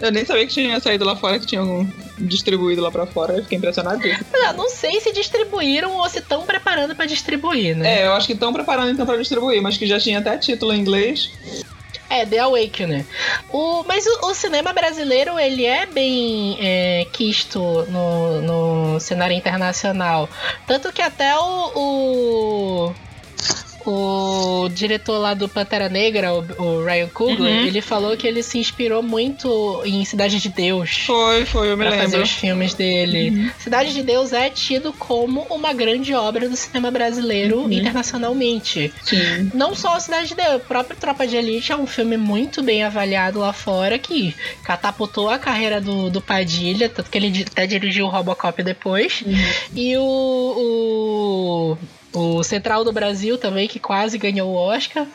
Eu 0.00 0.12
nem 0.12 0.24
sabia 0.24 0.46
que 0.46 0.52
tinha 0.52 0.78
saído 0.78 1.04
lá 1.04 1.16
fora, 1.16 1.38
que 1.38 1.46
tinham 1.46 1.90
distribuído 2.18 2.82
lá 2.82 2.90
pra 2.90 3.06
fora. 3.06 3.34
Eu 3.34 3.42
fiquei 3.42 3.56
impressionadíssimo. 3.56 4.26
Mas 4.30 4.42
eu 4.42 4.52
não 4.52 4.68
sei 4.68 5.00
se 5.00 5.12
distribuíram 5.12 5.96
ou 5.96 6.08
se 6.08 6.18
estão 6.18 6.42
preparando 6.42 6.94
pra 6.94 7.06
distribuir, 7.06 7.76
né? 7.76 8.02
É, 8.02 8.06
eu 8.06 8.12
acho 8.12 8.26
que 8.26 8.34
estão 8.34 8.52
preparando 8.52 8.90
então 8.90 9.06
pra 9.06 9.16
distribuir, 9.16 9.62
mas 9.62 9.76
que 9.76 9.86
já 9.86 9.98
tinha 9.98 10.18
até 10.18 10.36
título 10.36 10.72
em 10.72 10.80
inglês. 10.80 11.30
É, 12.08 12.24
The 12.24 12.38
Awakener. 12.38 13.04
O, 13.50 13.82
mas 13.84 14.06
o, 14.06 14.26
o 14.26 14.34
cinema 14.34 14.72
brasileiro, 14.72 15.38
ele 15.38 15.64
é 15.64 15.86
bem 15.86 16.56
é, 16.60 17.06
quisto 17.12 17.60
no, 17.88 18.42
no 18.42 19.00
cenário 19.00 19.36
internacional. 19.36 20.28
Tanto 20.66 20.92
que 20.92 21.02
até 21.02 21.36
o... 21.36 21.72
o 21.74 22.94
o 23.90 24.68
diretor 24.68 25.18
lá 25.18 25.34
do 25.34 25.48
Pantera 25.48 25.88
Negra, 25.88 26.32
o, 26.34 26.38
o 26.62 26.84
Ryan 26.84 27.08
Coogler, 27.08 27.36
Uhum. 27.60 27.66
ele 27.66 27.80
falou 27.80 28.16
que 28.16 28.26
ele 28.26 28.42
se 28.42 28.58
inspirou 28.58 29.02
muito 29.02 29.82
em 29.84 30.04
Cidade 30.04 30.40
de 30.40 30.48
Deus. 30.48 30.98
Foi, 31.06 31.44
foi, 31.44 31.70
eu 31.70 31.76
me 31.76 31.84
Pra 31.86 31.92
fazer 31.96 32.16
lembro. 32.16 32.22
os 32.22 32.30
filmes 32.30 32.74
dele. 32.74 33.50
Cidade 33.58 33.92
de 33.92 34.02
Deus 34.02 34.32
é 34.32 34.50
tido 34.50 34.92
como 34.92 35.46
uma 35.50 35.72
grande 35.72 36.14
obra 36.14 36.48
do 36.48 36.56
cinema 36.56 36.90
brasileiro 36.90 37.70
internacionalmente. 37.72 38.92
Sim. 39.02 39.50
Não 39.54 39.74
só 39.74 39.98
Cidade 39.98 40.28
de 40.28 40.34
Deus, 40.34 40.56
o 40.56 40.60
próprio 40.60 40.96
Tropa 40.96 41.26
de 41.26 41.36
Elite 41.36 41.72
é 41.72 41.76
um 41.76 41.86
filme 41.86 42.16
muito 42.16 42.62
bem 42.62 42.82
avaliado 42.84 43.38
lá 43.40 43.52
fora, 43.52 43.98
que 43.98 44.34
catapultou 44.62 45.28
a 45.28 45.38
carreira 45.38 45.80
do, 45.80 46.10
do 46.10 46.20
Padilha, 46.20 46.88
tanto 46.88 47.10
que 47.10 47.18
ele 47.18 47.44
até 47.46 47.66
dirigiu 47.66 48.06
o 48.06 48.08
Robocop 48.08 48.62
depois. 48.62 49.22
E 49.74 49.96
o, 49.96 50.02
o, 50.02 51.78
o 52.18 52.42
Central 52.42 52.82
do 52.84 52.92
Brasil 52.92 53.36
também, 53.36 53.68
que 53.68 53.78
quase 53.78 54.16
ganhou 54.16 54.48
o 54.50 54.54
Oscar. 54.56 55.06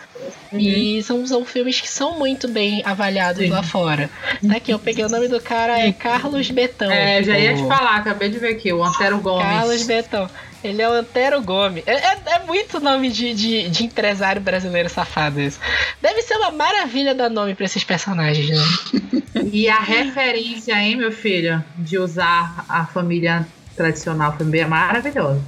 E 0.53 1.01
são, 1.03 1.25
são 1.25 1.43
filmes 1.45 1.81
que 1.81 1.89
são 1.89 2.19
muito 2.19 2.47
bem 2.47 2.81
avaliados 2.85 3.47
lá 3.49 3.63
fora. 3.63 4.09
Tá 4.47 4.57
aqui, 4.57 4.71
eu 4.71 4.77
peguei 4.79 5.03
o 5.03 5.09
nome 5.09 5.27
do 5.27 5.39
cara, 5.41 5.79
é 5.79 5.91
Carlos 5.91 6.49
Betão. 6.51 6.91
É, 6.91 7.23
já 7.23 7.37
ia 7.39 7.55
te 7.55 7.61
falar, 7.67 7.95
acabei 7.95 8.29
de 8.29 8.37
ver 8.37 8.49
aqui, 8.55 8.71
o 8.71 8.83
Antero 8.83 9.19
Gomes. 9.19 9.43
Carlos 9.47 9.83
Betão. 9.83 10.29
Ele 10.63 10.79
é 10.79 10.87
o 10.87 10.91
Antero 10.93 11.41
Gomes. 11.41 11.81
É, 11.87 11.93
é- 11.93 12.19
é 12.35 12.39
muito 12.45 12.79
nome 12.79 13.09
de, 13.09 13.33
de, 13.33 13.67
de 13.69 13.83
empresário 13.85 14.39
brasileiro 14.39 14.89
safado 14.89 15.41
isso. 15.41 15.59
Deve 15.99 16.21
ser 16.21 16.35
uma 16.35 16.51
maravilha 16.51 17.15
dar 17.15 17.29
nome 17.31 17.55
pra 17.55 17.65
esses 17.65 17.83
personagens, 17.83 18.49
né? 18.49 19.01
E 19.51 19.67
a 19.67 19.79
referência, 19.79 20.73
hein, 20.75 20.95
meu 20.97 21.11
filho, 21.11 21.63
de 21.77 21.97
usar 21.97 22.63
a 22.69 22.85
família 22.85 23.45
tradicional 23.75 24.33
foi 24.37 24.45
bem 24.45 24.65
maravilhosa. 24.65 25.41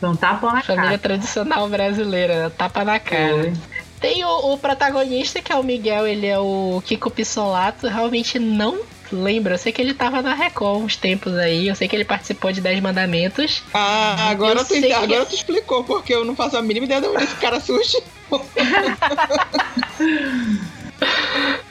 Foi 0.00 0.08
um 0.08 0.16
tapa 0.16 0.52
na 0.52 0.62
Família 0.62 0.84
cara. 0.90 0.98
tradicional 0.98 1.68
brasileira, 1.68 2.50
tapa 2.56 2.84
na 2.84 2.98
cara. 2.98 3.34
Foi. 3.34 3.52
Tem 4.00 4.24
o, 4.24 4.52
o 4.52 4.58
protagonista, 4.58 5.40
que 5.40 5.52
é 5.52 5.56
o 5.56 5.62
Miguel, 5.62 6.06
ele 6.06 6.26
é 6.26 6.38
o 6.38 6.82
Kiko 6.84 7.08
Pissolato. 7.08 7.86
Realmente 7.86 8.36
não 8.38 8.80
lembro. 9.12 9.54
Eu 9.54 9.58
sei 9.58 9.70
que 9.70 9.80
ele 9.80 9.94
tava 9.94 10.20
na 10.20 10.34
Record 10.34 10.82
uns 10.82 10.96
tempos 10.96 11.32
aí. 11.34 11.68
Eu 11.68 11.76
sei 11.76 11.86
que 11.86 11.94
ele 11.94 12.04
participou 12.04 12.50
de 12.50 12.60
Dez 12.60 12.80
Mandamentos. 12.80 13.62
Ah, 13.72 14.28
agora, 14.28 14.58
Eu 14.60 14.64
tu, 14.64 14.74
que- 14.74 14.92
agora 14.92 15.24
tu 15.24 15.36
explicou, 15.36 15.84
porque 15.84 16.12
eu 16.12 16.24
não 16.24 16.34
faço 16.34 16.56
a 16.56 16.62
mínima 16.62 16.86
ideia 16.86 17.00
de 17.00 17.06
onde 17.06 17.22
esse 17.22 17.36
cara 17.36 17.60
surge. 17.60 18.02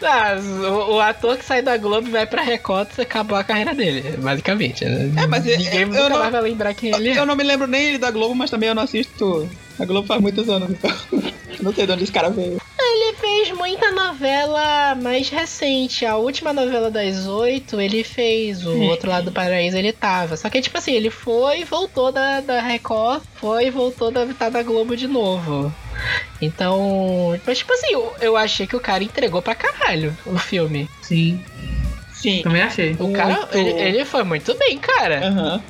Ah, 0.03 0.35
o, 0.89 0.95
o 0.95 0.99
ator 0.99 1.37
que 1.37 1.45
sai 1.45 1.61
da 1.61 1.77
Globo 1.77 2.07
e 2.07 2.11
vai 2.11 2.25
pra 2.25 2.41
Record, 2.41 2.87
acabou 2.99 3.37
a 3.37 3.43
carreira 3.43 3.73
dele, 3.73 4.17
basicamente. 4.17 4.83
né? 4.85 5.11
É, 5.23 5.27
mas 5.27 5.45
eu- 5.45 5.57
Ninguém 5.57 5.81
eu 5.81 5.87
nunca 5.87 6.09
não- 6.09 6.19
mais 6.19 6.31
vai 6.31 6.41
lembrar 6.41 6.73
quem 6.73 6.93
ele 6.93 7.09
é. 7.09 7.17
Eu 7.17 7.25
não 7.25 7.35
me 7.35 7.43
lembro 7.43 7.67
nem 7.67 7.97
da 7.99 8.11
Globo, 8.11 8.35
mas 8.35 8.49
também 8.49 8.69
eu 8.69 8.75
não 8.75 8.83
assisto. 8.83 9.49
A 9.79 9.85
Globo 9.85 10.07
faz 10.07 10.21
muitos 10.21 10.49
anos, 10.49 10.69
então. 10.71 10.91
não 11.61 11.73
sei 11.73 11.85
de 11.85 11.91
onde 11.93 12.03
esse 12.03 12.11
cara 12.11 12.29
veio. 12.29 12.59
Ele 12.79 13.15
fez 13.15 13.51
muita 13.57 13.91
novela 13.91 14.95
mais 14.95 15.29
recente. 15.29 16.05
A 16.05 16.17
última 16.17 16.51
novela 16.53 16.89
das 16.91 17.25
oito, 17.27 17.79
ele 17.79 18.03
fez. 18.03 18.65
O 18.65 18.77
Outro 18.81 19.09
Lado 19.09 19.25
do 19.25 19.31
Paraíso, 19.31 19.77
ele 19.77 19.91
tava. 19.93 20.35
Só 20.35 20.49
que, 20.49 20.61
tipo 20.61 20.77
assim, 20.77 20.93
ele 20.93 21.09
foi 21.09 21.61
e 21.61 21.63
voltou 21.63 22.11
da, 22.11 22.41
da 22.41 22.59
Record, 22.61 23.21
foi 23.35 23.67
e 23.67 23.71
voltou 23.71 24.11
da, 24.11 24.25
tá 24.27 24.49
da 24.49 24.61
Globo 24.63 24.95
de 24.97 25.07
novo. 25.07 25.73
Então, 26.41 27.39
mas, 27.45 27.57
tipo 27.59 27.73
assim, 27.73 27.93
eu, 27.93 28.13
eu 28.19 28.37
achei 28.37 28.65
que 28.67 28.75
o 28.75 28.79
cara 28.79 29.03
entregou 29.03 29.41
pra 29.41 29.55
caralho 29.55 30.15
o 30.25 30.37
filme. 30.37 30.89
Sim, 31.01 31.43
Sim. 32.11 32.41
também 32.43 32.61
achei. 32.61 32.95
O 32.99 33.11
cara, 33.13 33.47
ele, 33.53 33.69
ele 33.71 34.05
foi 34.05 34.23
muito 34.23 34.53
bem, 34.57 34.77
cara. 34.77 35.27
Aham. 35.27 35.63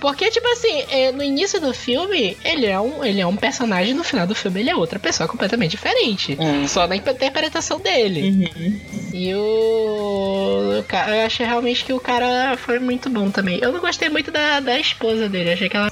Porque, 0.00 0.30
tipo 0.30 0.46
assim, 0.52 0.84
é, 0.90 1.10
no 1.10 1.24
início 1.24 1.60
do 1.60 1.74
filme, 1.74 2.36
ele 2.44 2.66
é, 2.66 2.78
um, 2.78 3.02
ele 3.04 3.20
é 3.20 3.26
um 3.26 3.34
personagem, 3.34 3.94
no 3.94 4.04
final 4.04 4.28
do 4.28 4.34
filme, 4.34 4.60
ele 4.60 4.70
é 4.70 4.76
outra 4.76 4.96
pessoa 4.96 5.28
completamente 5.28 5.72
diferente. 5.72 6.36
É. 6.40 6.68
Só 6.68 6.86
na 6.86 6.94
interpretação 6.94 7.80
dele. 7.80 8.22
Uhum. 8.30 8.80
E 9.12 9.34
o. 9.34 10.78
o 10.78 10.84
ca- 10.84 11.08
Eu 11.10 11.26
achei 11.26 11.44
realmente 11.44 11.84
que 11.84 11.92
o 11.92 11.98
cara 11.98 12.56
foi 12.56 12.78
muito 12.78 13.10
bom 13.10 13.28
também. 13.28 13.58
Eu 13.60 13.72
não 13.72 13.80
gostei 13.80 14.08
muito 14.08 14.30
da, 14.30 14.60
da 14.60 14.78
esposa 14.78 15.28
dele, 15.28 15.50
achei 15.52 15.68
que 15.68 15.76
ela 15.76 15.90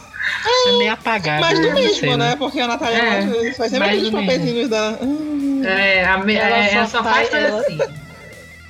é 0.69 0.79
meio 0.79 0.93
apagada. 0.93 1.41
Mas 1.41 1.59
do 1.59 1.65
sei, 1.65 1.73
mesmo, 1.75 2.17
né? 2.17 2.37
Porque 2.37 2.61
a 2.61 2.67
Natália 2.69 2.99
É, 2.99 3.53
faz 3.55 3.71
sempre 3.71 3.89
aqueles 3.89 4.11
papezinhos 4.11 4.69
da. 4.69 4.99
Hum. 5.03 5.63
É, 5.65 6.05
a 6.05 6.19
me- 6.19 6.35
Ela 6.35 6.57
é, 6.59 6.69
só 6.69 6.77
ela 6.77 6.87
só 6.87 7.03
faz 7.05 7.29
faz- 7.29 7.45
ela- 7.45 7.61
assim. 7.61 7.79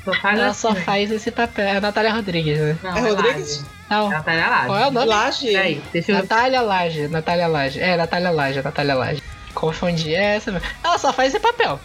Só 0.05 0.15
faz 0.15 0.39
Ela 0.39 0.49
assim. 0.49 0.61
só 0.61 0.75
faz 0.75 1.11
esse 1.11 1.31
papel. 1.31 1.65
É 1.67 1.77
a 1.77 1.81
Natália 1.81 2.13
Rodrigues, 2.13 2.59
né? 2.59 2.77
Não, 2.83 2.97
É 2.97 3.01
Rodrigues? 3.01 3.59
Laje. 3.59 3.71
Não. 3.91 4.09
Natália 4.09 4.49
Laje. 4.49 4.67
Qual 4.67 4.79
é 4.79 4.87
o 4.87 4.91
nome? 4.91 5.07
Laje? 5.07 5.47
Peraí, 5.49 5.83
deixa 5.93 6.13
eu. 6.13 6.17
Natália 6.17 6.61
Laje. 6.63 7.09
Natália 7.09 7.47
Laje. 7.49 7.81
É, 7.81 7.97
Natália 7.97 8.31
Laje, 8.31 8.63
Natália 8.63 8.95
Laje. 8.95 9.23
Confundi. 9.55 10.15
É 10.15 10.37
essa. 10.37 10.63
Ela 10.85 10.99
só 10.99 11.13
faz 11.13 11.35
esse 11.35 11.41
papel. 11.41 11.81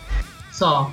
Só. 0.51 0.91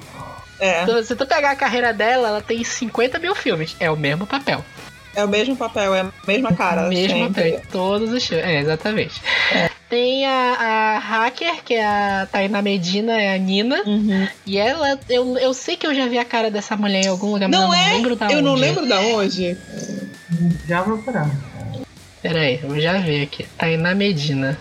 É, 0.61 0.83
Então, 0.83 1.03
se 1.05 1.15
tu 1.15 1.25
pegar 1.27 1.51
a 1.53 1.57
carreira 1.57 1.93
dela, 1.93 2.29
ela 2.29 2.41
tem 2.43 2.65
50 2.65 3.19
mil 3.19 3.35
filmes. 3.35 3.77
É 3.79 3.91
o 3.91 3.97
mesmo 3.97 4.27
papel. 4.27 4.65
É 5.19 5.25
o 5.25 5.29
mesmo 5.29 5.57
papel, 5.57 5.95
é 5.95 6.01
a 6.01 6.13
mesma 6.27 6.55
cara. 6.55 6.89
mesmo 6.89 7.29
papel. 7.29 7.61
Todos 7.71 8.13
os 8.13 8.25
filmes. 8.27 8.45
É, 8.47 8.61
exatamente. 8.61 9.21
Tem 9.89 10.27
a, 10.27 10.55
a 10.55 10.99
hacker, 10.99 11.63
que 11.65 11.75
é 11.75 11.85
a 11.85 12.29
Tainá 12.31 12.61
Medina, 12.61 13.21
é 13.21 13.35
a 13.35 13.39
Nina. 13.39 13.83
Uhum. 13.87 14.29
E 14.47 14.59
ela, 14.59 14.99
eu, 15.09 15.37
eu 15.39 15.55
sei 15.55 15.77
que 15.77 15.87
eu 15.87 15.95
já 15.95 16.07
vi 16.07 16.19
a 16.19 16.25
cara 16.25 16.51
dessa 16.51 16.77
mulher 16.77 17.05
em 17.07 17.09
algum 17.09 17.33
lugar, 17.33 17.49
mas 17.49 17.59
Não 17.59 17.67
eu 17.67 17.69
não 17.69 17.75
é? 17.75 17.93
lembro 17.95 18.17
da 18.17 18.31
Eu 18.31 18.43
não 18.43 18.53
onde. 18.53 18.61
lembro 18.61 18.87
da 18.87 19.01
onde. 19.01 19.57
Já 20.69 20.83
vou 20.83 20.99
procurar. 20.99 21.31
Pera 22.21 22.41
aí, 22.41 22.61
eu 22.63 22.79
já 22.81 22.99
vi 22.99 23.23
aqui. 23.23 23.47
Tainá 23.57 23.95
Medina. 23.95 24.59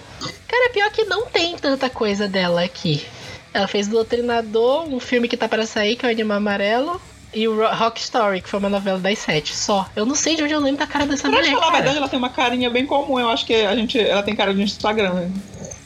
Cara, 0.47 0.69
pior 0.71 0.89
que 0.91 1.03
não 1.03 1.25
tem 1.25 1.57
tanta 1.57 1.89
coisa 1.89 2.27
dela 2.27 2.63
aqui. 2.63 3.05
Ela 3.53 3.67
fez 3.67 3.87
Doutrinador, 3.87 4.87
um 4.87 4.99
filme 4.99 5.27
que 5.27 5.35
tá 5.35 5.47
para 5.49 5.65
sair, 5.65 5.95
que 5.95 6.05
é 6.05 6.09
o 6.09 6.11
Anima 6.11 6.35
Amarelo. 6.35 7.01
E 7.34 7.47
o 7.47 7.55
Ro- 7.55 7.75
Rock 7.75 7.99
Story, 7.99 8.41
que 8.41 8.49
foi 8.49 8.59
uma 8.59 8.69
novela 8.69 8.97
das 8.99 9.19
sete. 9.19 9.55
Só. 9.55 9.88
Eu 9.95 10.05
não 10.05 10.15
sei 10.15 10.36
de 10.36 10.43
onde 10.43 10.53
eu 10.53 10.59
lembro 10.59 10.80
da 10.80 10.88
cara 10.88 11.05
dessa 11.05 11.30
Pra 11.30 11.38
mulher. 11.39 11.51
falar 11.51 11.67
a 11.67 11.71
verdade, 11.71 11.97
ela 11.97 12.07
tem 12.09 12.17
uma 12.17 12.30
carinha 12.30 12.69
bem 12.69 12.86
comum. 12.86 13.19
Eu 13.19 13.30
acho 13.30 13.45
que 13.45 13.53
a 13.53 13.75
gente. 13.75 13.99
Ela 13.99 14.23
tem 14.23 14.36
cara 14.36 14.53
de 14.53 14.61
Instagram. 14.61 15.13
né? 15.13 15.32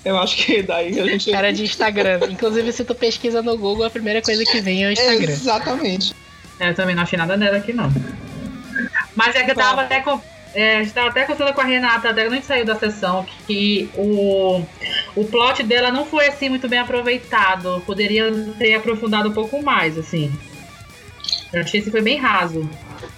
Eu 0.05 0.17
acho 0.17 0.37
que 0.37 0.61
daí 0.63 0.99
a 0.99 1.05
gente. 1.05 1.31
Cara 1.31 1.51
de 1.51 1.63
Instagram. 1.63 2.19
Inclusive, 2.29 2.71
se 2.71 2.85
tu 2.85 2.93
pesquisa 2.95 3.41
no 3.41 3.57
Google, 3.57 3.85
a 3.85 3.89
primeira 3.89 4.21
coisa 4.21 4.43
que 4.45 4.61
vem 4.61 4.83
é 4.83 4.87
o 4.87 4.91
Instagram. 4.91 5.31
Exatamente. 5.31 6.13
É, 6.59 6.69
Eu 6.69 6.75
também 6.75 6.95
não 6.95 7.03
achei 7.03 7.17
nada 7.17 7.35
dela 7.37 7.57
aqui, 7.57 7.73
não. 7.73 7.91
Mas 9.15 9.35
é 9.35 9.43
que 9.43 9.51
eu 9.51 9.55
tava 9.55 9.81
até 9.81 9.99
com. 10.01 10.19
É, 10.53 10.77
a 10.77 10.83
gente 10.83 10.93
tava 10.93 11.07
até 11.09 11.21
conversando 11.23 11.53
com 11.55 11.61
a 11.61 11.63
Renata, 11.63 12.09
até 12.09 12.23
quando 12.23 12.33
a 12.33 12.35
gente 12.35 12.45
saiu 12.45 12.65
da 12.65 12.75
sessão, 12.75 13.25
que 13.47 13.89
o, 13.95 14.61
o 15.15 15.23
plot 15.25 15.63
dela 15.63 15.91
não 15.91 16.05
foi 16.05 16.27
assim 16.27 16.49
muito 16.49 16.67
bem 16.67 16.77
aproveitado. 16.79 17.81
Poderia 17.85 18.29
ter 18.59 18.75
aprofundado 18.75 19.29
um 19.29 19.33
pouco 19.33 19.61
mais, 19.63 19.97
assim. 19.97 20.31
Eu 21.53 21.61
achei 21.61 21.81
que 21.81 21.91
foi 21.91 22.01
bem 22.01 22.17
raso. 22.17 22.69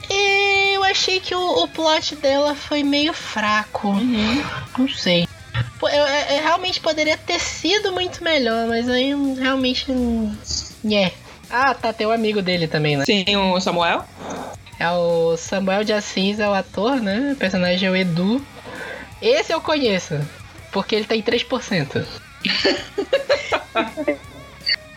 É, 0.10 0.76
Eu 0.76 0.84
achei 0.84 1.20
que 1.20 1.34
o, 1.34 1.64
o 1.64 1.68
plot 1.68 2.16
dela 2.18 2.54
foi 2.56 2.84
meio 2.84 3.14
fraco. 3.14 3.88
Uhum. 3.90 4.44
Não 4.78 4.90
sei. 4.90 5.28
Eu, 5.82 5.88
eu- 5.90 6.36
eu 6.38 6.44
realmente 6.44 6.80
poderia 6.80 7.18
ter 7.18 7.40
sido 7.40 7.92
muito 7.92 8.24
melhor, 8.24 8.68
mas 8.68 8.88
aí 8.90 9.12
eu 9.12 9.36
realmente. 9.36 9.92
não- 9.92 10.36
É. 10.92 11.12
Ah, 11.50 11.74
tá, 11.74 11.94
tem 11.94 12.08
o 12.08 12.12
amigo 12.12 12.42
dele 12.42 12.68
também, 12.68 12.98
né? 12.98 13.06
Sim, 13.06 13.26
o 13.36 13.60
Samuel? 13.62 14.04
É 14.80 14.90
o 14.92 15.38
Samuel 15.38 15.84
de 15.84 15.94
Assis, 15.94 16.40
é 16.40 16.50
o 16.50 16.54
ator, 16.54 17.00
né? 17.00 17.32
O 17.34 17.36
personagem 17.36 17.88
é 17.88 17.92
o 17.92 17.96
Edu. 17.96 18.44
Esse 19.22 19.54
eu 19.54 19.62
conheço, 19.62 20.20
porque 20.72 20.96
ele 20.96 21.06
tem 21.06 21.22
3%. 21.22 22.04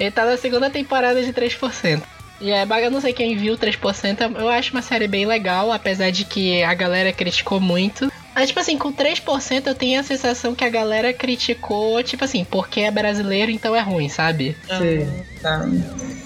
ele 0.01 0.11
tá 0.11 0.25
na 0.25 0.37
segunda 0.37 0.71
temporada 0.71 1.23
de 1.23 1.33
3%. 1.33 2.03
E 2.41 2.51
é, 2.51 2.67
eu 2.85 2.91
não 2.91 3.01
sei 3.01 3.13
quem 3.13 3.37
viu 3.37 3.57
3%, 3.57 4.37
eu 4.39 4.49
acho 4.49 4.73
uma 4.73 4.83
série 4.83 5.09
bem 5.09 5.27
legal, 5.27 5.73
apesar 5.73 6.11
de 6.11 6.25
que 6.25 6.63
a 6.63 6.75
galera 6.75 7.13
criticou 7.13 7.61
muito. 7.61 8.11
Mas, 8.35 8.49
tipo 8.49 8.61
assim, 8.61 8.77
com 8.77 8.93
3% 8.93 9.67
eu 9.67 9.75
tenho 9.75 9.99
a 9.99 10.03
sensação 10.03 10.55
que 10.55 10.63
a 10.63 10.69
galera 10.69 11.11
criticou, 11.15 12.03
tipo 12.03 12.23
assim, 12.23 12.45
porque 12.45 12.81
é 12.83 12.91
brasileiro, 12.91 13.51
então 13.51 13.75
é 13.75 13.81
ruim, 13.81 14.11
sabe? 14.11 14.55
Sim. 14.69 15.25
Tá. 15.41 15.67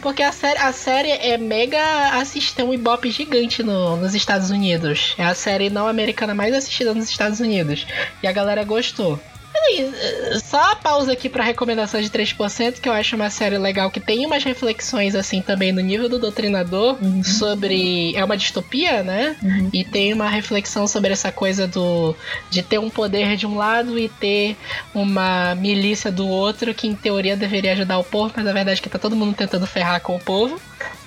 Porque 0.02 0.20
a 0.22 0.32
série, 0.32 0.58
a 0.58 0.72
série 0.72 1.11
é 1.11 1.38
mega 1.38 1.80
assistida, 2.18 2.64
um 2.64 2.74
ibope 2.74 3.11
gigante 3.12 3.62
no- 3.62 3.96
nos 3.96 4.12
Estados 4.14 4.50
Unidos. 4.50 5.14
É 5.18 5.24
a 5.24 5.34
série 5.34 5.70
não 5.70 5.86
americana 5.86 6.34
mais 6.34 6.52
assistida 6.52 6.92
nos 6.94 7.08
Estados 7.08 7.38
Unidos. 7.38 7.86
E 8.20 8.26
a 8.26 8.32
galera 8.32 8.64
gostou. 8.64 9.20
Eh, 9.68 10.38
Só 10.42 10.72
a 10.72 10.76
pausa 10.76 11.12
aqui 11.12 11.28
pra 11.28 11.44
recomendação 11.44 12.00
de 12.00 12.08
3%, 12.11 12.80
que 12.80 12.88
eu 12.88 12.92
acho 12.92 13.14
uma 13.16 13.30
série 13.30 13.58
legal, 13.58 13.90
que 13.90 14.00
tem 14.00 14.24
umas 14.26 14.42
reflexões 14.44 15.14
assim 15.14 15.40
também 15.42 15.72
no 15.72 15.80
nível 15.80 16.08
do 16.08 16.18
Doutrinador 16.18 16.96
sobre. 17.24 18.14
É 18.16 18.24
uma 18.24 18.36
distopia, 18.36 19.02
né? 19.02 19.36
E 19.72 19.84
tem 19.84 20.12
uma 20.12 20.28
reflexão 20.28 20.86
sobre 20.86 21.12
essa 21.12 21.30
coisa 21.30 21.66
do 21.66 22.14
de 22.50 22.62
ter 22.62 22.78
um 22.78 22.90
poder 22.90 23.36
de 23.36 23.46
um 23.46 23.56
lado 23.56 23.98
e 23.98 24.08
ter 24.08 24.56
uma 24.94 25.54
milícia 25.54 26.11
do 26.11 26.26
outro 26.26 26.74
que 26.74 26.86
em 26.86 26.94
teoria 26.94 27.36
deveria 27.36 27.72
ajudar 27.72 27.98
o 27.98 28.04
povo, 28.04 28.32
mas 28.36 28.46
a 28.46 28.52
verdade 28.52 28.80
é 28.80 28.82
que 28.82 28.88
tá 28.88 28.98
todo 28.98 29.16
mundo 29.16 29.34
tentando 29.34 29.66
ferrar 29.66 30.00
com 30.00 30.16
o 30.16 30.20
povo. 30.20 30.61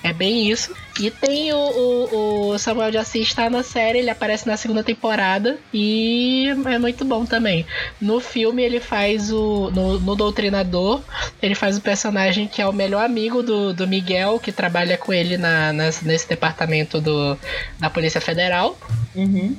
É 0.03 0.13
bem 0.13 0.49
isso. 0.49 0.73
E 0.99 1.09
tem 1.09 1.51
o, 1.51 1.57
o, 1.57 2.49
o 2.49 2.59
Samuel 2.59 2.91
de 2.91 2.97
Assis 2.97 3.33
tá 3.33 3.49
na 3.49 3.63
série, 3.63 3.99
ele 3.99 4.11
aparece 4.11 4.45
na 4.45 4.55
segunda 4.55 4.83
temporada 4.83 5.57
e 5.73 6.47
é 6.65 6.77
muito 6.77 7.03
bom 7.03 7.25
também. 7.25 7.65
No 7.99 8.19
filme 8.19 8.61
ele 8.61 8.79
faz 8.79 9.31
o. 9.31 9.71
No, 9.71 9.99
no 9.99 10.15
Doutrinador, 10.15 11.01
ele 11.41 11.55
faz 11.55 11.77
o 11.77 11.81
personagem 11.81 12.47
que 12.47 12.61
é 12.61 12.67
o 12.67 12.73
melhor 12.73 13.03
amigo 13.03 13.41
do, 13.41 13.73
do 13.73 13.87
Miguel, 13.87 14.39
que 14.39 14.51
trabalha 14.51 14.95
com 14.95 15.11
ele 15.11 15.35
na, 15.35 15.73
nesse, 15.73 16.05
nesse 16.05 16.29
departamento 16.29 17.01
do, 17.01 17.37
da 17.79 17.89
Polícia 17.89 18.21
Federal. 18.21 18.77
Uhum. 19.15 19.55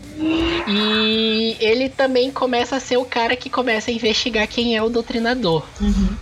E 0.69 1.57
ele 1.61 1.89
também 1.89 2.31
começa 2.31 2.77
a 2.77 2.81
ser 2.81 2.97
o 2.97 3.05
cara 3.05 3.35
que 3.35 3.51
começa 3.51 3.91
a 3.91 3.95
investigar 3.95 4.47
quem 4.47 4.77
é 4.77 4.83
o 4.83 4.89
doutrinador. 4.89 5.65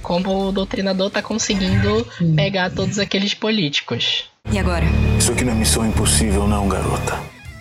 Como 0.02 0.48
o 0.48 0.52
doutrinador 0.52 1.10
tá 1.10 1.20
conseguindo 1.20 2.06
pegar 2.34 2.70
todos 2.70 2.98
aqueles 2.98 3.34
políticos. 3.34 4.31
E 4.50 4.58
agora? 4.58 4.84
Isso 5.18 5.32
aqui 5.32 5.44
não 5.44 5.52
é 5.52 5.56
missão 5.56 5.86
impossível, 5.86 6.46
não, 6.46 6.68
garota. 6.68 7.18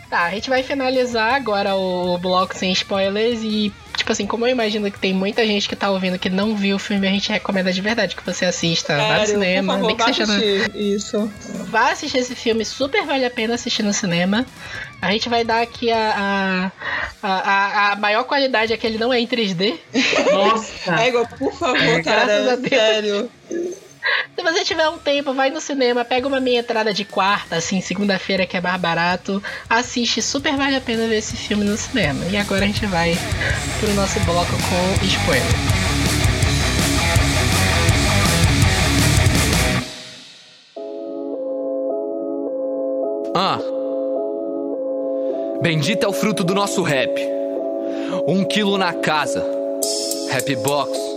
Tá, 0.09 0.23
a 0.23 0.31
gente 0.31 0.49
vai 0.49 0.61
finalizar 0.61 1.35
agora 1.35 1.73
o 1.73 2.17
bloco 2.17 2.53
sem 2.53 2.69
spoilers 2.73 3.39
e, 3.43 3.71
tipo 3.95 4.11
assim, 4.11 4.27
como 4.27 4.45
eu 4.45 4.51
imagino 4.51 4.91
que 4.91 4.99
tem 4.99 5.13
muita 5.13 5.45
gente 5.45 5.69
que 5.69 5.75
tá 5.75 5.89
ouvindo 5.89 6.19
que 6.19 6.29
não 6.29 6.53
viu 6.53 6.75
o 6.75 6.79
filme, 6.79 7.07
a 7.07 7.11
gente 7.11 7.31
recomenda 7.31 7.71
de 7.71 7.79
verdade 7.79 8.13
que 8.13 8.25
você 8.25 8.43
assista, 8.43 8.97
vá 8.97 9.19
no 9.19 9.25
cinema, 9.25 9.73
por 9.75 9.79
favor, 9.79 9.87
nem 9.87 9.95
que 9.95 10.03
vá 10.03 10.07
seja 10.13 10.23
assistir 10.23 10.75
Isso. 10.75 11.31
Vá 11.69 11.91
assistir 11.91 12.17
esse 12.17 12.35
filme, 12.35 12.65
super 12.65 13.05
vale 13.05 13.23
a 13.23 13.31
pena 13.31 13.53
assistir 13.53 13.83
no 13.83 13.93
cinema. 13.93 14.45
A 15.01 15.13
gente 15.13 15.29
vai 15.29 15.45
dar 15.45 15.61
aqui 15.61 15.89
a, 15.89 16.69
a, 17.23 17.29
a, 17.29 17.91
a 17.93 17.95
maior 17.95 18.25
qualidade 18.25 18.73
é 18.73 18.77
que 18.77 18.85
ele 18.85 18.97
não 18.97 19.13
é 19.13 19.19
em 19.21 19.27
3D. 19.27 19.79
Nossa! 20.29 20.91
É 21.01 21.07
igual, 21.07 21.25
por 21.25 21.53
favor, 21.53 22.01
Graças 22.01 22.03
a 22.03 22.03
cara. 22.03 22.57
Deus. 22.57 22.69
Sério. 22.69 23.29
Se 24.35 24.43
você 24.43 24.63
tiver 24.63 24.87
um 24.89 24.97
tempo, 24.97 25.33
vai 25.33 25.49
no 25.49 25.61
cinema, 25.61 26.03
pega 26.03 26.27
uma 26.27 26.39
meia 26.39 26.59
entrada 26.59 26.93
de 26.93 27.05
quarta, 27.05 27.57
assim, 27.57 27.81
segunda-feira 27.81 28.45
que 28.45 28.57
é 28.57 28.61
mais 28.61 28.79
barato. 28.79 29.41
Assiste, 29.69 30.21
super 30.21 30.55
vale 30.55 30.75
a 30.75 30.81
pena 30.81 31.07
ver 31.07 31.17
esse 31.17 31.35
filme 31.35 31.63
no 31.63 31.77
cinema. 31.77 32.25
E 32.29 32.37
agora 32.37 32.63
a 32.63 32.67
gente 32.67 32.85
vai 32.87 33.17
pro 33.79 33.93
nosso 33.93 34.19
bloco 34.21 34.51
com 34.51 35.05
spoiler. 35.05 35.81
Ah. 43.35 43.59
Bendito 45.61 46.05
é 46.05 46.09
o 46.09 46.13
fruto 46.13 46.43
do 46.43 46.53
nosso 46.53 46.81
rap. 46.81 47.11
Um 48.27 48.43
quilo 48.43 48.77
na 48.77 48.93
casa. 48.93 49.45
Rap 50.31 50.55
box. 50.57 51.10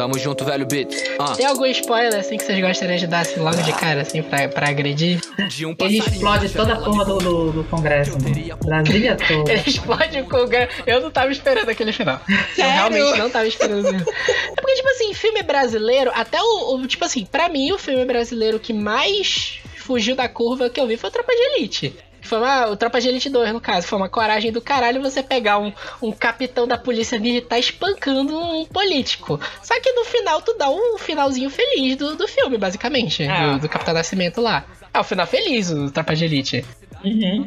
Tamo 0.00 0.18
junto, 0.18 0.46
velho 0.46 0.64
beat. 0.64 0.88
Ah. 1.18 1.34
Tem 1.36 1.44
algum 1.44 1.66
spoiler 1.66 2.18
assim 2.18 2.38
que 2.38 2.44
vocês 2.44 2.58
gostariam 2.58 2.96
de 2.96 3.06
dar 3.06 3.20
assim, 3.20 3.38
logo 3.38 3.60
de 3.60 3.70
cara, 3.74 4.00
assim, 4.00 4.22
pra, 4.22 4.48
pra 4.48 4.70
agredir? 4.70 5.20
De 5.50 5.66
um 5.66 5.74
Ele 5.78 5.98
explode 5.98 6.48
que 6.48 6.54
toda 6.54 6.72
a 6.72 6.76
porra 6.80 7.04
do, 7.04 7.18
do, 7.18 7.52
do 7.52 7.64
Congresso. 7.64 8.12
né? 8.12 8.32
Brasília 8.64 9.14
toda. 9.28 9.52
Ele 9.52 9.62
explode 9.66 10.18
o 10.20 10.24
Congresso. 10.24 10.82
Eu 10.86 11.02
não 11.02 11.10
tava 11.10 11.30
esperando 11.30 11.68
aquele 11.68 11.92
final. 11.92 12.18
Eu 12.26 12.36
Sério? 12.54 12.72
realmente 12.72 13.18
não 13.18 13.28
tava 13.28 13.46
esperando 13.46 13.94
isso. 13.94 14.10
É 14.10 14.54
porque, 14.58 14.74
tipo 14.74 14.88
assim, 14.88 15.12
filme 15.12 15.42
brasileiro, 15.42 16.10
até 16.14 16.40
o, 16.40 16.76
o- 16.76 16.86
Tipo 16.86 17.04
assim, 17.04 17.26
pra 17.26 17.50
mim, 17.50 17.70
o 17.70 17.76
filme 17.78 18.06
brasileiro 18.06 18.58
que 18.58 18.72
mais 18.72 19.58
fugiu 19.76 20.16
da 20.16 20.30
curva 20.30 20.70
que 20.70 20.80
eu 20.80 20.86
vi 20.86 20.96
foi 20.96 21.10
o 21.10 21.12
Tropa 21.12 21.30
de 21.30 21.42
Elite. 21.58 21.94
Foi 22.22 22.38
uma, 22.38 22.68
o 22.68 22.76
Tropa 22.76 23.00
de 23.00 23.08
Elite 23.08 23.28
2, 23.28 23.52
no 23.52 23.60
caso. 23.60 23.86
Foi 23.86 23.98
uma 23.98 24.08
coragem 24.08 24.52
do 24.52 24.60
caralho 24.60 25.02
você 25.02 25.22
pegar 25.22 25.58
um, 25.58 25.72
um 26.02 26.12
capitão 26.12 26.66
da 26.66 26.78
polícia 26.78 27.18
militar 27.18 27.58
espancando 27.58 28.38
um 28.38 28.64
político. 28.64 29.40
Só 29.62 29.78
que 29.80 29.92
no 29.92 30.04
final 30.04 30.40
tu 30.42 30.54
dá 30.56 30.68
um 30.68 30.98
finalzinho 30.98 31.50
feliz 31.50 31.96
do, 31.96 32.16
do 32.16 32.28
filme, 32.28 32.58
basicamente. 32.58 33.22
É. 33.22 33.52
Do, 33.52 33.60
do 33.60 33.68
Capitão 33.68 33.94
Nascimento 33.94 34.40
lá. 34.40 34.64
É 34.92 34.98
o 34.98 35.04
final 35.04 35.26
feliz, 35.26 35.70
o 35.70 35.90
Tropa 35.90 36.16
de 36.16 36.24
Elite. 36.24 36.64
Uhum. 37.04 37.46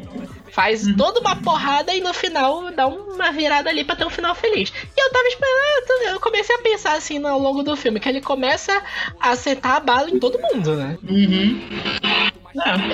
Faz 0.50 0.84
toda 0.96 1.20
uma 1.20 1.36
porrada 1.36 1.94
e 1.94 2.00
no 2.00 2.12
final 2.14 2.70
dá 2.72 2.86
uma 2.86 3.32
virada 3.32 3.70
ali 3.70 3.84
pra 3.84 3.96
ter 3.96 4.04
um 4.04 4.10
final 4.10 4.34
feliz. 4.34 4.72
E 4.96 5.00
eu 5.00 5.10
tava 5.10 5.26
esperando, 5.28 6.14
eu 6.14 6.20
comecei 6.20 6.54
a 6.56 6.60
pensar 6.60 6.94
assim 6.94 7.24
ao 7.24 7.38
longo 7.38 7.62
do 7.62 7.76
filme, 7.76 8.00
que 8.00 8.08
ele 8.08 8.20
começa 8.20 8.72
a 9.20 9.30
acertar 9.30 9.76
a 9.76 9.80
bala 9.80 10.10
em 10.10 10.18
todo 10.18 10.40
mundo, 10.40 10.76
né? 10.76 10.98
Uhum. 11.08 11.60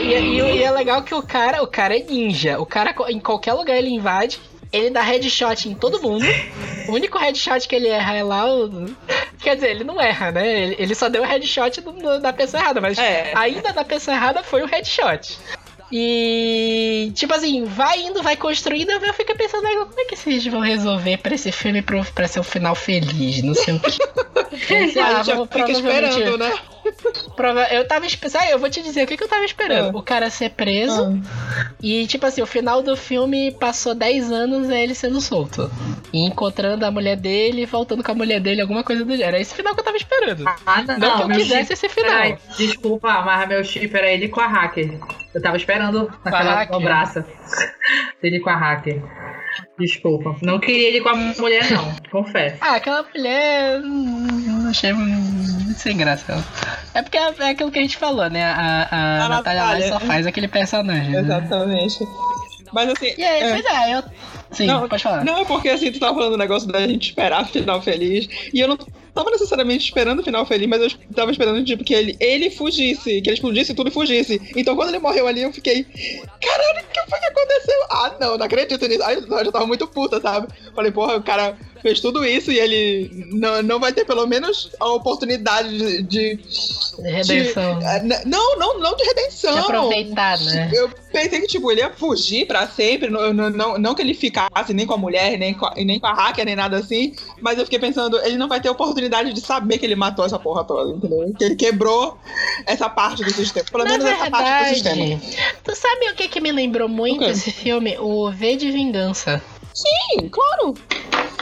E, 0.00 0.14
e- 0.14 0.40
e 0.58 0.62
é 0.62 0.70
legal 0.70 1.02
que 1.02 1.14
o 1.14 1.22
cara, 1.22 1.62
o 1.62 1.66
cara 1.66 1.96
é 1.98 2.02
ninja. 2.02 2.58
O 2.58 2.66
cara, 2.66 2.94
em 3.08 3.20
qualquer 3.20 3.52
lugar 3.54 3.76
ele 3.76 3.90
invade. 3.90 4.40
Ele 4.72 4.90
dá 4.90 5.02
headshot 5.02 5.68
em 5.68 5.74
todo 5.74 6.00
mundo. 6.00 6.24
O 6.88 6.92
único 6.92 7.18
headshot 7.18 7.66
que 7.66 7.74
ele 7.74 7.88
erra 7.88 8.14
é 8.16 8.22
lá 8.22 8.46
o. 8.48 8.86
Quer 9.42 9.56
dizer, 9.56 9.70
ele 9.70 9.82
não 9.84 10.00
erra, 10.00 10.30
né? 10.30 10.62
Ele, 10.62 10.76
ele 10.78 10.94
só 10.94 11.08
deu 11.08 11.22
o 11.22 11.26
headshot 11.26 11.80
do- 11.80 11.90
do- 11.92 12.20
da 12.20 12.32
pessoa 12.32 12.62
errada, 12.62 12.80
mas 12.80 12.96
É. 12.96 13.32
ainda 13.34 13.72
da 13.72 13.84
pessoa 13.84 14.16
errada 14.16 14.44
foi 14.44 14.62
o 14.62 14.66
headshot. 14.66 15.36
E, 15.93 17.12
tipo 17.14 17.34
assim, 17.34 17.64
vai 17.64 18.01
indo, 18.03 18.22
vai 18.22 18.36
construindo, 18.36 18.91
eu 18.91 19.14
fico 19.14 19.36
pensando, 19.36 19.66
"Ah, 19.66 19.86
como 19.86 20.01
é 20.01 20.05
que 20.05 20.16
vocês 20.16 20.47
vão 20.47 20.61
resolver 20.61 21.16
pra 21.18 21.34
esse 21.34 21.51
filme 21.53 21.82
pro, 21.82 22.05
pra 22.14 22.28
ser 22.28 22.41
um 22.41 22.45
final 22.45 22.74
feliz? 22.74 23.43
Não 23.43 23.55
sei 23.55 23.74
o 23.74 23.80
que. 23.80 23.91
a 24.72 24.80
gente 24.80 24.95
já 24.95 25.47
fica 25.47 25.70
esperando, 25.70 26.38
né? 26.38 26.53
Prova... 27.36 27.64
Eu 27.70 27.86
tava 27.86 28.07
esperando. 28.07 28.45
Eu 28.51 28.59
vou 28.59 28.68
te 28.70 28.82
dizer 28.82 29.05
o 29.05 29.07
que, 29.07 29.16
que 29.16 29.22
eu 29.24 29.28
tava 29.28 29.45
esperando. 29.45 29.95
Ah. 29.97 29.99
O 29.99 30.03
cara 30.03 30.30
ser 30.30 30.51
preso. 30.51 31.20
E, 31.82 32.07
tipo 32.07 32.26
assim, 32.26 32.43
o 32.43 32.47
final 32.47 32.82
do 32.82 32.97
filme 32.97 33.53
passou 33.53 33.95
10 33.95 34.30
anos 34.32 34.70
é 34.70 34.82
ele 34.82 34.95
sendo 34.95 35.20
solto. 35.20 35.70
E 36.12 36.26
encontrando 36.26 36.84
a 36.84 36.91
mulher 36.91 37.16
dele, 37.16 37.66
voltando 37.66 38.03
com 38.03 38.11
a 38.12 38.14
mulher 38.14 38.41
dele, 38.41 38.61
alguma 38.61 38.82
coisa 38.82 39.05
do 39.05 39.16
gênero. 39.16 39.36
É 39.36 39.41
esse 39.41 39.55
final 39.55 39.74
que 39.74 39.80
eu 39.80 39.84
tava 39.84 39.97
esperando. 39.97 40.45
Ah, 40.66 40.82
não, 40.82 40.99
Não 40.99 41.16
que 41.16 41.22
eu 41.22 41.28
meu 41.28 41.36
quisesse 41.38 41.61
chip- 41.62 41.72
esse 41.74 41.88
final. 41.88 42.11
Peraí, 42.11 42.36
desculpa, 42.57 43.22
mas 43.22 43.49
meu 43.49 43.62
chip 43.64 43.95
era 43.97 44.11
ele 44.11 44.28
com 44.28 44.41
a 44.41 44.47
hacker. 44.47 44.99
Eu 45.35 45.41
tava 45.43 45.57
esperando 45.57 46.11
naquela 46.24 46.55
hacker? 46.55 46.78
dobraça. 46.78 47.26
ele 48.22 48.41
com 48.41 48.51
a 48.51 48.57
hacker. 48.57 49.03
Desculpa. 49.78 50.37
Não 50.43 50.59
queria 50.59 50.89
ele 50.89 51.01
com 51.01 51.09
a 51.09 51.16
mulher, 51.16 51.70
não. 51.70 51.95
Confesso. 52.11 52.57
Ah, 52.61 52.76
aquela 52.76 53.03
mulher. 53.03 53.81
hum, 53.81 54.68
Achei 54.68 54.93
muito 54.93 55.78
sem 55.78 55.97
graça. 55.97 56.45
É 56.95 57.03
porque 57.03 57.16
é 57.16 57.33
é 57.39 57.49
aquilo 57.51 57.70
que 57.70 57.78
a 57.78 57.83
gente 57.83 57.97
falou, 57.97 58.28
né? 58.31 58.45
A, 58.45 58.89
a 58.91 59.24
A 59.24 59.28
Natália 59.28 59.62
Natália. 59.62 59.89
só 59.89 60.01
faz 60.01 60.26
aquele 60.26 60.47
personagem. 60.49 61.11
Né? 61.11 61.20
Exatamente. 61.20 61.99
Mas 62.72 62.89
assim. 62.91 63.12
E 63.18 63.24
aí, 63.24 63.43
é. 63.43 63.51
pois 63.53 63.64
é, 63.64 63.97
eu. 63.97 64.05
Sim, 64.53 64.66
Não, 64.66 64.89
pode 64.89 65.03
falar. 65.03 65.24
Não, 65.24 65.39
é 65.39 65.45
porque 65.45 65.68
assim, 65.68 65.91
tu 65.93 66.01
tava 66.01 66.14
falando 66.14 66.35
o 66.35 66.39
negócio 66.39 66.68
da 66.70 66.87
gente 66.87 67.11
esperar 67.11 67.47
final 67.47 67.81
feliz. 67.81 68.28
E 68.53 68.61
eu 68.61 68.68
não 68.68 68.78
tava 69.14 69.30
necessariamente 69.30 69.84
esperando 69.84 70.20
o 70.20 70.24
final 70.24 70.44
feliz, 70.46 70.68
mas 70.68 70.82
eu 70.82 70.90
tava 71.14 71.30
esperando, 71.30 71.64
tipo, 71.64 71.84
que 71.84 71.94
ele, 71.94 72.16
ele 72.20 72.50
fugisse, 72.50 73.20
que 73.20 73.28
ele 73.28 73.34
explodisse 73.34 73.74
tudo 73.74 73.88
e 73.88 73.92
fugisse. 73.92 74.40
Então 74.56 74.76
quando 74.76 74.90
ele 74.90 74.98
morreu 74.98 75.26
ali, 75.26 75.42
eu 75.42 75.52
fiquei. 75.52 75.84
Caralho, 75.84 76.84
o 76.84 76.92
que 76.92 77.11
foi 77.11 77.18
que 77.18 77.26
aconteceu? 77.26 77.82
Ah, 77.90 78.16
não, 78.20 78.38
não 78.38 78.46
acredito 78.46 78.86
nisso. 78.86 79.02
Aí 79.02 79.16
eu 79.16 79.44
já 79.44 79.52
tava 79.52 79.66
muito 79.66 79.86
puta, 79.86 80.20
sabe? 80.20 80.48
Falei, 80.74 80.92
porra, 80.92 81.16
o 81.16 81.22
cara 81.22 81.56
fez 81.81 82.01
tudo 82.01 82.24
isso 82.24 82.51
e 82.53 82.59
ele 82.59 83.11
não, 83.33 83.62
não 83.62 83.81
vai 83.81 83.93
ter 83.93 84.05
pelo 84.05 84.26
menos 84.26 84.70
a 84.78 84.89
oportunidade 84.93 86.03
de. 86.03 86.37
de 86.37 86.41
Redenção. 87.03 87.78
de- 87.78 87.85
n- 88.07 88.24
não, 88.26 88.59
não, 88.59 88.78
não 88.78 88.97
de 88.97 89.05
redenção. 89.05 89.53
De 89.55 89.59
aproveitar, 89.61 90.39
né? 90.41 90.70
Eu 90.72 90.91
pensei 91.12 91.41
que, 91.41 91.47
tipo, 91.47 91.70
ele 91.70 91.81
ia 91.81 91.91
fugir 91.91 92.47
pra 92.47 92.66
sempre. 92.66 93.09
Não, 93.09 93.33
não, 93.33 93.78
não, 93.78 93.95
que 93.95 94.03
ele 94.03 94.14
ficasse 94.14 94.72
nem 94.74 94.87
com 94.87 94.95
a 94.95 94.99
mulher, 94.99 95.39
nem 95.39 95.55
com 95.55 95.66
a, 95.66 95.74
nem 95.76 95.99
com 95.99 96.07
a 96.07 96.12
hacker, 96.14 96.45
nem 96.45 96.57
nada 96.57 96.76
assim. 96.78 97.14
Mas 97.41 97.59
eu 97.59 97.64
fiquei 97.64 97.78
pensando, 97.78 98.18
ele 98.24 98.37
não 98.37 98.49
vai 98.49 98.61
ter 98.61 98.68
oportunidade 98.68 99.33
de 99.33 99.41
saber 99.41 99.78
que 99.78 99.87
ele 99.87 99.97
matou 99.97 100.24
essa 100.24 100.39
porra 100.39 100.64
toda, 100.64 100.91
entendeu? 100.97 101.33
Que 101.39 101.45
ele 101.45 101.57
quebrou 101.57 102.18
essa 102.66 102.89
parte 102.89 103.24
do 103.24 103.31
sistema. 103.33 103.66
Pelo 103.70 103.85
Na 103.85 103.91
menos 103.91 104.07
essa 104.07 104.31
parte 104.31 104.64
do 104.64 104.74
sistema. 104.74 104.97
verdade, 104.97 105.37
tu 105.64 105.74
sabe 105.74 106.11
o 106.11 106.14
que 106.14 106.28
que 106.28 106.41
me 106.41 106.53
lembrou 106.53 106.89
muito 106.89 107.24
esse 107.24 107.51
filme? 107.51 107.97
O 107.99 108.31
V 108.31 108.57
de 108.57 108.70
Vingança. 108.70 109.43
Sim, 109.72 110.28
claro. 110.28 110.74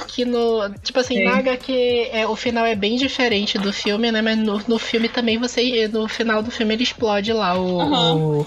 Que 0.08 0.24
no. 0.24 0.68
Tipo 0.82 0.98
assim, 0.98 1.16
Sim. 1.18 1.24
na 1.24 1.38
HQ 1.38 2.08
é, 2.12 2.26
o 2.26 2.34
final 2.34 2.64
é 2.64 2.74
bem 2.74 2.96
diferente 2.96 3.58
do 3.58 3.72
filme, 3.72 4.10
né? 4.10 4.20
Mas 4.20 4.36
no, 4.38 4.60
no 4.66 4.78
filme 4.78 5.08
também 5.08 5.38
você. 5.38 5.86
No 5.86 6.08
final 6.08 6.42
do 6.42 6.50
filme 6.50 6.74
ele 6.74 6.82
explode 6.82 7.32
lá 7.32 7.56
o. 7.56 7.80
Aham. 7.80 8.14
o 8.16 8.46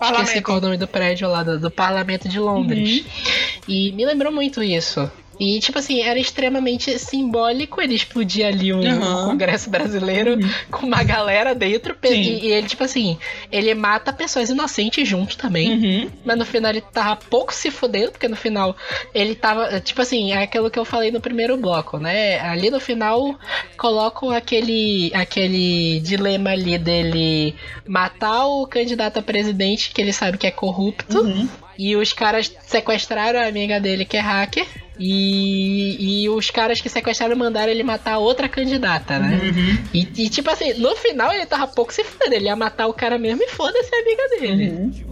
esqueci 0.00 0.40
qual 0.40 0.58
é 0.58 0.60
o 0.60 0.62
nome 0.62 0.76
do 0.76 0.86
prédio 0.86 1.28
lá, 1.28 1.42
do, 1.42 1.58
do 1.58 1.70
Parlamento 1.70 2.28
de 2.28 2.38
Londres. 2.38 3.00
Uhum. 3.00 3.62
E 3.66 3.92
me 3.92 4.06
lembrou 4.06 4.32
muito 4.32 4.62
isso. 4.62 5.10
E, 5.40 5.60
tipo 5.60 5.78
assim, 5.78 6.00
era 6.02 6.18
extremamente 6.18 6.98
simbólico 6.98 7.80
ele 7.80 7.94
explodir 7.94 8.46
ali 8.46 8.72
Aham. 8.72 9.24
o 9.24 9.30
Congresso 9.30 9.70
Brasileiro 9.70 10.36
com 10.70 10.86
uma 10.86 11.02
galera 11.02 11.54
dentro. 11.54 11.96
E, 12.02 12.46
e 12.46 12.52
ele, 12.52 12.66
tipo 12.66 12.82
assim, 12.84 13.18
ele 13.52 13.72
mata 13.74 14.12
pessoas 14.12 14.50
inocentes 14.50 15.06
junto 15.08 15.36
também. 15.36 15.70
Uhum. 15.72 16.10
Mas 16.24 16.38
no 16.38 16.44
final 16.44 16.70
ele 16.70 16.80
tava 16.80 17.16
pouco 17.16 17.54
se 17.54 17.70
fudendo, 17.70 18.12
porque 18.12 18.26
no 18.28 18.36
final 18.36 18.76
ele 19.14 19.34
tava. 19.34 19.80
Tipo 19.80 20.02
assim, 20.02 20.32
é 20.32 20.42
aquilo 20.42 20.70
que 20.70 20.78
eu 20.78 20.84
falei 20.84 21.10
no 21.10 21.20
primeiro 21.20 21.56
bloco, 21.56 21.98
né? 21.98 22.40
Ali 22.40 22.70
no 22.70 22.80
final 22.80 23.38
colocam 23.76 24.30
aquele, 24.30 25.10
aquele 25.14 26.00
dilema 26.00 26.50
ali 26.50 26.78
dele 26.78 27.54
matar 27.86 28.46
o 28.46 28.66
candidato 28.66 29.18
a 29.18 29.22
presidente, 29.22 29.90
que 29.92 30.00
ele 30.00 30.12
sabe 30.12 30.36
que 30.38 30.46
é 30.46 30.50
corrupto, 30.50 31.18
Uhum. 31.20 31.48
e 31.78 31.94
os 31.96 32.12
caras 32.12 32.52
sequestraram 32.66 33.40
a 33.40 33.46
amiga 33.46 33.78
dele, 33.80 34.04
que 34.04 34.16
é 34.16 34.20
hacker. 34.20 34.66
E, 34.98 36.22
e 36.24 36.28
os 36.28 36.50
caras 36.50 36.80
que 36.80 36.88
sequestraram 36.88 37.36
mandaram 37.36 37.70
ele 37.70 37.82
matar 37.82 38.18
outra 38.18 38.48
candidata, 38.48 39.18
né? 39.18 39.40
Uhum. 39.42 39.84
E, 39.94 40.24
e, 40.24 40.28
tipo 40.28 40.50
assim, 40.50 40.74
no 40.74 40.96
final 40.96 41.32
ele 41.32 41.46
tava 41.46 41.66
pouco 41.68 41.92
se 41.92 42.02
fudendo. 42.02 42.34
Ele 42.34 42.46
ia 42.46 42.56
matar 42.56 42.86
o 42.86 42.94
cara 42.94 43.18
mesmo 43.18 43.42
e 43.42 43.48
foda-se 43.48 43.94
a 43.94 44.00
amiga 44.00 44.28
dele. 44.28 44.70
Uhum. 44.70 45.08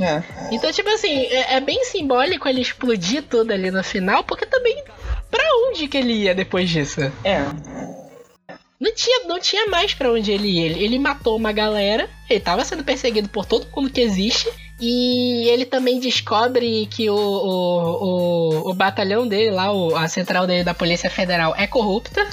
É. 0.00 0.22
Então, 0.52 0.72
tipo 0.72 0.88
assim, 0.88 1.26
é, 1.26 1.56
é 1.56 1.60
bem 1.60 1.84
simbólico 1.84 2.48
ele 2.48 2.60
explodir 2.60 3.22
tudo 3.22 3.52
ali 3.52 3.70
no 3.70 3.82
final, 3.82 4.24
porque 4.24 4.46
também. 4.46 4.82
Pra 5.30 5.44
onde 5.68 5.86
que 5.86 5.96
ele 5.96 6.12
ia 6.12 6.34
depois 6.34 6.68
disso? 6.68 7.00
É. 7.24 7.40
Não 8.80 8.94
tinha, 8.94 9.28
não 9.28 9.38
tinha 9.38 9.66
mais 9.68 9.92
pra 9.92 10.10
onde 10.10 10.32
ele 10.32 10.48
ia. 10.48 10.66
Ele, 10.66 10.84
ele 10.84 10.98
matou 10.98 11.36
uma 11.36 11.52
galera, 11.52 12.08
ele 12.28 12.40
tava 12.40 12.64
sendo 12.64 12.82
perseguido 12.82 13.28
por 13.28 13.44
todo 13.44 13.66
mundo 13.76 13.90
que 13.90 14.00
existe. 14.00 14.48
E 14.80 15.48
ele 15.48 15.64
também 15.66 16.00
descobre 16.00 16.86
que 16.86 17.10
o, 17.10 17.14
o, 17.16 18.64
o, 18.64 18.70
o 18.70 18.74
batalhão 18.74 19.26
dele 19.28 19.50
lá, 19.50 19.72
o- 19.72 19.94
a 19.96 20.08
central 20.08 20.46
dele 20.46 20.64
da 20.64 20.72
Polícia 20.74 21.10
Federal, 21.10 21.54
é 21.56 21.66
corrupta. 21.66 22.26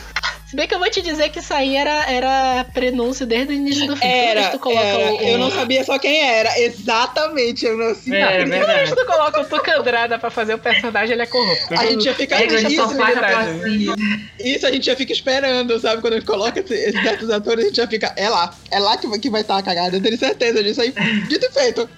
Se 0.49 0.55
bem 0.55 0.65
que 0.65 0.73
eu 0.73 0.79
vou 0.79 0.89
te 0.89 1.01
dizer 1.01 1.27
que 1.29 1.39
isso 1.39 1.53
aí 1.53 1.75
era, 1.75 2.09
era 2.09 2.63
prenúncio 2.73 3.25
desde 3.25 3.51
o 3.51 3.55
início 3.55 3.85
do 3.85 3.97
filme. 3.97 4.13
Era, 4.13 4.49
tu 4.49 4.57
coloca 4.59 4.79
era. 4.81 5.11
o, 5.11 5.17
o- 5.17 5.21
Eu 5.21 5.37
não 5.37 5.51
sabia 5.51 5.83
só 5.83 5.99
quem 5.99 6.21
era. 6.23 6.57
Exatamente, 6.57 7.65
eu 7.65 7.77
não 7.77 7.93
sei. 7.93 8.21
É, 8.21 8.45
Toda 8.45 8.65
vez 8.75 8.89
que 8.89 8.95
tu 8.95 9.05
coloca 9.05 9.41
o 9.41 9.45
Tucandrada 9.45 10.17
pra 10.17 10.29
fazer 10.29 10.53
o 10.53 10.57
personagem, 10.57 11.11
ele 11.13 11.23
é 11.23 11.25
corrupto. 11.25 11.73
A 11.73 11.85
gente 11.87 12.01
já 12.05 12.13
fica 12.13 12.35
É, 12.41 12.45
isso, 12.45 12.87
verdade. 12.95 13.59
placinha. 13.59 13.95
isso 14.39 14.65
a 14.65 14.71
gente 14.71 14.85
já 14.85 14.95
fica 14.95 15.11
esperando, 15.11 15.77
sabe? 15.81 15.99
Quando 16.01 16.13
a 16.13 16.15
gente 16.19 16.25
coloca 16.27 16.57
esse- 16.61 16.73
esses 16.73 17.01
certos 17.03 17.29
atores, 17.29 17.65
a 17.65 17.67
gente 17.67 17.75
já 17.77 17.87
fica. 17.87 18.13
É 18.15 18.29
lá, 18.29 18.53
é 18.71 18.79
lá 18.79 18.95
que, 18.97 19.05
vai- 19.05 19.19
que 19.19 19.29
vai 19.29 19.41
estar 19.41 19.57
a 19.57 19.61
cagada. 19.61 19.97
Eu 19.97 20.01
tenho 20.01 20.17
certeza 20.17 20.63
disso 20.63 20.79
aí. 20.81 20.93
Dito 21.27 21.45
e 21.45 21.51
feito. 21.51 21.89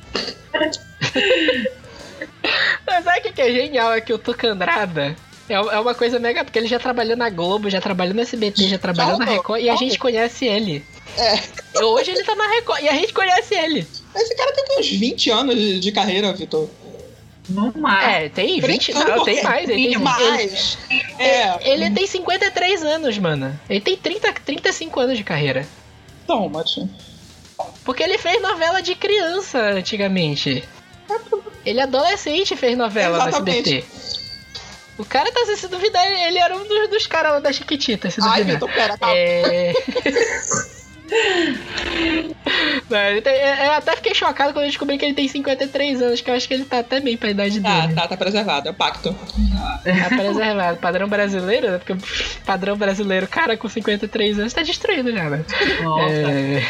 Mas 2.87 3.03
sabe 3.03 3.19
o 3.19 3.21
que 3.21 3.31
que 3.31 3.41
é 3.43 3.51
genial? 3.51 3.93
É 3.93 4.01
que 4.01 4.11
o 4.11 4.17
Tucandrada 4.17 5.15
é, 5.49 5.53
é 5.53 5.79
uma 5.79 5.95
coisa 5.95 6.19
mega. 6.19 6.43
Porque 6.43 6.59
ele 6.59 6.67
já 6.67 6.79
trabalhou 6.79 7.17
na 7.17 7.29
Globo, 7.29 7.69
já 7.69 7.81
trabalhou 7.81 8.13
no 8.13 8.21
SBT, 8.21 8.67
já 8.67 8.77
trabalhou 8.77 9.17
na 9.17 9.25
Record 9.25 9.61
e 9.61 9.69
a 9.69 9.75
gente 9.75 9.97
conhece 9.97 10.45
ele. 10.45 10.85
É. 11.17 11.83
Hoje 11.83 12.11
ele 12.11 12.23
tá 12.23 12.35
na 12.35 12.47
Record 12.47 12.83
e 12.83 12.89
a 12.89 12.93
gente 12.93 13.13
conhece 13.13 13.55
ele. 13.55 13.85
Esse 14.15 14.35
cara 14.35 14.53
tem 14.53 14.79
uns 14.79 14.89
20 14.89 15.29
anos 15.31 15.55
de, 15.55 15.79
de 15.79 15.91
carreira, 15.91 16.31
Vitor. 16.33 16.69
No 17.49 17.73
mais. 17.77 18.25
É, 18.25 18.29
tem 18.29 18.59
20. 18.61 18.61
Brincando, 18.93 19.17
Não, 19.17 19.23
tem 19.23 19.43
mais. 19.43 19.69
Ele 19.69 19.73
tem, 19.73 19.85
ele, 19.85 19.97
mais. 19.97 20.77
É. 21.17 21.71
ele 21.71 21.89
tem 21.89 22.05
53 22.05 22.83
anos, 22.83 23.17
mano. 23.17 23.59
Ele 23.69 23.81
tem 23.81 23.97
30, 23.97 24.33
35 24.33 24.99
anos 24.99 25.17
de 25.17 25.23
carreira. 25.23 25.67
Toma, 26.27 26.63
tio. 26.63 26.87
Porque 27.83 28.03
ele 28.03 28.17
fez 28.17 28.41
novela 28.41 28.81
de 28.81 28.95
criança 28.95 29.59
antigamente. 29.59 30.63
Ele 31.65 31.79
é 31.79 31.83
adolescente 31.83 32.53
e 32.53 32.57
fez 32.57 32.77
novela 32.77 33.17
Exatamente. 33.27 33.71
no 33.71 33.77
SBT. 33.77 34.18
O 34.99 35.05
cara 35.05 35.31
tá 35.31 35.45
se 35.55 35.67
duvidar, 35.67 36.05
ele 36.05 36.37
era 36.37 36.55
um 36.55 36.63
dos, 36.67 36.89
dos 36.89 37.07
caras 37.07 37.31
lá 37.31 37.39
da 37.39 37.51
Chiquitita, 37.53 38.11
se 38.11 38.19
Ai, 38.21 38.43
duvidar. 38.43 38.53
Vitor, 38.53 38.69
pera, 38.73 38.97
calma. 38.97 39.15
É. 39.17 39.73
Não, 42.89 43.21
tem- 43.21 43.33
é, 43.33 43.67
eu 43.67 43.71
até 43.73 43.95
fiquei 43.95 44.13
chocado 44.13 44.53
quando 44.53 44.65
eu 44.65 44.69
descobri 44.69 44.97
que 44.97 45.05
ele 45.05 45.13
tem 45.13 45.27
53 45.27 46.01
anos, 46.01 46.21
que 46.21 46.29
eu 46.29 46.35
acho 46.35 46.47
que 46.47 46.53
ele 46.53 46.65
tá 46.65 46.79
até 46.79 46.99
bem 46.99 47.17
pra 47.17 47.29
idade 47.31 47.59
Tá, 47.61 47.81
dele. 47.81 47.93
tá, 47.95 48.07
tá 48.07 48.17
preservado, 48.17 48.67
é 48.67 48.71
o 48.71 48.75
pacto. 48.75 49.15
Tá 49.83 50.09
preservado. 50.09 50.77
Padrão 50.77 51.07
brasileiro, 51.07 51.71
né? 51.71 51.77
Porque 51.79 51.95
padrão 52.45 52.77
brasileiro, 52.77 53.27
cara 53.27 53.57
com 53.57 53.67
53 53.69 54.39
anos, 54.39 54.53
tá 54.53 54.61
destruído 54.61 55.11
já, 55.11 55.29
né? 55.29 55.43
Nossa. 55.81 56.13
É... 56.13 56.63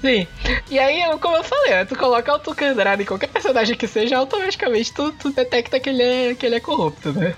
Sim. 0.00 0.26
E 0.70 0.78
aí, 0.78 1.02
como 1.18 1.36
eu 1.36 1.44
falei, 1.44 1.70
né, 1.72 1.84
tu 1.84 1.94
coloca 1.96 2.32
o 2.34 2.38
Tucandrada 2.38 3.02
em 3.02 3.06
qualquer 3.06 3.28
personagem 3.28 3.76
que 3.76 3.86
seja, 3.86 4.16
automaticamente 4.16 4.92
tu, 4.92 5.12
tu 5.12 5.30
detecta 5.30 5.78
que 5.78 5.90
ele, 5.90 6.02
é, 6.02 6.34
que 6.34 6.46
ele 6.46 6.54
é 6.54 6.60
corrupto, 6.60 7.12
né? 7.12 7.34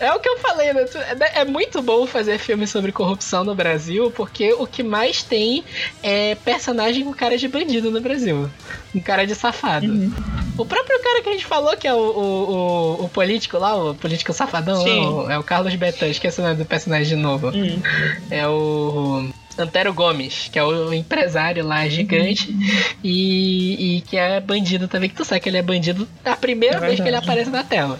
É 0.00 0.12
o 0.12 0.18
que 0.18 0.28
eu 0.28 0.36
falei, 0.38 0.72
né? 0.72 0.84
Tu- 0.84 0.98
É, 0.98 1.40
é 1.42 1.44
muito 1.44 1.80
bom 1.80 2.04
fazer 2.06 2.38
filme 2.38 2.66
sobre 2.66 2.90
corrupção 2.90 3.44
no 3.44 3.54
Brasil, 3.54 4.10
porque 4.10 4.52
o 4.54 4.66
que 4.66 4.82
mais 4.82 5.22
tem 5.22 5.64
é 6.02 6.34
personagem 6.34 7.04
com 7.04 7.12
cara 7.14 7.38
de 7.38 7.46
bandido 7.46 7.90
no 7.90 8.00
Brasil. 8.00 8.50
Com 8.92 9.00
cara 9.00 9.24
de 9.24 9.34
safado. 9.36 9.86
O 10.58 10.66
próprio 10.66 11.00
cara 11.02 11.22
que 11.22 11.28
a 11.28 11.32
gente 11.32 11.46
falou, 11.46 11.76
que 11.76 11.86
é 11.86 11.94
o, 11.94 11.98
o, 11.98 12.52
o, 13.00 13.04
o 13.04 13.08
político 13.08 13.58
lá, 13.58 13.74
o 13.76 13.94
político 13.94 14.32
safadão, 14.32 14.84
lá, 14.84 15.10
o- 15.24 15.30
é 15.30 15.38
o 15.38 15.44
Carlos 15.44 15.74
Betan, 15.76 16.08
esqueci 16.08 16.40
o 16.40 16.42
nome 16.44 16.56
do 16.56 16.64
personagem 16.66 17.16
de 17.16 17.22
novo. 17.22 17.48
Hum. 17.54 17.80
É 18.30 18.46
o. 18.48 19.28
Antero 19.62 19.92
Gomes, 19.94 20.48
que 20.52 20.58
é 20.58 20.64
o 20.64 20.92
empresário 20.92 21.64
lá 21.64 21.88
gigante 21.88 22.54
e, 23.02 23.96
e 23.96 24.00
que 24.02 24.16
é 24.16 24.40
bandido 24.40 24.88
também, 24.88 25.08
que 25.08 25.16
tu 25.16 25.24
sabe 25.24 25.40
que 25.40 25.48
ele 25.48 25.58
é 25.58 25.62
bandido 25.62 26.06
a 26.24 26.36
primeira 26.36 26.76
É 26.76 26.80
vez 26.80 27.00
que 27.00 27.08
ele 27.08 27.16
aparece 27.16 27.50
na 27.50 27.62
tela. 27.64 27.98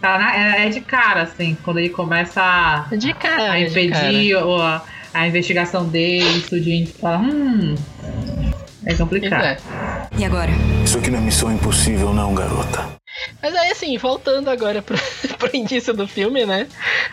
Tá 0.00 0.18
na- 0.18 0.36
é, 0.36 0.66
é 0.66 0.68
de 0.68 0.80
cara, 0.80 1.22
assim, 1.22 1.56
quando 1.62 1.78
ele 1.78 1.88
começa 1.90 2.40
a, 2.42 2.94
De 2.96 3.12
cara, 3.14 3.52
a 3.52 3.58
de 3.58 3.66
cara. 3.90 4.10
impedir 4.12 4.36
o- 4.36 4.60
a, 4.60 4.82
a 5.14 5.26
investigação 5.26 5.88
dele, 5.88 6.44
gente 6.60 6.92
fala, 6.92 7.18
hum. 7.18 7.74
É 8.84 8.94
complicado. 8.94 9.42
é. 9.44 9.56
E 10.16 10.24
agora? 10.24 10.50
Isso 10.84 10.98
aqui 10.98 11.10
não 11.10 11.18
é 11.18 11.22
missão 11.22 11.52
impossível, 11.52 12.12
não, 12.14 12.32
garota. 12.34 12.84
Mas 13.42 13.54
aí, 13.54 13.70
assim, 13.70 13.96
voltando 13.96 14.48
agora 14.48 14.82
pro, 14.82 14.96
pro 15.38 15.56
início 15.56 15.92
do 15.94 16.06
filme, 16.06 16.44
né? 16.44 16.66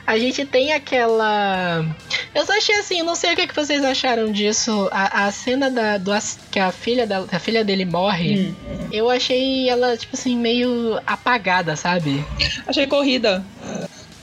A 0.06 0.18
gente 0.18 0.46
tem 0.46 0.74
aquela. 0.74 1.86
Eu 2.34 2.46
só 2.46 2.58
achei 2.58 2.76
assim, 2.76 3.04
não 3.04 3.16
sei 3.16 3.34
o 3.34 3.36
que, 3.36 3.48
que 3.48 3.56
vocês 3.56 3.84
acharam 3.84 4.32
disso. 4.32 4.90
A, 4.92 5.26
a 5.26 5.32
cena 5.32 5.70
da, 5.70 5.98
do, 5.98 6.12
que 6.52 6.60
a 6.60 6.72
filha, 6.72 7.06
da, 7.06 7.26
a 7.32 7.40
filha 7.40 7.64
dele 7.64 7.86
morre, 7.86 8.54
eu 8.92 9.10
achei 9.10 9.70
ela, 9.70 9.96
tipo 9.98 10.16
assim, 10.16 10.38
meio 10.38 11.00
apagada, 11.06 11.76
sabe? 11.76 12.26
Achei 12.68 12.88
corrida. 12.88 13.44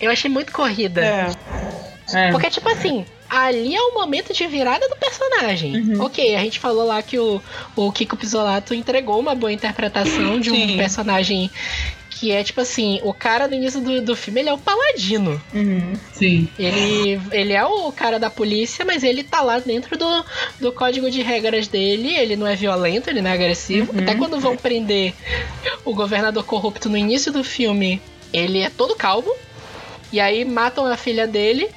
Eu 0.01 0.11
achei 0.11 0.31
muito 0.31 0.53
corrida. 0.53 1.01
É. 1.05 1.31
É. 2.13 2.31
Porque, 2.33 2.51
tipo 2.51 2.69
assim, 2.69 3.05
ali 3.31 3.75
é 3.75 3.81
o 3.81 3.95
momento 3.95 4.35
de 4.35 4.47
virada 4.49 4.89
do 4.89 4.97
personagem. 4.97 5.77
Uhum. 5.77 6.03
Ok, 6.03 6.35
a 6.35 6.41
gente 6.41 6.59
falou 6.59 6.85
lá 6.85 7.01
que 7.01 7.19
o, 7.19 7.41
o 7.77 7.93
Kiko 7.93 8.17
Pisolato 8.17 8.75
entregou 8.75 9.21
uma 9.21 9.35
boa 9.35 9.53
interpretação 9.53 10.41
de 10.41 10.51
um 10.51 10.55
Sim. 10.55 10.77
personagem 10.77 11.51
que 12.21 12.33
é, 12.33 12.45
tipo 12.45 12.61
assim, 12.61 13.01
o 13.03 13.15
cara 13.15 13.47
do 13.47 13.55
início 13.55 13.81
do, 13.81 14.03
do 14.03 14.15
filme, 14.15 14.41
ele 14.41 14.51
é 14.51 14.53
o 14.53 14.59
paladino. 14.59 15.41
Uhum. 15.55 15.95
Sim. 16.13 16.47
Ele, 16.59 17.19
ele 17.33 17.55
é 17.55 17.65
o 17.65 17.91
cara 17.93 18.19
da 18.19 18.29
polícia, 18.29 18.85
mas 18.85 19.03
ele 19.03 19.25
tá 19.25 19.41
lá 19.41 19.59
dentro 19.59 19.97
do, 19.97 20.25
do 20.61 20.71
código 20.71 21.11
de 21.11 21.23
regras 21.23 21.67
dele. 21.67 22.15
Ele 22.15 22.37
não 22.37 22.47
é 22.47 22.55
violento, 22.55 23.09
ele 23.09 23.23
não 23.23 23.31
é 23.31 23.33
agressivo. 23.33 23.91
Uhum. 23.93 24.03
Até 24.03 24.15
quando 24.17 24.39
vão 24.39 24.55
prender 24.55 25.15
o 25.83 25.95
governador 25.95 26.45
corrupto 26.45 26.91
no 26.91 26.97
início 26.99 27.33
do 27.33 27.43
filme, 27.43 28.03
ele 28.35 28.59
é 28.59 28.69
todo 28.69 28.95
calmo. 28.95 29.35
E 30.13 30.21
aí 30.21 30.45
matam 30.45 30.87
a 30.87 30.97
filha 30.97 31.27
dele. 31.27 31.69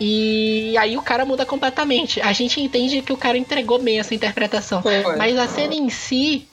E 0.00 0.76
aí 0.78 0.96
o 0.96 1.02
cara 1.02 1.24
muda 1.24 1.46
completamente. 1.46 2.20
A 2.20 2.32
gente 2.32 2.60
entende 2.60 3.02
que 3.02 3.12
o 3.12 3.16
cara 3.16 3.38
entregou 3.38 3.78
bem 3.78 3.98
essa 3.98 4.14
interpretação. 4.14 4.82
Foi. 4.82 5.16
Mas 5.16 5.38
a 5.38 5.46
cena 5.46 5.74
em 5.74 5.88
si 5.88 6.48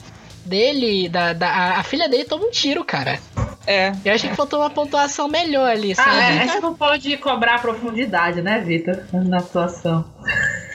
dele, 0.46 1.10
da, 1.10 1.34
da, 1.34 1.50
a, 1.50 1.80
a 1.80 1.84
filha 1.84 2.08
dele 2.08 2.26
toma 2.26 2.46
um 2.46 2.52
tiro, 2.52 2.84
cara. 2.84 3.20
É. 3.66 3.92
Eu 4.06 4.14
achei 4.14 4.30
que 4.30 4.36
faltou 4.36 4.62
uma 4.62 4.70
pontuação 4.70 5.28
melhor 5.28 5.70
ali, 5.70 5.94
sabe? 5.94 6.10
Ah, 6.10 6.24
é, 6.24 6.40
a 6.40 6.46
gente 6.46 6.62
não 6.62 6.74
pode 6.74 7.18
cobrar 7.18 7.62
profundidade, 7.62 8.42
né, 8.42 8.60
Vitor? 8.60 9.04
Na 9.12 9.40
atuação. 9.40 10.06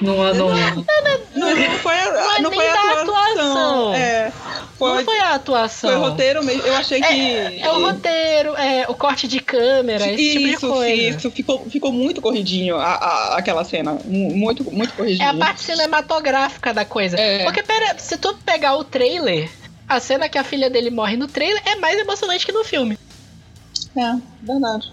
Numa, 0.00 0.32
num... 0.32 0.48
Não, 1.34 1.54
não 1.54 1.70
foi 1.78 1.94
a, 1.94 2.12
Não 2.12 2.36
é 2.36 2.40
não 2.40 2.50
nem 2.50 2.58
foi 2.58 2.68
a 2.68 3.02
atuação. 3.02 3.94
É. 3.94 4.32
Foi, 4.78 4.98
Não 4.98 5.04
foi 5.04 5.18
a 5.20 5.34
atuação. 5.34 5.88
foi 5.90 5.98
o 5.98 6.02
roteiro 6.02 6.44
mesmo. 6.44 6.62
Eu 6.62 6.76
achei 6.76 7.00
que. 7.00 7.06
É, 7.06 7.60
é 7.60 7.70
o 7.72 7.80
roteiro, 7.82 8.54
é 8.56 8.84
o 8.88 8.94
corte 8.94 9.26
de 9.26 9.40
câmera, 9.40 10.06
esse 10.12 10.32
tipo 10.32 10.44
de 10.44 10.52
Isso, 10.52 10.68
coisa. 10.68 10.92
isso. 10.92 11.30
Ficou, 11.30 11.64
ficou 11.70 11.90
muito 11.92 12.20
corridinho 12.20 12.76
a, 12.76 12.84
a- 12.94 13.36
aquela 13.38 13.64
cena. 13.64 13.92
Mu- 14.04 14.36
Muito, 14.36 14.62
muito 14.70 14.92
É 14.92 14.96
corridinho. 14.96 15.28
a 15.30 15.34
parte 15.34 15.62
cinematográfica 15.62 16.74
da 16.74 16.84
coisa. 16.84 17.18
É. 17.18 17.44
Porque, 17.44 17.62
pera, 17.62 17.98
se 17.98 18.18
tu 18.18 18.34
pegar 18.44 18.76
o 18.76 18.84
trailer, 18.84 19.48
a 19.88 19.98
cena 19.98 20.28
que 20.28 20.36
a 20.36 20.44
filha 20.44 20.68
dele 20.68 20.90
morre 20.90 21.16
no 21.16 21.26
trailer 21.26 21.62
é 21.64 21.76
mais 21.76 21.98
emocionante 21.98 22.44
que 22.44 22.52
no 22.52 22.62
filme. 22.62 22.98
É, 23.96 24.14
verdade. 24.42 24.90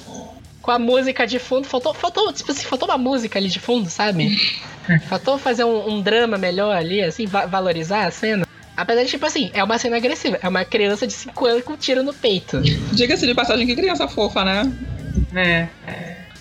Com 0.62 0.72
a 0.72 0.80
música 0.80 1.28
de 1.28 1.40
fundo, 1.40 1.68
faltou, 1.68 1.94
faltou, 1.94 2.32
tipo 2.32 2.50
assim, 2.54 2.64
faltou 2.64 2.88
uma 2.88 2.98
música 2.98 3.38
ali 3.38 3.50
de 3.50 3.60
fundo, 3.60 3.90
sabe? 3.90 4.38
faltou 5.10 5.38
fazer 5.38 5.66
um, 5.66 5.90
um 5.96 6.02
drama 6.02 6.38
melhor 6.38 6.74
ali, 6.74 7.02
assim, 7.04 7.26
va- 7.26 7.46
valorizar 7.46 8.06
a 8.06 8.12
cena. 8.12 8.48
Apesar 8.76 9.04
de, 9.04 9.10
tipo 9.10 9.26
assim, 9.26 9.52
é 9.54 9.64
uma 9.64 9.78
cena 9.78 9.98
agressiva. 9.98 10.40
É 10.42 10.48
uma 10.48 10.66
criança 10.66 11.06
de 11.06 11.14
5 11.14 11.46
anos 11.46 11.64
com 11.64 11.74
um 11.74 11.78
tiro 11.78 12.04
no 12.04 12.14
peito. 12.14 12.62
Diga-se 12.92 13.26
de 13.26 13.34
passagem 13.34 13.68
que 13.68 13.76
criança 13.76 14.08
fofa, 14.08 14.44
né? 14.44 14.72
É. 15.36 15.68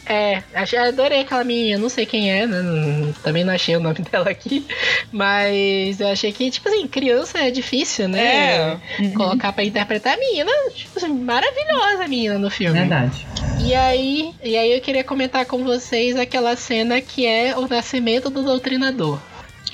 É, 0.04 0.42
achei, 0.52 0.78
adorei 0.78 1.20
aquela 1.20 1.44
menina, 1.44 1.78
não 1.78 1.88
sei 1.88 2.04
quem 2.04 2.30
é, 2.32 2.46
né? 2.46 3.14
Também 3.22 3.44
não 3.44 3.54
achei 3.54 3.76
o 3.76 3.80
nome 3.80 4.00
dela 4.10 4.30
aqui. 4.30 4.66
Mas 5.12 6.00
eu 6.00 6.08
achei 6.08 6.32
que, 6.32 6.50
tipo 6.50 6.68
assim, 6.68 6.86
criança 6.88 7.38
é 7.38 7.50
difícil, 7.50 8.08
né? 8.08 8.20
É. 8.20 8.78
Colocar 9.14 9.52
pra 9.52 9.64
interpretar 9.64 10.14
a 10.14 10.16
menina, 10.16 10.50
tipo 10.74 10.98
assim, 10.98 11.08
maravilhosa 11.08 12.04
a 12.04 12.08
menina 12.08 12.38
no 12.38 12.50
filme. 12.50 12.78
Verdade. 12.78 13.26
E 13.64 13.74
aí, 13.74 14.34
e 14.42 14.56
aí 14.56 14.74
eu 14.74 14.80
queria 14.80 15.04
comentar 15.04 15.46
com 15.46 15.62
vocês 15.62 16.16
aquela 16.16 16.56
cena 16.56 17.00
que 17.00 17.24
é 17.24 17.56
o 17.56 17.68
nascimento 17.68 18.28
do 18.28 18.42
doutrinador. 18.42 19.20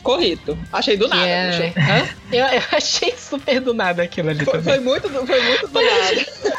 Corrido. 0.08 0.58
Achei 0.72 0.96
do 0.96 1.06
nada. 1.06 1.26
é... 1.28 1.48
achei. 1.50 1.68
Hã? 1.76 2.08
Eu, 2.32 2.46
eu 2.46 2.62
achei 2.72 3.12
super 3.18 3.60
do 3.60 3.74
nada 3.74 4.02
aquilo 4.02 4.30
ali 4.30 4.42
Foi, 4.42 4.62
foi 4.62 4.80
muito, 4.80 5.06
do- 5.06 5.26
foi 5.26 5.40
muito 5.42 5.68
do 5.68 5.74
nada. 5.82 6.26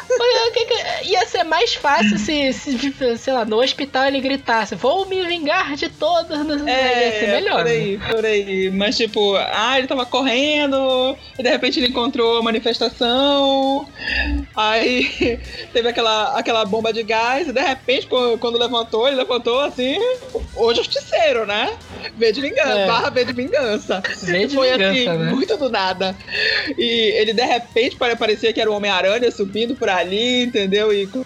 Que 0.52 0.64
que- 0.66 1.08
Ia 1.08 1.24
ser 1.26 1.44
mais 1.44 1.74
fácil 1.74 2.18
se, 2.18 2.52
se, 2.52 2.76
sei 3.18 3.32
lá, 3.32 3.44
no 3.44 3.60
hospital 3.62 4.06
ele 4.06 4.20
gritasse: 4.20 4.74
Vou 4.74 5.06
me 5.06 5.24
vingar 5.24 5.74
de 5.76 5.88
todos. 5.88 6.30
Ia 6.30 6.54
ser 6.66 7.24
É, 7.24 7.40
melhor. 7.40 7.56
por 7.58 7.64
né? 7.64 7.70
aí, 7.70 7.98
por 7.98 8.24
aí. 8.24 8.70
Mas 8.70 8.96
tipo, 8.96 9.36
ah, 9.36 9.78
ele 9.78 9.86
tava 9.86 10.04
correndo, 10.04 11.16
e 11.38 11.42
de 11.42 11.48
repente 11.48 11.78
ele 11.80 11.86
encontrou 11.88 12.38
a 12.38 12.42
manifestação, 12.42 13.88
aí 14.56 15.40
teve 15.72 15.88
aquela, 15.88 16.36
aquela 16.38 16.64
bomba 16.64 16.92
de 16.92 17.02
gás, 17.02 17.48
e 17.48 17.52
de 17.52 17.60
repente, 17.60 18.06
quando 18.40 18.58
levantou, 18.58 19.06
ele 19.06 19.16
levantou 19.16 19.60
assim, 19.60 19.96
o 20.56 20.74
justiceiro, 20.74 21.46
né? 21.46 21.72
V 22.16 22.32
de 22.32 22.40
vingança, 22.40 22.68
É. 22.78 22.86
barra 22.86 23.10
V 23.10 23.24
de 23.24 23.32
vingança. 23.32 24.02
V 24.22 24.46
de 24.46 24.54
Foi 24.54 24.72
vingança, 24.72 24.90
assim, 24.90 25.06
né? 25.24 25.30
muito 25.32 25.56
do 25.56 25.68
nada. 25.70 26.16
E 26.78 27.12
ele 27.20 27.32
de 27.32 27.42
repente 27.42 27.96
pare- 27.96 28.16
parecia 28.16 28.52
que 28.52 28.60
era 28.60 28.70
o 28.70 28.74
Homem-Aranha 28.74 29.30
subindo 29.30 29.74
por 29.74 29.88
ali, 29.88 30.44
entendeu? 30.44 30.92
E 30.92 31.06
co- 31.06 31.24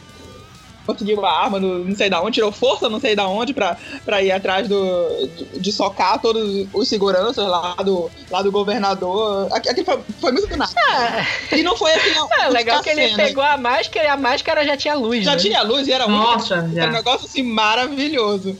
conseguiu 0.86 1.18
uma 1.18 1.30
arma, 1.30 1.58
no, 1.58 1.82
não 1.82 1.96
sei 1.96 2.10
da 2.10 2.20
onde, 2.20 2.32
tirou 2.34 2.52
força, 2.52 2.90
não 2.90 3.00
sei 3.00 3.16
da 3.16 3.26
onde, 3.26 3.54
pra, 3.54 3.74
pra 4.04 4.22
ir 4.22 4.30
atrás 4.30 4.68
do, 4.68 5.08
de, 5.54 5.58
de 5.60 5.72
socar 5.72 6.20
todos 6.20 6.66
os 6.74 6.86
seguranças 6.90 7.46
lá 7.46 7.74
do, 7.76 8.10
lá 8.30 8.42
do 8.42 8.52
governador. 8.52 9.48
Aqui, 9.50 9.70
aqui 9.70 9.82
foi, 9.82 9.98
foi 10.20 10.30
muito 10.32 10.46
do 10.46 10.56
nada. 10.58 10.70
Ah, 10.90 11.26
E 11.56 11.62
não 11.62 11.74
foi 11.74 11.90
assim. 11.94 12.10
é 12.38 12.48
legal 12.50 12.82
que 12.82 12.90
ele 12.90 13.14
pegou 13.16 13.42
a 13.42 13.56
máscara 13.56 14.04
e 14.04 14.08
a 14.10 14.16
máscara 14.18 14.62
já 14.62 14.76
tinha 14.76 14.94
luz. 14.94 15.24
Já 15.24 15.30
né? 15.32 15.36
tinha 15.38 15.62
luz 15.62 15.88
e 15.88 15.92
era. 15.92 16.06
Nossa, 16.06 16.56
Era 16.76 16.90
um 16.90 16.92
negócio 16.92 17.26
assim 17.26 17.42
maravilhoso. 17.42 18.54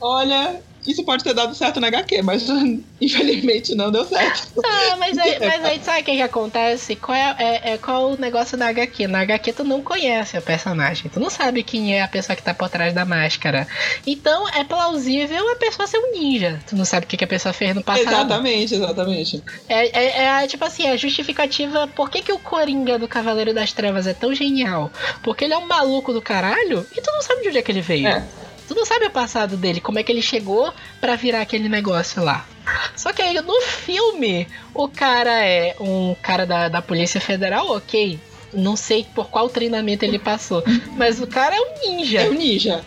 Olha, 0.00 0.62
isso 0.86 1.04
pode 1.04 1.22
ter 1.24 1.34
dado 1.34 1.54
certo 1.54 1.80
na 1.80 1.88
HQ, 1.88 2.22
mas 2.22 2.46
infelizmente 3.00 3.74
não 3.74 3.90
deu 3.90 4.04
certo. 4.04 4.48
Ah, 4.64 4.96
mas 4.98 5.18
aí, 5.18 5.38
mas 5.40 5.64
aí 5.64 5.80
sabe 5.82 6.00
o 6.00 6.04
que, 6.04 6.12
que 6.16 6.22
acontece? 6.22 6.96
Qual 6.96 7.16
é, 7.16 7.36
é- 7.38 7.72
é- 7.72 7.78
qual 7.78 8.12
o 8.12 8.20
negócio 8.20 8.56
na 8.56 8.68
HQ? 8.68 9.06
Na 9.06 9.20
HQ 9.20 9.52
tu 9.52 9.64
não 9.64 9.82
conhece 9.82 10.36
a 10.36 10.42
personagem, 10.42 11.10
tu 11.10 11.20
não 11.20 11.30
sabe 11.30 11.62
quem 11.62 11.94
é 11.94 12.02
a 12.02 12.08
pessoa 12.08 12.36
que 12.36 12.42
tá 12.42 12.54
por 12.54 12.68
trás 12.68 12.92
da 12.94 13.04
máscara. 13.04 13.66
Então 14.06 14.48
é 14.50 14.64
plausível 14.64 15.52
a 15.52 15.56
pessoa 15.56 15.86
ser 15.86 15.98
um 15.98 16.12
ninja. 16.12 16.60
Tu 16.68 16.76
não 16.76 16.84
sabe 16.84 17.06
o 17.06 17.08
que, 17.08 17.16
que 17.16 17.24
a 17.24 17.28
pessoa 17.28 17.52
fez 17.52 17.74
no 17.74 17.82
passado. 17.82 18.08
Exatamente, 18.08 18.74
exatamente. 18.74 19.42
É, 19.68 19.98
é, 19.98 20.44
é, 20.44 20.46
tipo 20.46 20.64
assim, 20.64 20.88
a 20.88 20.96
justificativa. 20.96 21.86
Por 21.88 22.10
que, 22.10 22.22
que 22.22 22.32
o 22.32 22.38
Coringa 22.38 22.98
do 22.98 23.08
Cavaleiro 23.08 23.52
das 23.54 23.72
Trevas 23.72 24.06
é 24.06 24.14
tão 24.14 24.34
genial? 24.34 24.90
Porque 25.22 25.44
ele 25.44 25.54
é 25.54 25.58
um 25.58 25.66
maluco 25.66 26.12
do 26.12 26.22
caralho 26.22 26.86
e 26.92 27.00
tu 27.00 27.10
não 27.12 27.22
sabe 27.22 27.42
de 27.42 27.48
onde 27.48 27.58
é 27.58 27.62
que 27.62 27.72
ele 27.72 27.80
veio. 27.80 28.08
É. 28.08 28.22
Tu 28.70 28.74
não 28.76 28.86
sabe 28.86 29.06
o 29.06 29.10
passado 29.10 29.56
dele, 29.56 29.80
como 29.80 29.98
é 29.98 30.04
que 30.04 30.12
ele 30.12 30.22
chegou 30.22 30.72
pra 31.00 31.16
virar 31.16 31.40
aquele 31.40 31.68
negócio 31.68 32.22
lá. 32.22 32.46
Só 32.94 33.12
que 33.12 33.20
aí 33.20 33.34
no 33.34 33.60
filme, 33.62 34.46
o 34.72 34.86
cara 34.86 35.44
é 35.44 35.74
um 35.80 36.14
cara 36.22 36.46
da, 36.46 36.68
da 36.68 36.80
Polícia 36.80 37.20
Federal, 37.20 37.68
ok. 37.68 38.20
Não 38.52 38.76
sei 38.76 39.06
por 39.14 39.28
qual 39.28 39.48
treinamento 39.48 40.04
ele 40.04 40.18
passou. 40.18 40.62
Mas 40.96 41.20
o 41.20 41.26
cara 41.26 41.54
é 41.54 41.60
um 41.60 41.96
ninja. 41.96 42.20
É 42.20 42.28
o 42.28 42.34
ninja. 42.34 42.84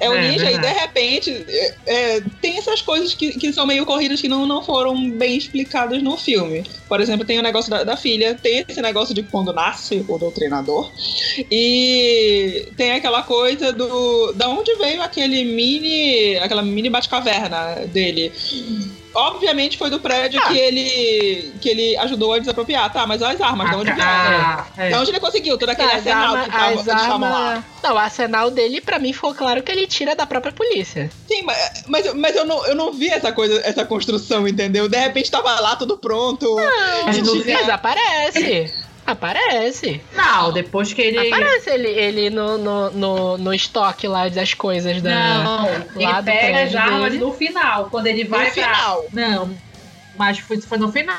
É 0.00 0.08
o 0.08 0.14
É, 0.14 0.30
ninja 0.30 0.50
e 0.50 0.58
de 0.58 0.66
repente 0.66 1.30
é, 1.48 1.74
é, 1.86 2.20
tem 2.40 2.58
essas 2.58 2.80
coisas 2.82 3.14
que, 3.14 3.32
que 3.38 3.52
são 3.52 3.66
meio 3.66 3.84
corridas 3.84 4.20
que 4.20 4.28
não, 4.28 4.46
não 4.46 4.62
foram 4.62 5.10
bem 5.10 5.36
explicadas 5.36 6.02
no 6.02 6.16
filme. 6.16 6.64
Por 6.88 7.00
exemplo, 7.00 7.26
tem 7.26 7.38
o 7.38 7.42
negócio 7.42 7.70
da, 7.70 7.84
da 7.84 7.96
filha, 7.96 8.34
tem 8.34 8.64
esse 8.66 8.80
negócio 8.80 9.14
de 9.14 9.22
quando 9.22 9.52
nasce 9.52 10.04
o 10.08 10.18
doutrinador. 10.18 10.90
E 11.50 12.68
tem 12.76 12.92
aquela 12.92 13.22
coisa 13.22 13.72
do. 13.72 14.32
Da 14.32 14.48
onde 14.48 14.74
veio 14.76 15.02
aquele 15.02 15.44
mini. 15.44 16.36
aquela 16.38 16.62
mini 16.62 16.90
bate-caverna 16.90 17.86
dele. 17.86 18.32
Obviamente 19.14 19.76
foi 19.78 19.90
do 19.90 20.00
prédio 20.00 20.40
Ah. 20.42 20.48
que 20.48 20.58
ele. 20.58 21.52
que 21.60 21.68
ele 21.68 21.96
ajudou 21.98 22.32
a 22.32 22.38
desapropriar, 22.38 22.92
tá? 22.92 23.06
Mas 23.06 23.22
as 23.22 23.40
armas, 23.40 23.68
de 23.70 23.76
onde 23.76 23.92
vieram? 23.92 24.10
Ah, 24.10 24.66
é. 24.76 24.88
De 24.88 24.94
onde 24.94 25.10
ele 25.10 25.20
conseguiu? 25.20 25.58
Todo 25.58 25.70
aquele 25.70 25.88
As 25.88 25.94
arsenal 25.98 26.22
armas- 26.34 26.44
que 26.44 26.50
tava, 26.52 26.66
eles 26.72 26.80
estavam 26.86 27.20
lá. 27.30 27.64
Não, 27.82 27.94
o 27.94 27.98
arsenal 27.98 28.50
dele, 28.50 28.80
pra 28.80 28.98
mim, 28.98 29.12
ficou 29.12 29.34
claro 29.34 29.62
que 29.62 29.70
ele 29.72 29.86
tira 29.86 30.14
da 30.16 30.24
própria 30.26 30.52
polícia. 30.52 31.10
Sim, 31.28 31.42
mas, 31.42 31.84
mas, 31.88 32.14
mas 32.14 32.36
eu, 32.36 32.44
não, 32.44 32.64
eu 32.66 32.74
não 32.74 32.92
vi 32.92 33.08
essa 33.08 33.32
coisa, 33.32 33.60
essa 33.64 33.84
construção, 33.84 34.46
entendeu? 34.48 34.88
De 34.88 34.96
repente 34.98 35.30
tava 35.30 35.58
lá 35.60 35.76
tudo 35.76 35.98
pronto. 35.98 36.46
Filme- 37.12 37.52
Mas 37.52 37.68
aparece. 37.68 38.72
Aparece. 39.06 40.00
Não, 40.14 40.52
depois 40.52 40.92
que 40.92 41.02
ele. 41.02 41.28
Aparece 41.28 41.70
ele, 41.70 41.88
ele 41.88 42.30
no, 42.30 42.56
no, 42.58 42.90
no, 42.90 43.38
no 43.38 43.54
estoque 43.54 44.06
lá 44.06 44.28
das 44.28 44.54
coisas 44.54 45.02
da. 45.02 45.10
Não, 45.10 45.64
lá 45.96 46.18
ele 46.18 46.22
do 46.22 46.24
pega 46.24 46.62
as 46.64 46.74
armas 46.74 47.12
dele. 47.12 47.18
no 47.24 47.32
final, 47.32 47.88
quando 47.90 48.06
ele 48.06 48.24
vai 48.24 48.46
No 48.48 48.54
pra. 48.54 48.74
final. 48.74 49.04
Não, 49.12 49.50
mas 50.16 50.38
foi, 50.38 50.60
foi 50.60 50.78
no 50.78 50.90
final. 50.92 51.16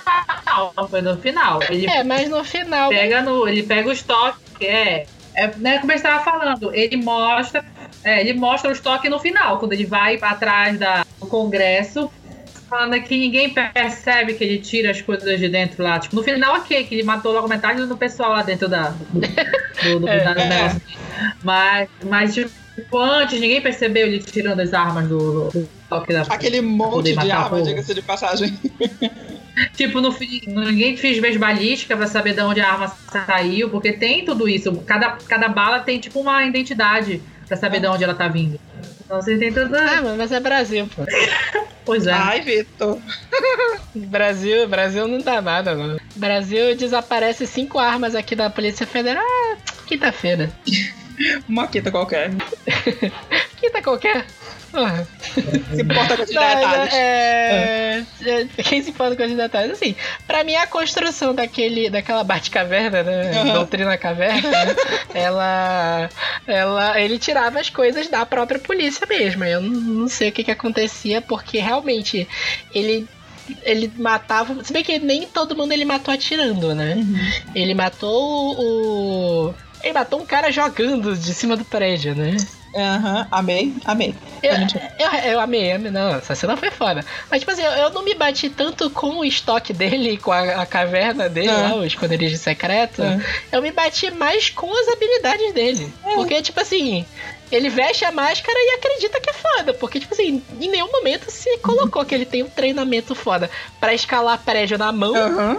Foi 0.89 1.01
no 1.01 1.17
final. 1.17 1.59
Ele 1.69 1.87
É, 1.87 2.03
mas 2.03 2.29
no 2.29 2.43
final. 2.43 2.89
pega 2.89 3.21
no. 3.21 3.47
Ele 3.47 3.63
pega 3.63 3.89
o 3.89 3.91
estoque. 3.91 4.39
É. 4.61 5.05
É 5.35 5.47
né, 5.57 5.79
como 5.79 5.91
eu 5.91 5.95
estava 5.95 6.23
falando, 6.23 6.73
ele 6.75 6.95
mostra. 6.97 7.65
É, 8.03 8.21
ele 8.21 8.33
mostra 8.33 8.69
o 8.69 8.73
estoque 8.73 9.09
no 9.09 9.17
final, 9.19 9.57
quando 9.57 9.73
ele 9.73 9.85
vai 9.85 10.19
atrás 10.21 10.77
da, 10.77 11.03
do 11.19 11.25
Congresso, 11.25 12.11
falando 12.73 12.99
que 13.03 13.15
ninguém 13.17 13.53
percebe 13.53 14.33
que 14.33 14.43
ele 14.43 14.57
tira 14.59 14.89
as 14.91 15.01
coisas 15.01 15.39
de 15.39 15.47
dentro 15.47 15.83
lá. 15.83 15.99
Tipo, 15.99 16.15
no 16.15 16.23
final, 16.23 16.55
ok, 16.55 16.83
que 16.85 16.95
ele 16.95 17.03
matou 17.03 17.31
logo 17.31 17.47
metade 17.47 17.85
do 17.85 17.95
pessoal 17.97 18.31
lá 18.31 18.41
dentro 18.41 18.67
da, 18.67 18.89
do, 18.89 19.19
do, 19.19 19.99
do- 19.99 20.07
É, 20.09 20.23
da- 20.23 20.41
é. 20.41 20.75
Mas, 21.43 21.89
mas, 22.05 22.33
tipo, 22.33 22.49
antes 22.97 23.39
ninguém 23.39 23.61
percebeu 23.61 24.07
ele 24.07 24.19
tirando 24.19 24.59
as 24.59 24.73
armas 24.73 25.07
do, 25.07 25.49
do, 25.49 25.69
do 25.89 26.05
da. 26.07 26.21
Aquele 26.23 26.61
monte 26.61 27.05
de 27.11 27.13
matar 27.13 27.35
arma, 27.35 27.49
povo. 27.51 27.63
diga-se 27.63 27.93
de 27.93 28.01
passagem. 28.01 28.57
Tipo, 29.75 30.01
no 30.01 30.11
fim, 30.11 30.41
ninguém 30.47 30.97
fez 30.97 31.19
vez 31.19 31.37
balística 31.37 31.95
pra 31.95 32.07
saber 32.07 32.33
de 32.33 32.41
onde 32.41 32.59
a 32.59 32.71
arma 32.71 32.91
saiu, 33.27 33.69
porque 33.69 33.93
tem 33.93 34.25
tudo 34.25 34.49
isso. 34.49 34.75
Cada, 34.81 35.11
cada 35.27 35.47
bala 35.47 35.79
tem 35.81 35.99
tipo 35.99 36.19
uma 36.21 36.43
identidade 36.43 37.21
pra 37.47 37.55
saber 37.55 37.79
de 37.79 37.85
onde 37.85 38.03
ela 38.03 38.15
tá 38.15 38.27
vindo. 38.27 38.59
Então 39.05 39.21
você 39.21 39.37
tem 39.37 39.51
tudo. 39.51 39.75
Ah, 39.75 40.15
mas 40.17 40.31
é 40.31 40.39
Brasil, 40.39 40.87
pô. 40.95 41.03
Pois 41.85 42.07
é. 42.07 42.13
Ai, 42.13 42.39
Vitor. 42.39 42.97
Brasil, 43.93 44.65
Brasil 44.69 45.05
não 45.05 45.19
dá 45.19 45.41
nada, 45.41 45.75
não. 45.75 45.97
Brasil 46.15 46.77
desaparece 46.77 47.45
cinco 47.45 47.77
armas 47.77 48.15
aqui 48.15 48.37
da 48.37 48.49
Polícia 48.49 48.87
Federal. 48.87 49.21
Ah, 49.21 49.57
quinta-feira. 49.85 50.49
Uma 51.47 51.67
quinta 51.67 51.91
qualquer. 51.91 52.31
Quinta 53.59 53.81
qualquer. 53.81 54.25
Se 54.73 55.81
importa 55.81 56.17
com 56.17 56.23
os 56.23 56.31
Não, 56.31 56.41
detalhes. 56.41 56.93
é, 56.93 58.03
é, 58.25 58.45
Quem 58.63 58.81
se 58.81 58.89
importa 58.89 59.15
com 59.15 59.23
os 59.23 59.31
detalhes? 59.35 59.71
Assim, 59.73 59.95
pra 60.25 60.43
mim 60.43 60.55
a 60.55 60.65
construção 60.67 61.33
daquele, 61.35 61.89
daquela 61.89 62.23
Batcaverna, 62.23 63.03
né? 63.03 63.31
Aham. 63.31 63.53
Doutrina 63.53 63.97
Caverna, 63.97 64.49
né? 64.49 64.75
ela, 65.13 66.09
ela. 66.47 66.99
Ele 66.99 67.19
tirava 67.19 67.59
as 67.59 67.69
coisas 67.69 68.07
da 68.07 68.25
própria 68.25 68.59
polícia 68.59 69.05
mesmo. 69.07 69.43
Eu 69.43 69.61
não, 69.61 70.07
sei 70.07 70.29
o 70.29 70.31
que, 70.31 70.43
que 70.43 70.51
acontecia, 70.51 71.21
porque 71.21 71.59
realmente 71.59 72.27
ele. 72.73 73.07
Ele 73.63 73.91
matava. 73.97 74.63
Se 74.63 74.71
bem 74.71 74.83
que 74.83 74.97
nem 74.99 75.27
todo 75.27 75.55
mundo 75.55 75.73
ele 75.73 75.83
matou 75.83 76.13
atirando, 76.13 76.73
né? 76.73 76.95
Ele 77.53 77.73
matou 77.75 78.55
o- 78.57 79.53
Ele 79.83 79.93
matou 79.93 80.21
um 80.21 80.25
cara 80.25 80.49
jogando 80.49 81.13
de 81.15 81.33
cima 81.33 81.57
do 81.57 81.65
prédio, 81.65 82.15
né? 82.15 82.37
Aham, 82.75 83.27
amei, 83.31 83.75
amei. 83.85 84.15
Eu, 84.41 84.51
eu, 84.99 85.31
eu 85.31 85.39
amei, 85.39 85.71
amei, 85.71 85.91
não, 85.91 86.15
essa 86.15 86.33
cena 86.35 86.57
foi 86.57 86.71
foda. 86.71 87.05
Mas, 87.29 87.39
tipo 87.41 87.51
assim, 87.51 87.61
eu, 87.61 87.71
eu 87.71 87.89
não 87.91 88.03
me 88.03 88.15
bati 88.15 88.49
tanto 88.49 88.89
com 88.89 89.19
o 89.19 89.25
estoque 89.25 89.71
dele, 89.71 90.17
com 90.17 90.31
a, 90.31 90.61
a 90.61 90.65
caverna 90.65 91.29
dele, 91.29 91.49
É. 91.49 91.53
lá, 91.53 91.75
o 91.75 91.85
esconderijo 91.85 92.35
secreto. 92.37 93.01
É. 93.03 93.19
Eu 93.51 93.61
me 93.61 93.71
bati 93.71 94.09
mais 94.11 94.49
com 94.49 94.71
as 94.71 94.87
habilidades 94.87 95.53
dele. 95.53 95.93
Porque, 96.15 96.41
tipo 96.41 96.59
assim, 96.59 97.05
ele 97.51 97.69
veste 97.69 98.03
a 98.05 98.11
máscara 98.11 98.57
e 98.57 98.75
acredita 98.79 99.21
que 99.21 99.29
é 99.29 99.33
foda. 99.33 99.73
Porque, 99.75 99.99
tipo 99.99 100.13
assim, 100.13 100.43
em 100.59 100.69
nenhum 100.69 100.91
momento 100.91 101.29
se 101.29 101.57
colocou 101.59 102.03
que 102.03 102.15
ele 102.15 102.25
tem 102.25 102.43
um 102.43 102.49
treinamento 102.49 103.13
foda 103.13 103.49
pra 103.79 103.93
escalar 103.93 104.39
prédio 104.43 104.77
na 104.77 104.91
mão, 104.91 105.15
Aham. 105.15 105.57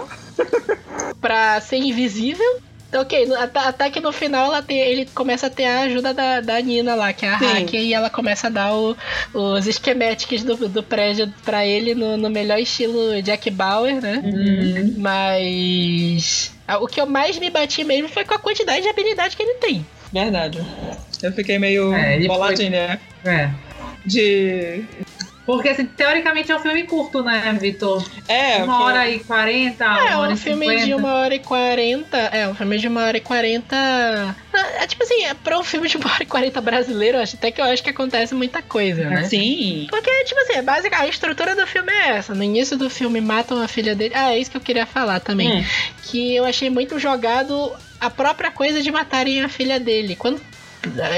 pra 1.21 1.59
ser 1.61 1.77
invisível. 1.77 2.59
Então, 2.95 3.01
Ok, 3.01 3.25
no- 3.25 3.35
até, 3.35 3.59
até 3.59 3.89
que 3.89 3.99
no 3.99 4.11
final 4.13 4.45
ela 4.45 4.61
tem, 4.61 4.79
ele 4.79 5.05
começa 5.13 5.47
a 5.47 5.49
ter 5.49 5.65
a 5.65 5.81
ajuda 5.81 6.13
da, 6.13 6.39
da 6.39 6.61
Nina 6.61 6.95
lá, 6.95 7.11
que 7.11 7.25
é 7.25 7.29
a 7.33 7.37
Sim. 7.39 7.45
hacker, 7.45 7.81
e 7.81 7.93
ela 7.93 8.09
começa 8.09 8.47
a 8.47 8.49
dar 8.49 8.73
o- 8.73 8.95
os 9.33 9.67
esquemáticos 9.67 10.43
do, 10.43 10.55
do 10.69 10.81
prédio 10.81 11.31
pra 11.43 11.65
ele 11.65 11.93
no, 11.93 12.15
no 12.15 12.29
melhor 12.29 12.57
estilo 12.57 13.21
Jack 13.21 13.49
Bauer, 13.49 14.01
né? 14.01 14.21
Uhum. 14.23 14.93
Mas. 14.97 16.53
O 16.81 16.87
que 16.87 16.99
eu 17.01 17.05
mais 17.05 17.37
me 17.37 17.49
bati 17.49 17.83
mesmo 17.83 18.07
foi 18.07 18.23
com 18.23 18.33
a 18.33 18.39
quantidade 18.39 18.81
de 18.81 18.87
habilidade 18.87 19.35
que 19.35 19.43
ele 19.43 19.55
tem. 19.55 19.85
Verdade. 20.13 20.65
Eu 21.21 21.31
fiquei 21.33 21.59
meio 21.59 21.93
É, 21.93 22.15
ele 22.15 22.27
boladinha 22.27 22.99
É. 23.25 23.49
de. 24.05 24.83
Porque, 25.45 25.69
assim, 25.69 25.85
teoricamente 25.85 26.51
é 26.51 26.55
um 26.55 26.59
filme 26.59 26.83
curto, 26.83 27.21
né, 27.23 27.55
Vitor? 27.59 28.03
É, 28.27 28.63
uma 28.63 28.77
que- 28.77 28.83
hora 28.83 29.09
e 29.09 29.19
quarenta, 29.19 29.83
É, 29.85 29.89
uma 30.15 30.19
hora 30.19 30.31
um 30.31 30.33
e 30.33 30.37
filme 30.37 30.65
cinquenta. 30.65 30.85
de 30.87 30.93
uma 30.95 31.13
hora 31.13 31.35
e 31.35 31.39
quarenta. 31.39 32.17
É, 32.17 32.47
um 32.47 32.55
filme 32.55 32.77
de 32.79 32.87
uma 32.87 33.03
hora 33.05 33.17
e 33.17 33.21
quarenta. 33.21 34.35
É 34.79 34.87
tipo 34.87 35.03
assim, 35.03 35.23
é 35.25 35.33
pra 35.33 35.59
um 35.59 35.63
filme 35.63 35.87
de 35.87 35.97
uma 35.97 36.11
hora 36.11 36.23
e 36.23 36.25
quarenta 36.25 36.59
brasileiro, 36.61 37.19
acho 37.19 37.35
até 37.35 37.51
que 37.51 37.61
eu 37.61 37.65
acho 37.65 37.83
que 37.83 37.89
acontece 37.91 38.33
muita 38.33 38.61
coisa, 38.61 39.07
né? 39.09 39.25
Sim. 39.25 39.85
Porque, 39.89 40.09
tipo 40.23 40.39
assim, 40.41 40.53
é 40.53 40.61
básica, 40.61 40.97
a 40.99 41.07
estrutura 41.07 41.55
do 41.55 41.67
filme 41.67 41.91
é 41.91 42.09
essa. 42.17 42.33
No 42.33 42.43
início 42.43 42.75
do 42.77 42.89
filme 42.89 43.21
matam 43.21 43.61
a 43.61 43.67
filha 43.67 43.93
dele. 43.93 44.13
Ah, 44.15 44.33
é 44.33 44.39
isso 44.39 44.49
que 44.49 44.57
eu 44.57 44.61
queria 44.61 44.85
falar 44.85 45.19
também. 45.19 45.59
Hum. 45.61 45.65
Que 46.03 46.35
eu 46.35 46.45
achei 46.45 46.69
muito 46.69 46.97
jogado 46.97 47.71
a 48.01 48.09
própria 48.09 48.49
coisa 48.49 48.81
de 48.81 48.91
matarem 48.91 49.41
a 49.43 49.49
filha 49.49 49.79
dele. 49.79 50.15
Quando 50.15 50.41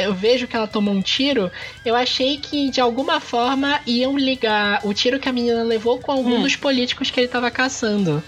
eu 0.03 0.13
vejo 0.13 0.47
que 0.47 0.55
ela 0.55 0.67
tomou 0.67 0.93
um 0.93 1.01
tiro, 1.01 1.51
eu 1.85 1.95
achei 1.95 2.37
que 2.37 2.69
de 2.69 2.79
alguma 2.81 3.19
forma 3.19 3.79
iam 3.85 4.17
ligar 4.17 4.81
o 4.83 4.93
tiro 4.93 5.19
que 5.19 5.27
a 5.29 5.33
menina 5.33 5.63
levou 5.63 5.99
com 5.99 6.11
algum 6.11 6.37
Hum. 6.37 6.41
dos 6.41 6.55
políticos 6.55 7.09
que 7.11 7.19
ele 7.19 7.27
tava 7.27 7.49
caçando. 7.51 8.23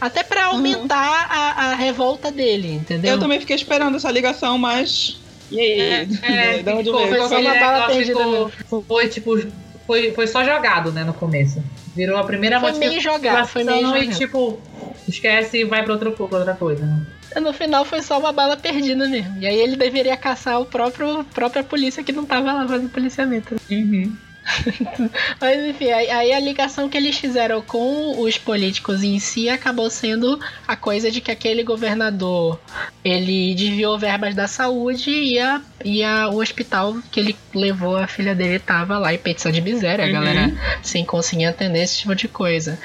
Até 0.00 0.22
pra 0.22 0.46
aumentar 0.46 1.26
a, 1.28 1.70
a 1.70 1.74
revolta 1.74 2.30
dele, 2.30 2.72
entendeu? 2.72 3.12
Eu 3.14 3.18
também 3.18 3.40
fiquei 3.40 3.56
esperando 3.56 3.96
essa 3.96 4.10
ligação, 4.10 4.56
mas. 4.56 5.20
E 5.50 5.58
aí? 5.60 5.80
É, 6.22 6.58
De 6.62 6.70
onde 6.70 6.84
ficou, 6.84 7.08
veio? 7.08 7.28
Só 7.28 7.40
uma 7.40 7.54
bala 7.54 7.86
perdida 7.86 8.20
ficou- 8.50 8.82
Foi 8.86 9.08
tipo. 9.08 9.36
Foi, 9.84 10.12
foi 10.12 10.26
só 10.28 10.44
jogado, 10.44 10.92
né, 10.92 11.02
no 11.02 11.12
começo. 11.12 11.60
Virou 11.96 12.16
a 12.16 12.22
primeira 12.24 12.60
Foi 12.60 12.72
meio 12.72 13.00
jogado, 13.00 13.46
foi 13.48 13.64
meio 13.64 13.80
jogado. 13.86 14.02
e 14.04 14.08
tipo, 14.14 14.60
esquece 15.08 15.58
e 15.58 15.64
vai 15.64 15.82
pra 15.82 15.94
outra, 15.94 16.10
pra 16.12 16.24
outra 16.38 16.54
coisa. 16.54 16.86
né? 16.86 17.04
No 17.40 17.52
final 17.52 17.84
foi 17.84 18.02
só 18.02 18.18
uma 18.18 18.32
bala 18.32 18.56
perdida 18.56 19.08
mesmo. 19.08 19.38
E 19.40 19.46
aí 19.46 19.58
ele 19.58 19.76
deveria 19.76 20.16
caçar 20.16 20.60
o 20.60 20.66
próprio 20.66 21.24
própria 21.24 21.62
polícia 21.62 22.02
que 22.02 22.12
não 22.12 22.24
tava 22.24 22.52
lá 22.52 22.66
fazendo 22.66 22.90
policiamento. 22.90 23.56
Uhum. 23.70 24.16
Mas 25.40 25.68
enfim, 25.68 25.90
aí, 25.90 26.10
aí 26.10 26.32
a 26.32 26.40
ligação 26.40 26.88
que 26.88 26.96
eles 26.96 27.16
fizeram 27.16 27.62
com 27.62 28.20
os 28.20 28.36
políticos 28.38 29.02
em 29.02 29.18
si 29.18 29.48
acabou 29.48 29.88
sendo 29.88 30.40
a 30.66 30.76
coisa 30.76 31.10
de 31.10 31.20
que 31.20 31.30
aquele 31.30 31.62
governador 31.62 32.60
ele 33.04 33.54
desviou 33.54 33.98
verbas 33.98 34.34
da 34.34 34.46
saúde 34.46 35.10
e, 35.10 35.38
a, 35.38 35.60
e 35.84 36.04
a, 36.04 36.28
o 36.28 36.40
hospital 36.40 36.96
que 37.10 37.18
ele 37.18 37.36
levou 37.52 37.96
a 37.96 38.06
filha 38.06 38.34
dele 38.34 38.58
tava 38.60 38.96
lá 38.98 39.12
em 39.12 39.18
petição 39.18 39.50
de 39.50 39.60
miséria, 39.60 40.04
a 40.04 40.06
Uhum. 40.06 40.12
galera 40.12 40.52
sem 40.82 41.04
conseguir 41.04 41.46
atender 41.46 41.82
esse 41.82 41.98
tipo 41.98 42.14
de 42.14 42.28
coisa. 42.28 42.78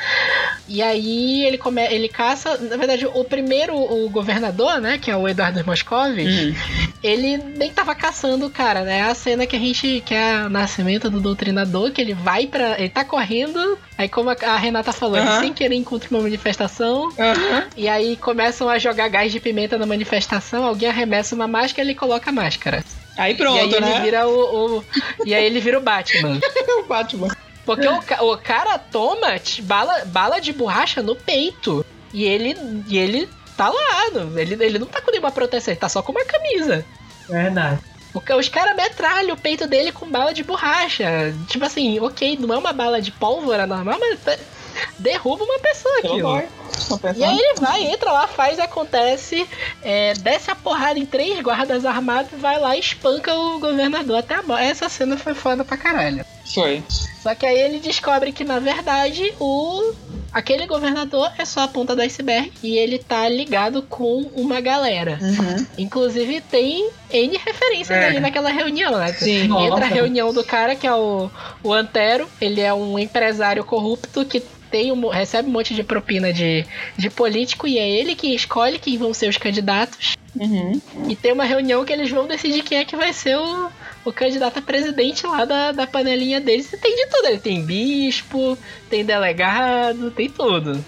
E 0.67 0.81
aí 0.81 1.45
ele 1.45 1.57
come, 1.57 1.81
ele 1.85 2.09
caça, 2.09 2.57
na 2.57 2.75
verdade, 2.77 3.05
o 3.05 3.23
primeiro 3.23 3.75
o 3.75 4.09
governador, 4.09 4.81
né, 4.81 4.97
que 4.97 5.11
é 5.11 5.15
o 5.15 5.27
Eduardo 5.27 5.63
Moscovis, 5.65 6.27
Hum. 6.27 6.55
ele 7.03 7.37
nem 7.37 7.71
tava 7.71 7.93
caçando 7.93 8.47
o 8.47 8.49
cara, 8.49 8.81
né? 8.83 9.03
A 9.03 9.13
cena 9.13 9.45
que 9.45 9.55
a 9.55 9.59
gente 9.59 10.01
que 10.05 10.13
é 10.15 10.45
o 10.45 10.49
nascimento 10.49 11.09
do 11.09 11.21
doutrinador, 11.21 11.91
que 11.91 12.01
ele 12.01 12.13
vai 12.13 12.47
pra. 12.47 12.79
ele 12.79 12.89
tá 12.89 13.05
correndo, 13.05 13.77
aí 13.97 14.07
como 14.09 14.29
a, 14.29 14.55
Renata 14.57 14.91
falou, 14.93 15.17
ele 15.17 15.27
Aham. 15.27 15.39
sem 15.39 15.53
querer 15.53 15.75
encontra 15.75 16.09
uma 16.11 16.21
manifestação, 16.21 17.09
Aham. 17.19 17.63
e 17.75 17.87
aí 17.87 18.15
começam 18.17 18.69
a 18.69 18.77
jogar 18.77 19.07
gás 19.09 19.31
de 19.31 19.39
pimenta 19.39 19.77
na 19.77 19.85
manifestação, 19.85 20.65
alguém 20.65 20.89
arremessa 20.89 21.35
uma 21.35 21.47
máscara 21.47 21.85
e 21.87 21.91
ele 21.91 21.97
coloca 21.99 22.29
a 22.29 22.33
máscara. 22.33 22.83
Aí 23.17 23.31
e 23.31 23.33
aí 23.33 23.35
pronto, 23.35 23.75
ele 23.75 23.79
né? 23.85 24.01
vira 24.01 24.27
o, 24.27 24.77
o- 24.77 24.85
E 25.25 25.33
aí 25.33 25.43
ele 25.45 25.59
vira 25.59 25.77
o 25.79 25.81
Batman. 25.81 26.39
O 26.79 26.83
Batman. 26.87 27.27
Porque 27.65 27.85
o, 27.87 28.31
o 28.31 28.37
cara 28.37 28.77
toma 28.77 29.27
bala, 29.63 30.05
bala 30.05 30.39
de 30.39 30.53
borracha 30.53 31.01
no 31.01 31.15
peito. 31.15 31.85
E 32.13 32.23
ele. 32.23 32.55
E 32.87 32.97
ele 32.97 33.27
tá 33.57 33.67
lá. 33.67 34.07
Ele, 34.37 34.63
ele 34.63 34.79
não 34.79 34.87
tá 34.87 35.01
com 35.01 35.11
nenhuma 35.11 35.31
proteção, 35.31 35.73
ele 35.73 35.79
tá 35.81 35.89
só 35.89 36.01
com 36.01 36.13
uma 36.13 36.23
camisa. 36.23 36.85
Verdade. 37.27 37.79
Os 38.37 38.49
caras 38.49 38.75
metralham 38.75 39.35
o 39.35 39.39
peito 39.39 39.67
dele 39.67 39.91
com 39.91 40.09
bala 40.09 40.33
de 40.33 40.43
borracha. 40.43 41.33
Tipo 41.47 41.65
assim, 41.65 41.99
ok, 41.99 42.37
não 42.39 42.53
é 42.53 42.57
uma 42.57 42.73
bala 42.73 43.01
de 43.01 43.11
pólvora 43.11 43.65
normal, 43.65 43.97
mas 43.99 44.37
derruba 44.99 45.43
uma 45.43 45.59
pessoa. 45.59 46.01
Tô 46.01 46.15
E 47.15 47.23
aí 47.23 47.39
ele 47.39 47.59
vai, 47.59 47.83
entra 47.83 48.11
lá, 48.11 48.27
faz, 48.27 48.59
acontece, 48.59 49.47
é, 49.81 50.13
desce 50.13 50.51
a 50.51 50.55
porrada 50.55 50.99
em 50.99 51.05
três 51.05 51.39
guardas 51.41 51.85
armados, 51.85 52.39
vai 52.39 52.59
lá 52.59 52.75
e 52.75 52.79
espanca 52.79 53.33
o 53.33 53.59
governador 53.59 54.17
até 54.17 54.35
a 54.35 54.43
morte. 54.43 54.63
Essa 54.63 54.89
cena 54.89 55.17
foi 55.17 55.33
foda 55.33 55.63
pra 55.63 55.77
caralho. 55.77 56.25
Foi. 56.53 56.83
Só 57.21 57.35
que 57.35 57.45
aí 57.45 57.59
ele 57.59 57.79
descobre 57.79 58.31
que, 58.31 58.43
na 58.43 58.59
verdade, 58.59 59.33
o 59.39 59.93
aquele 60.31 60.67
governador 60.67 61.31
é 61.37 61.45
só 61.45 61.61
a 61.61 61.67
ponta 61.67 61.95
do 61.95 62.01
iceberg 62.01 62.51
e 62.61 62.77
ele 62.77 62.99
tá 62.99 63.27
ligado 63.27 63.81
com 63.81 64.29
uma 64.35 64.61
galera. 64.61 65.17
Uhum. 65.21 65.65
Inclusive 65.77 66.41
tem 66.41 66.89
N 67.11 67.37
referências 67.37 67.97
É. 67.97 68.07
ali 68.07 68.19
naquela 68.19 68.49
reunião, 68.49 68.97
né? 68.97 69.13
Sim. 69.13 69.45
Entra 69.45 69.69
Nossa. 69.69 69.85
a 69.85 69.87
reunião 69.87 70.33
do 70.33 70.43
cara, 70.43 70.75
que 70.75 70.85
é 70.85 70.93
o, 70.93 71.29
o 71.63 71.73
Antero. 71.73 72.29
Ele 72.39 72.61
é 72.61 72.73
um 72.73 72.99
empresário 72.99 73.63
corrupto 73.63 74.23
que 74.25 74.41
tem 74.69 74.91
um, 74.91 75.07
recebe 75.07 75.49
um 75.49 75.51
monte 75.51 75.73
de 75.73 75.83
propina 75.83 76.31
de, 76.31 76.65
de 76.97 77.09
político 77.09 77.67
e 77.67 77.77
é 77.77 77.89
ele 77.89 78.15
que 78.15 78.35
escolhe 78.35 78.77
quem 78.77 78.97
vão 78.97 79.13
ser 79.13 79.29
os 79.29 79.37
candidatos. 79.37 80.17
Uhum. 80.39 80.81
E 81.09 81.15
tem 81.15 81.31
uma 81.33 81.43
reunião 81.43 81.83
que 81.83 81.93
eles 81.93 82.09
vão 82.09 82.27
decidir 82.27 82.63
quem 82.63 82.79
é 82.79 82.85
que 82.85 82.95
vai 82.95 83.13
ser 83.13 83.37
o, 83.37 83.69
o 84.05 84.13
candidato 84.13 84.59
a 84.59 84.61
presidente 84.61 85.25
lá 85.25 85.45
da, 85.45 85.71
da 85.71 85.87
panelinha 85.87 86.39
deles. 86.39 86.71
E 86.71 86.77
tem 86.77 86.95
de 86.95 87.07
tudo. 87.07 87.27
Ele 87.27 87.39
tem 87.39 87.63
bispo, 87.63 88.57
tem 88.89 89.03
delegado, 89.03 90.11
tem 90.11 90.29
tudo. 90.29 90.83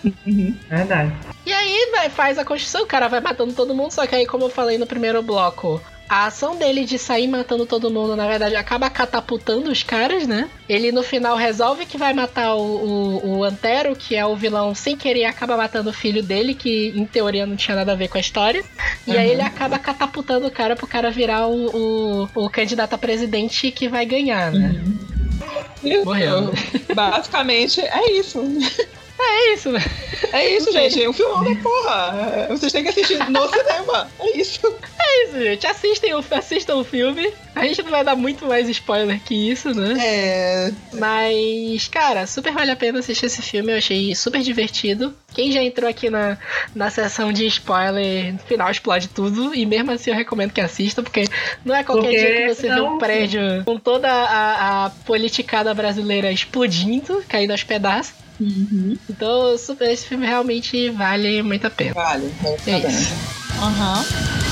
Verdade. 0.70 1.14
E 1.45 1.52
aí 1.52 1.89
vai, 1.91 2.10
faz 2.10 2.38
a 2.38 2.45
construção, 2.45 2.84
o 2.84 2.88
cara 2.88 3.08
vai 3.08 3.20
matando 3.22 3.54
todo 3.54 3.74
mundo, 3.74 3.91
só 3.91 4.06
que 4.06 4.16
aí, 4.16 4.26
como 4.26 4.45
eu 4.45 4.50
falei 4.50 4.78
no 4.78 4.86
primeiro 4.86 5.24
bloco, 5.24 5.82
a 6.10 6.26
ação 6.26 6.57
dele 6.57 6.86
de 6.86 6.97
sair 6.97 7.28
matando 7.28 7.68
todo 7.68 7.91
mundo, 7.91 8.16
na 8.16 8.28
verdade, 8.28 8.55
acaba 8.55 8.89
catapultando 8.89 9.70
os 9.70 9.84
caras, 9.84 10.26
né? 10.26 10.49
Ele 10.68 10.91
no 10.91 11.03
final 11.03 11.38
resolve 11.38 11.86
que 11.86 11.99
vai 11.99 12.14
matar 12.14 12.55
o, 12.55 12.62
o, 12.62 13.38
o 13.38 13.43
Antero, 13.43 13.95
que 13.95 14.16
é 14.16 14.26
o 14.26 14.36
vilão, 14.36 14.74
sem 14.74 14.97
querer, 14.97 15.26
acaba 15.26 15.55
matando 15.55 15.91
o 15.91 15.93
filho 15.93 16.24
dele, 16.24 16.55
que 16.55 16.91
em 16.95 17.05
teoria 17.05 17.45
não 17.45 17.55
tinha 17.55 17.76
nada 17.76 17.91
a 17.91 17.95
ver 17.95 18.07
com 18.07 18.18
a 18.18 18.22
história. 18.22 18.64
E 19.05 19.16
aí 19.16 19.30
ele 19.30 19.43
acaba 19.43 19.78
catapultando 19.78 20.47
o 20.47 20.51
cara 20.51 20.76
pro 20.76 20.88
cara 20.88 21.12
virar 21.12 21.45
o, 21.45 22.24
o, 22.26 22.30
o 22.34 22.49
candidato 22.49 22.93
a 22.95 22.97
presidente 22.97 23.72
que 23.72 23.88
vai 23.88 24.05
ganhar, 24.05 24.51
né? 24.51 24.82
Isso. 25.84 26.05
Morreu. 26.05 26.51
Basicamente, 26.93 27.82
é 27.82 28.12
isso. 28.14 28.41
É 29.22 29.53
isso, 29.53 29.72
né? 29.72 29.80
É 30.32 30.55
isso, 30.55 30.72
gente. 30.72 31.03
É 31.03 31.09
um 31.09 31.13
filmão 31.13 31.43
da 31.43 31.55
porra. 31.61 32.47
Vocês 32.49 32.72
têm 32.72 32.84
que 32.84 32.89
assistir 32.89 33.17
no 33.30 33.49
cinema. 33.49 34.09
É 34.20 34.38
isso. 34.38 34.59
É 34.99 35.24
isso, 35.26 35.39
gente. 35.39 35.67
Assistem 35.67 36.13
o, 36.13 36.24
assistam 36.32 36.76
o 36.78 36.84
filme. 36.84 37.34
A 37.55 37.65
gente 37.65 37.82
não 37.84 37.91
vai 37.91 38.03
dar 38.03 38.15
muito 38.15 38.45
mais 38.45 38.70
spoiler 38.70 39.20
que 39.22 39.34
isso, 39.51 39.74
né? 39.74 39.97
É. 39.99 40.72
Mas, 40.93 41.88
cara, 41.89 42.26
super 42.28 42.53
vale 42.53 42.72
a 42.72 42.76
pena 42.76 42.99
assistir 42.99 43.26
esse 43.26 43.41
filme. 43.41 43.72
Eu 43.74 43.78
achei 43.78 44.15
super 44.15 44.41
divertido. 44.41 45.13
Quem 45.34 45.51
já 45.51 45.61
entrou 45.61 45.89
aqui 45.89 46.09
na, 46.09 46.38
na 46.74 46.89
sessão 46.89 47.34
de 47.34 47.45
spoiler, 47.47 48.34
no 48.34 48.39
final 48.39 48.70
explode 48.72 49.09
tudo. 49.09 49.53
E 49.53 49.65
mesmo 49.65 49.91
assim 49.91 50.11
eu 50.11 50.15
recomendo 50.15 50.51
que 50.51 50.61
assista, 50.61 51.03
porque 51.03 51.26
não 51.65 51.76
é 51.76 51.84
qualquer 51.84 52.07
Porque 52.09 52.17
dia 52.20 52.36
que 52.47 52.55
você 52.55 52.61
vê 52.67 52.74
senão- 52.74 52.95
um 52.95 52.97
prédio 52.97 53.41
com 53.65 53.78
toda 53.78 54.09
a, 54.09 54.86
a 54.86 54.89
politicada 54.89 55.74
brasileira 55.74 56.32
explodindo, 56.32 57.24
caindo 57.28 57.51
aos 57.51 57.63
pedaços. 57.63 58.13
Então, 59.10 59.58
super, 59.58 59.92
esse 59.92 60.06
filme 60.08 60.26
realmente 60.26 60.90
vale 60.92 61.42
muito 61.44 61.66
a 61.68 61.70
pena. 61.70 61.94
Vale. 61.94 62.32
vale 62.42 62.56
a 62.56 62.72
É 62.72 62.80
pena. 62.80 62.90
isso. 62.90 63.14
Aham. 63.62 64.49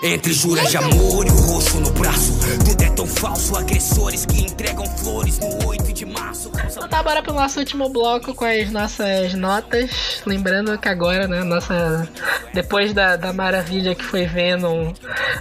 Entre 0.00 0.32
juras 0.32 0.70
de 0.70 0.76
amor 0.76 1.26
e 1.26 1.30
o 1.30 1.34
roxo 1.34 1.80
no 1.80 1.90
braço. 1.90 2.32
Tudo 2.64 2.82
é 2.82 2.90
tão 2.90 3.04
falso. 3.04 3.56
Agressores 3.56 4.24
que 4.24 4.42
entregam 4.42 4.86
flores 4.96 5.40
no 5.40 5.66
8 5.66 5.92
de 5.92 6.06
março. 6.06 6.52
Então 6.70 6.88
tá, 6.88 7.02
bora 7.02 7.20
pro 7.20 7.32
nosso 7.32 7.58
último 7.58 7.88
bloco 7.88 8.32
com 8.32 8.44
as 8.44 8.70
nossas 8.70 9.34
notas. 9.34 10.22
Lembrando 10.24 10.78
que 10.78 10.88
agora, 10.88 11.26
né, 11.26 11.42
nossa. 11.42 12.08
Depois 12.54 12.92
da, 12.92 13.16
da 13.16 13.32
maravilha 13.32 13.92
que 13.92 14.04
foi 14.04 14.24
Venom, 14.24 14.92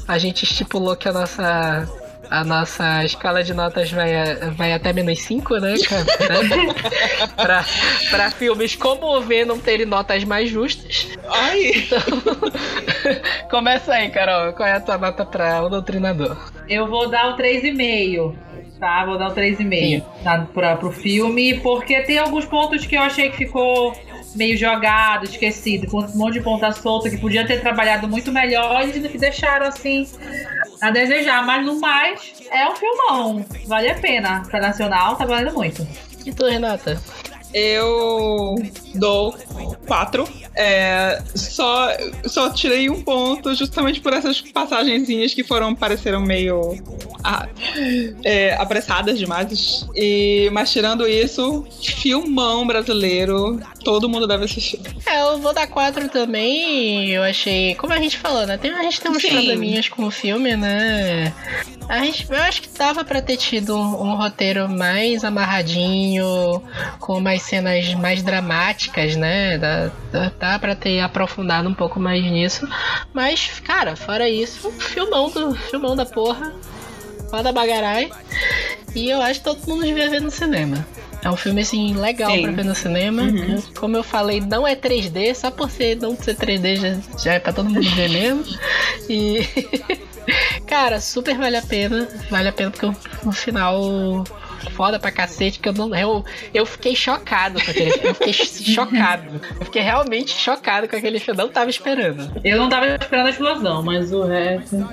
a 0.08 0.18
gente 0.18 0.44
estipulou 0.44 0.96
que 0.96 1.08
a 1.08 1.14
nossa. 1.14 1.88
A 2.30 2.44
nossa 2.44 3.06
escala 3.06 3.44
de 3.44 3.54
notas 3.54 3.92
vai, 3.92 4.14
a- 4.16 4.50
vai 4.52 4.74
até 4.74 4.92
menos 4.92 5.20
5, 5.22 5.58
né, 5.58 5.76
cara? 5.88 6.06
Pra, 7.36 7.66
pra 8.10 8.32
filmes 8.32 8.76
como 8.76 9.06
o 9.18 9.22
Venom 9.22 9.58
terem 9.60 9.86
notas 9.86 10.24
mais 10.24 10.50
justas. 10.50 11.08
Ai. 11.30 11.72
Então. 11.76 12.00
Começa 13.50 13.94
aí, 13.94 14.10
Carol. 14.10 14.54
Qual 14.54 14.68
é 14.68 14.74
a 14.74 14.80
tua 14.82 14.98
nota 14.98 15.26
pra 15.26 15.64
o 15.64 15.70
Doutrinador? 15.70 16.36
Eu 16.68 16.88
vou 16.88 17.10
dar 17.10 17.34
um 17.34 17.38
3,5. 17.38 18.36
Tá, 18.80 19.06
vou 19.06 19.18
dar 19.18 19.30
um 19.30 19.34
3,5 19.34 20.04
tá, 20.24 20.48
pra, 20.54 20.76
pro 20.76 20.92
filme, 20.92 21.60
porque 21.62 22.00
tem 22.02 22.20
alguns 22.20 22.46
pontos 22.46 22.86
que 22.86 22.96
eu 22.96 23.02
achei 23.02 23.30
que 23.32 23.38
ficou 23.38 23.96
meio 24.36 24.56
jogado, 24.56 25.24
esquecido, 25.26 25.88
com 25.88 26.00
um 26.02 26.16
monte 26.16 26.34
de 26.34 26.42
ponta 26.42 26.72
solta 26.72 27.10
que 27.10 27.18
podia 27.18 27.46
ter 27.48 27.60
trabalhado 27.60 28.08
muito 28.08 28.32
melhor 28.32 28.88
e 28.88 28.92
que 28.92 29.18
deixaram 29.18 29.66
assim 29.68 30.06
a 30.82 30.92
desejar. 30.92 31.46
Mas 31.46 31.66
no 31.66 31.80
mais, 31.80 32.34
é 32.52 32.70
um 32.70 32.76
filmão. 32.76 33.46
Vale 33.66 33.90
a 33.90 33.96
pena. 33.96 34.44
Pra 34.50 34.60
Nacional, 34.60 35.16
tá 35.16 35.26
valendo 35.26 35.54
muito. 35.54 35.88
E 36.26 36.34
tu, 36.34 36.46
Renata? 36.46 37.02
Eu 37.54 38.56
dou 38.96 39.36
quatro. 39.86 40.28
É, 40.56 41.22
só, 41.36 41.90
só 42.26 42.50
tirei 42.50 42.90
um 42.90 43.04
ponto 43.04 43.54
justamente 43.54 44.02
por 44.02 44.12
essas 44.14 44.42
passagenzinhas 44.42 45.34
que 45.34 45.44
foram 45.44 45.76
pareceram 45.76 46.20
meio 46.20 46.76
ah, 47.24 47.48
é, 48.24 48.56
apressadas 48.56 49.20
demais. 49.20 49.88
E, 49.96 50.50
mas 50.52 50.72
tirando 50.72 51.08
isso, 51.08 51.66
filmão 51.82 52.66
brasileiro, 52.66 53.60
todo 53.84 54.10
mundo 54.10 54.28
deve 54.28 54.46
assistir. 54.46 54.80
É, 55.06 55.22
eu 55.22 55.38
vou 55.40 55.54
dar 55.54 55.68
quatro 55.68 56.10
também. 56.10 57.10
Eu 57.10 57.24
achei. 57.24 57.76
Como 57.76 57.94
a 57.94 57.98
gente 57.98 58.18
falou, 58.18 58.46
né? 58.46 58.58
Tem, 58.58 58.72
a 58.72 58.84
gente 58.84 59.00
tem 59.00 59.12
uns 59.12 59.22
Sim. 59.22 59.30
probleminhas 59.30 59.90
com 59.90 60.06
o 60.06 60.12
filme, 60.12 60.56
né? 60.56 61.34
A 61.88 62.00
gente, 62.04 62.28
eu 62.30 62.42
acho 62.42 62.62
que 62.62 62.70
dava 62.78 63.06
pra 63.06 63.22
ter 63.22 63.38
tido 63.38 63.76
um, 63.76 64.12
um 64.12 64.16
roteiro 64.16 64.68
mais 64.70 65.24
amarradinho, 65.24 66.62
com 67.00 67.18
umas 67.18 67.42
cenas 67.44 67.94
mais 67.94 68.22
dramáticas, 68.22 68.77
né? 69.18 69.58
Dá, 69.58 69.92
dá, 70.12 70.32
dá 70.40 70.60
pra 70.60 70.76
ter 70.76 71.00
aprofundado 71.00 71.68
um 71.68 71.74
pouco 71.74 72.00
mais 72.00 72.24
nisso. 72.24 72.68
Mas, 73.14 73.60
cara, 73.60 73.96
fora 73.96 74.30
isso, 74.30 74.72
filmão, 74.72 75.30
do, 75.30 75.56
filmão 75.56 75.96
da 75.96 76.06
porra. 76.06 76.54
Foda 77.30 77.52
bagarai. 77.52 78.10
E 78.96 79.10
eu 79.10 79.22
acho 79.22 79.40
que 79.40 79.46
todo 79.46 79.68
mundo 79.68 79.84
devia 79.84 80.10
ver 80.10 80.22
no 80.22 80.32
cinema. 80.32 80.86
É 81.24 81.30
um 81.30 81.36
filme, 81.36 81.62
assim, 81.62 81.94
legal 81.96 82.32
Sim. 82.32 82.44
pra 82.44 82.52
ver 82.52 82.66
no 82.66 82.76
cinema. 82.76 83.24
Como 83.80 83.98
eu 83.98 84.04
falei, 84.04 84.40
não 84.40 84.68
é 84.68 84.76
3D, 84.76 85.34
só 85.36 85.52
por 85.52 85.70
ser 85.70 85.98
não 85.98 86.16
ser 86.16 86.36
3D 86.36 86.76
já, 86.78 87.18
já 87.18 87.34
é 87.34 87.40
pra 87.40 87.52
todo 87.52 87.70
mundo 87.70 87.90
ver 87.96 88.10
mesmo. 88.10 88.46
E. 89.10 89.48
Cara, 90.68 91.00
super 91.00 91.38
vale 91.38 91.56
a 91.56 91.62
pena. 91.62 92.08
Vale 92.30 92.50
a 92.50 92.52
pena 92.52 92.72
porque 92.72 92.86
o, 92.86 92.96
o 93.26 93.32
final 93.32 94.26
foda 94.72 95.00
pra 95.00 95.12
cacete, 95.12 95.60
que 95.60 95.70
eu 95.70 95.74
não. 95.74 95.96
Eu, 95.96 96.24
eu 96.54 96.66
fiquei 96.66 96.96
chocado 96.96 97.64
com 97.64 97.72
aquele. 97.72 97.92
Eu 98.04 98.14
fiquei 98.14 98.34
chocado. 98.74 99.42
Eu 99.60 99.66
fiquei 99.66 99.82
realmente 99.82 100.32
chocado 100.32 100.88
com 100.88 100.96
aquele 100.96 101.20
filme. 101.20 101.40
Eu 101.40 101.46
não 101.46 101.54
tava 101.54 101.70
esperando. 101.70 102.32
Eu 102.44 102.58
não 102.58 102.70
tava 102.70 102.88
esperando 102.88 103.28
a 103.28 103.30
explosão, 103.30 103.84
mas 103.84 104.12
o 104.12 104.24
resto. 104.24 104.88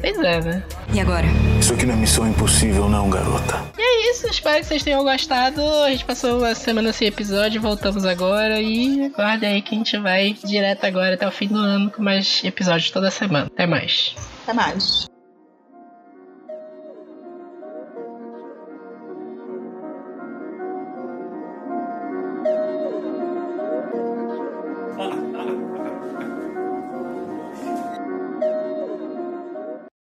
Pois 0.00 0.18
é, 0.18 0.40
né? 0.40 0.62
E 0.92 1.00
agora? 1.00 1.26
Isso 1.60 1.74
aqui 1.74 1.86
não 1.86 1.94
é 1.94 1.96
missão 1.96 2.26
impossível, 2.28 2.88
não, 2.88 3.08
garota. 3.08 3.62
E 3.78 3.82
é 3.82 4.10
isso, 4.10 4.26
espero 4.26 4.60
que 4.60 4.66
vocês 4.66 4.82
tenham 4.82 5.04
gostado. 5.04 5.60
A 5.84 5.90
gente 5.90 6.04
passou 6.04 6.38
uma 6.38 6.54
semana 6.54 6.92
sem 6.92 7.08
episódio, 7.08 7.60
voltamos 7.60 8.04
agora 8.04 8.60
e 8.60 9.04
aguarde 9.06 9.46
aí 9.46 9.62
que 9.62 9.74
a 9.74 9.78
gente 9.78 9.98
vai 9.98 10.36
direto 10.44 10.84
agora 10.84 11.14
até 11.14 11.26
o 11.26 11.30
fim 11.30 11.48
do 11.48 11.58
ano 11.58 11.90
com 11.90 12.02
mais 12.02 12.42
episódios 12.44 12.90
toda 12.90 13.10
semana. 13.10 13.46
Até 13.46 13.66
mais. 13.66 14.14
Até 14.42 14.52
mais. 14.52 15.11